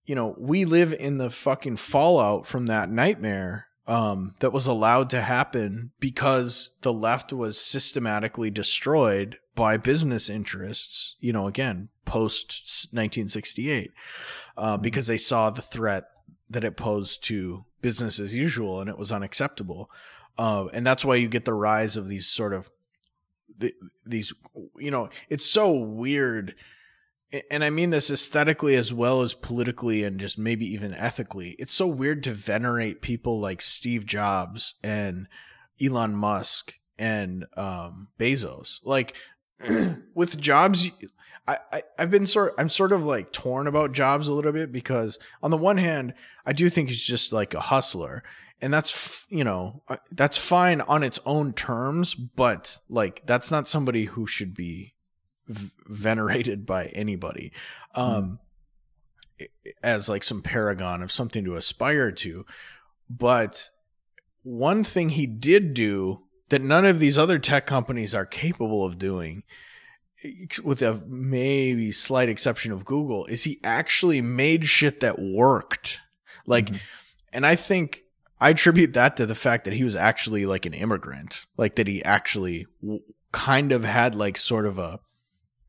[0.05, 5.09] you know, we live in the fucking fallout from that nightmare um, that was allowed
[5.11, 12.87] to happen because the left was systematically destroyed by business interests, you know, again, post
[12.91, 13.91] 1968,
[14.57, 16.03] uh, because they saw the threat
[16.49, 19.89] that it posed to business as usual and it was unacceptable.
[20.37, 22.69] Uh, and that's why you get the rise of these sort of
[23.57, 23.73] the,
[24.05, 24.33] these
[24.77, 26.55] you know it's so weird.
[27.51, 31.55] And i mean this aesthetically as well as politically and just maybe even ethically.
[31.59, 35.27] It's so weird to venerate people like steve jobs and
[35.81, 38.79] elon musk and um, bezos.
[38.83, 39.13] Like
[40.15, 40.91] with jobs
[41.47, 44.71] I, I i've been sort i'm sort of like torn about jobs a little bit
[44.71, 46.13] because on the one hand
[46.45, 48.23] i do think he's just like a hustler
[48.61, 53.67] and that's you know uh, that's fine on its own terms but like that's not
[53.67, 54.93] somebody who should be
[55.47, 57.51] v- venerated by anybody.
[57.95, 58.39] Um
[59.83, 62.43] as like some paragon of something to aspire to
[63.09, 63.69] but
[64.41, 68.97] one thing he did do that none of these other tech companies are capable of
[68.97, 69.43] doing
[70.63, 75.99] with a maybe slight exception of Google is he actually made shit that worked.
[76.45, 76.69] Like
[77.31, 78.03] and I think
[78.39, 81.87] I attribute that to the fact that he was actually like an immigrant, like that
[81.87, 83.01] he actually w-
[83.31, 84.99] kind of had like sort of a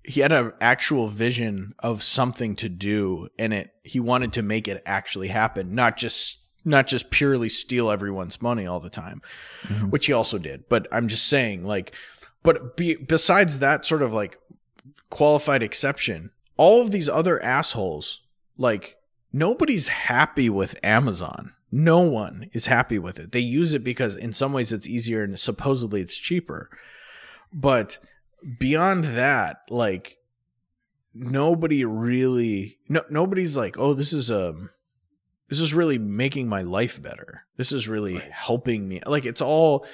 [0.04, 4.68] he had an actual vision of something to do and it he wanted to make
[4.68, 9.22] it actually happen, not just not just purely steal everyone's money all the time,
[9.62, 9.90] mm-hmm.
[9.90, 10.68] which he also did.
[10.68, 11.94] But I'm just saying like
[12.42, 14.38] but be, besides that sort of like
[15.10, 18.20] qualified exception, all of these other assholes
[18.58, 18.96] like
[19.32, 21.54] nobody's happy with Amazon.
[21.70, 23.32] No one is happy with it.
[23.32, 26.70] They use it because in some ways it's easier and supposedly it's cheaper.
[27.52, 27.98] But
[28.58, 30.16] beyond that, like
[31.14, 34.70] nobody really no nobody's like, "Oh, this is um
[35.48, 37.44] this is really making my life better.
[37.56, 39.86] This is really helping me." Like it's all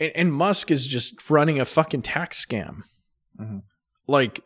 [0.00, 2.82] and, and Musk is just running a fucking tax scam.
[3.40, 3.62] Mhm.
[4.08, 4.44] Like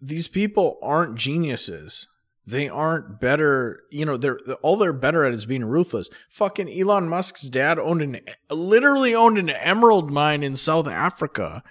[0.00, 2.08] these people aren't geniuses
[2.46, 6.08] they aren't better you know they're all they're better at is being ruthless.
[6.28, 8.20] Fucking elon musk's dad owned an
[8.50, 11.62] literally owned an emerald mine in south africa.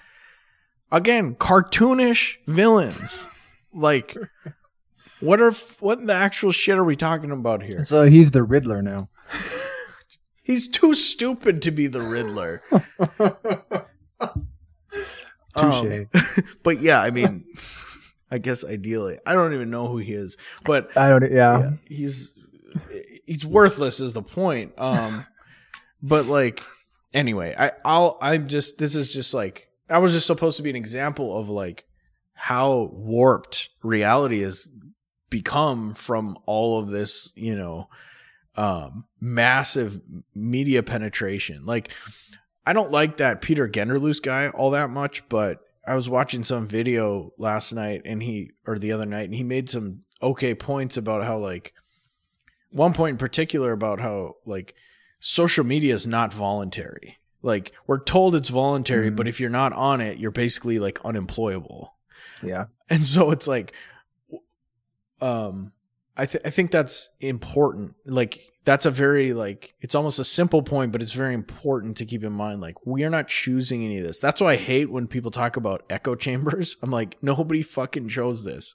[0.91, 3.25] Again cartoonish villains.
[3.73, 4.17] Like
[5.19, 7.83] what are what the actual shit are we talking about here?
[7.83, 9.09] So he's the Riddler now.
[10.45, 12.61] he's too stupid to be the riddler.
[15.57, 15.83] Touche.
[15.85, 16.09] Um,
[16.63, 17.45] but yeah i mean
[18.31, 21.31] i guess ideally i don't even know who he is but I don't.
[21.31, 21.59] Yeah.
[21.59, 22.33] yeah, he's
[23.25, 25.25] he's worthless is the point um
[26.01, 26.61] but like
[27.13, 30.69] anyway i i'll i'm just this is just like i was just supposed to be
[30.69, 31.85] an example of like
[32.33, 34.67] how warped reality has
[35.29, 37.89] become from all of this you know
[38.57, 39.99] um massive
[40.33, 41.91] media penetration like
[42.65, 46.67] i don't like that peter Gelderloos guy all that much but i was watching some
[46.67, 50.97] video last night and he or the other night and he made some okay points
[50.97, 51.73] about how like
[52.71, 54.73] one point in particular about how like
[55.19, 59.15] social media is not voluntary like we're told it's voluntary Mhm.
[59.15, 61.95] but if you're not on it you're basically like unemployable
[62.43, 62.65] Yeah.
[62.89, 63.73] and so it's like
[65.21, 65.71] um
[66.17, 67.95] i th- i think that's important.
[68.05, 72.05] Like that's a very like it's almost a simple point but it's very important to
[72.05, 74.19] keep in mind like we are not choosing any of this.
[74.19, 76.77] That's why i hate when people talk about echo chambers.
[76.81, 78.73] I'm like nobody fucking chose this.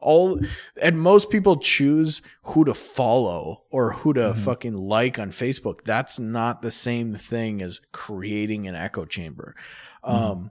[0.00, 0.38] All
[0.82, 4.36] and most people choose who to follow or who to Mhm.
[4.36, 5.84] fucking like on facebook.
[5.84, 9.54] That's not the same thing as creating an echo chamber.
[10.02, 10.50] Um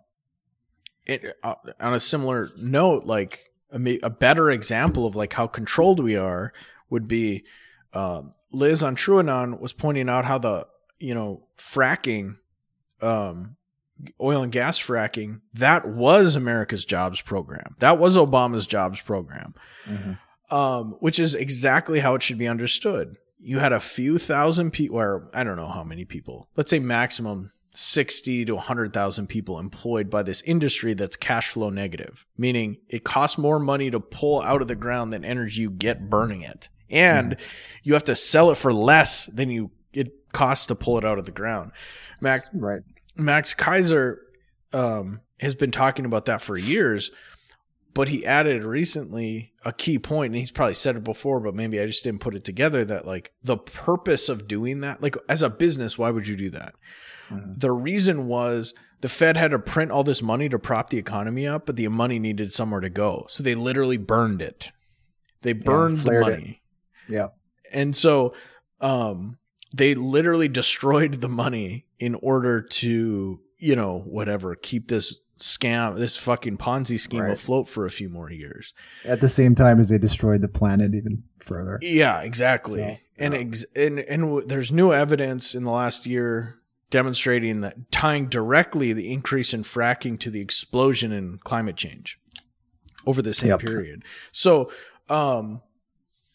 [1.06, 6.00] it, uh, on a similar note, like a, a better example of like how controlled
[6.02, 6.54] we are
[6.90, 7.44] would be
[7.94, 10.68] um, Liz on TrueAnon was pointing out how the
[11.00, 12.38] you know fracking,
[13.02, 13.56] um,
[14.22, 17.76] oil and gas fracking, that was America's jobs program.
[17.80, 19.54] That was Obama's jobs program
[19.88, 20.18] Mhm.
[20.52, 23.16] um, which is exactly how it should be understood.
[23.40, 26.80] You had a few thousand people, or I don't know how many people, let's say
[26.80, 33.04] maximum 60 to 100,000 people employed by this industry that's cash flow negative, meaning it
[33.04, 36.70] costs more money to pull out of the ground than energy you get burning it.
[36.92, 37.38] And
[37.82, 41.18] you have to sell it for less than you it costs to pull it out
[41.18, 41.72] of the ground.
[42.22, 42.82] Max, Right.
[43.16, 44.18] Max Keiser
[44.72, 47.12] um, has been talking about that for years,
[47.94, 51.80] but he added recently a key point, and he's probably said it before, but maybe
[51.80, 55.42] I just didn't put it together that like the purpose of doing that, like as
[55.42, 56.74] a business, why would you do that?
[57.34, 57.60] Mhm.
[57.60, 61.46] The reason was the Fed had to print all this money to prop the economy
[61.48, 63.26] up, but the money needed somewhere to go.
[63.30, 64.72] So they literally burned it.
[65.42, 66.32] They burned the flared it.
[66.32, 66.62] money.
[67.10, 67.28] Yeah.
[67.74, 68.34] And so
[68.82, 69.38] um
[69.76, 76.16] they literally destroyed the money in order to, you know, whatever, keep this scam, this
[76.16, 77.34] fucking Ponzi scheme Right.
[77.34, 78.72] afloat for a few more years.
[79.04, 81.80] At the same time as they destroyed the planet even further.
[81.82, 82.80] Yeah, exactly.
[82.80, 83.40] So, and yeah.
[83.42, 86.60] ex- and and w- there's new evidence in the last year
[86.94, 92.20] demonstrating that tying directly the increase in fracking to the explosion in climate change
[93.08, 93.60] over the same Yep.
[93.62, 94.04] period.
[94.32, 94.72] So,
[95.10, 95.62] um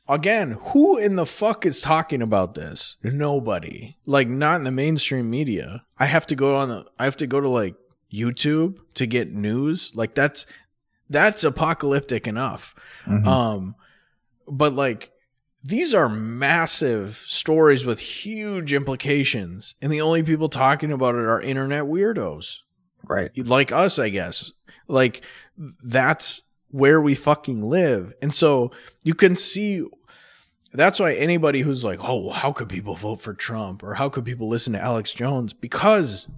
[0.08, 2.96] again, who in the fuck is talking about this?
[3.04, 3.96] Nobody.
[4.04, 5.84] Like not in the mainstream media.
[5.98, 7.76] I have to go on the I have to go to like
[8.12, 9.92] YouTube to get news.
[9.94, 10.44] Like that's
[11.08, 12.74] that's apocalyptic enough.
[13.06, 13.26] Mhm.
[13.26, 13.74] Um,
[14.48, 15.12] but like
[15.68, 21.42] these are massive stories with huge implications, and the only people talking about it are
[21.42, 22.60] internet weirdos
[23.06, 23.30] right.
[23.46, 24.50] like us, I guess.
[24.86, 25.22] Like
[25.84, 28.70] that's where we fucking live, and so
[29.04, 29.86] you can see.
[30.72, 34.24] That's why anybody who's like, "Oh, how could people vote for Trump?" or "How could
[34.24, 36.28] people listen to Alex Jones?" because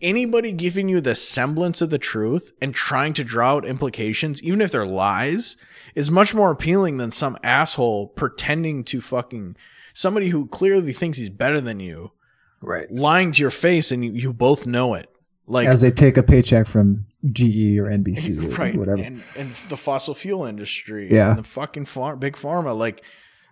[0.00, 4.60] anybody giving you the semblance of the truth and trying to draw out implications, even
[4.60, 5.56] if they're lies,
[5.94, 9.56] is much more appealing than some asshole pretending to fucking
[9.94, 12.12] somebody who clearly thinks he's better than you,
[12.60, 12.90] Right.
[12.90, 15.08] lying to your face, and you, you both know it.
[15.46, 19.02] Like As they take a paycheck from GE or NBC or right, whatever.
[19.02, 21.30] and and the fossil fuel industry, Yeah.
[21.30, 23.02] and the fucking far, big pharma, like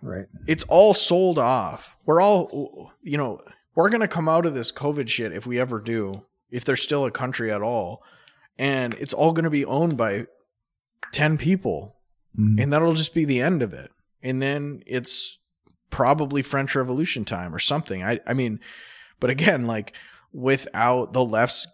[0.01, 0.25] right.
[0.47, 1.95] it's all sold off.
[2.05, 3.41] We're all, you know,
[3.75, 7.05] we're gonna come out of this COVID shit if we ever do, if there's still
[7.05, 8.03] a country at all,
[8.57, 10.25] and it's all gonna be owned by
[11.11, 11.95] ten people,
[12.37, 12.61] Mhm.
[12.61, 13.91] and that'll just be the end of it.
[14.23, 15.37] And then it's
[15.89, 18.03] probably French Revolution time or something.
[18.03, 18.59] I I mean,
[19.19, 19.93] but again, like
[20.33, 21.67] without the left's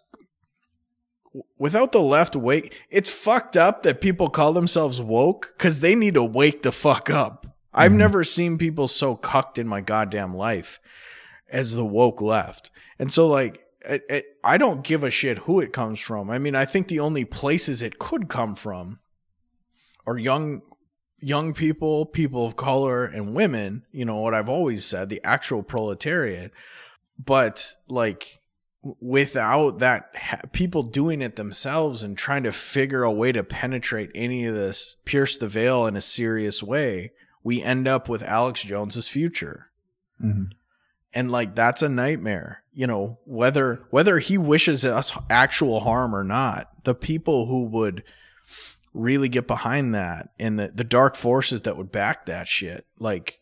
[1.60, 6.16] without the left wake it's fucked up that people call themselves woke because they need
[6.16, 7.46] to wake the fuck up.
[7.74, 7.96] I've Mhm.
[7.98, 10.80] never seen people so cucked in my goddamn life
[11.50, 12.72] as the woke left.
[13.00, 16.30] And so like it, it, I don't give a shit who it comes from.
[16.30, 19.00] I mean, I think the only places it could come from
[20.06, 20.62] are young
[21.20, 25.64] young people, people of color and women, you know what I've always said, the actual
[25.64, 26.52] proletariat.
[27.18, 28.40] But like
[29.02, 34.12] without that ha- people doing it themselves and trying to figure a way to penetrate
[34.14, 37.12] any of this, pierce the veil in a serious way,
[37.44, 39.72] we end up with Alex Jones's future
[40.24, 40.52] Mhm.
[41.18, 46.24] And like that's a nightmare you know whether whether he wishes us actual harm or
[46.24, 48.04] not the people who would
[48.94, 53.40] really get behind that and the, the dark forces that would back that shit like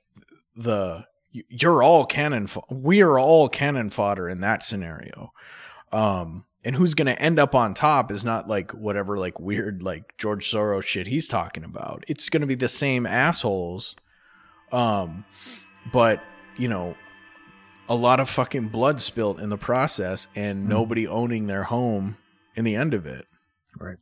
[0.56, 5.34] the you're all cannon fo- we are all cannon fodder in that scenario.
[5.92, 9.84] Um and who's going to end up on top is not like whatever like weird
[9.84, 12.04] like George Soros shit he's talking about.
[12.08, 13.96] It's going to be the same assholes
[14.72, 15.26] um
[15.92, 16.22] but
[16.58, 16.96] you know
[17.88, 20.70] a lot of fucking blood spilt in the process and Mhm.
[20.70, 22.18] nobody owning their home
[22.56, 23.28] in the end of it.
[23.78, 23.98] Right.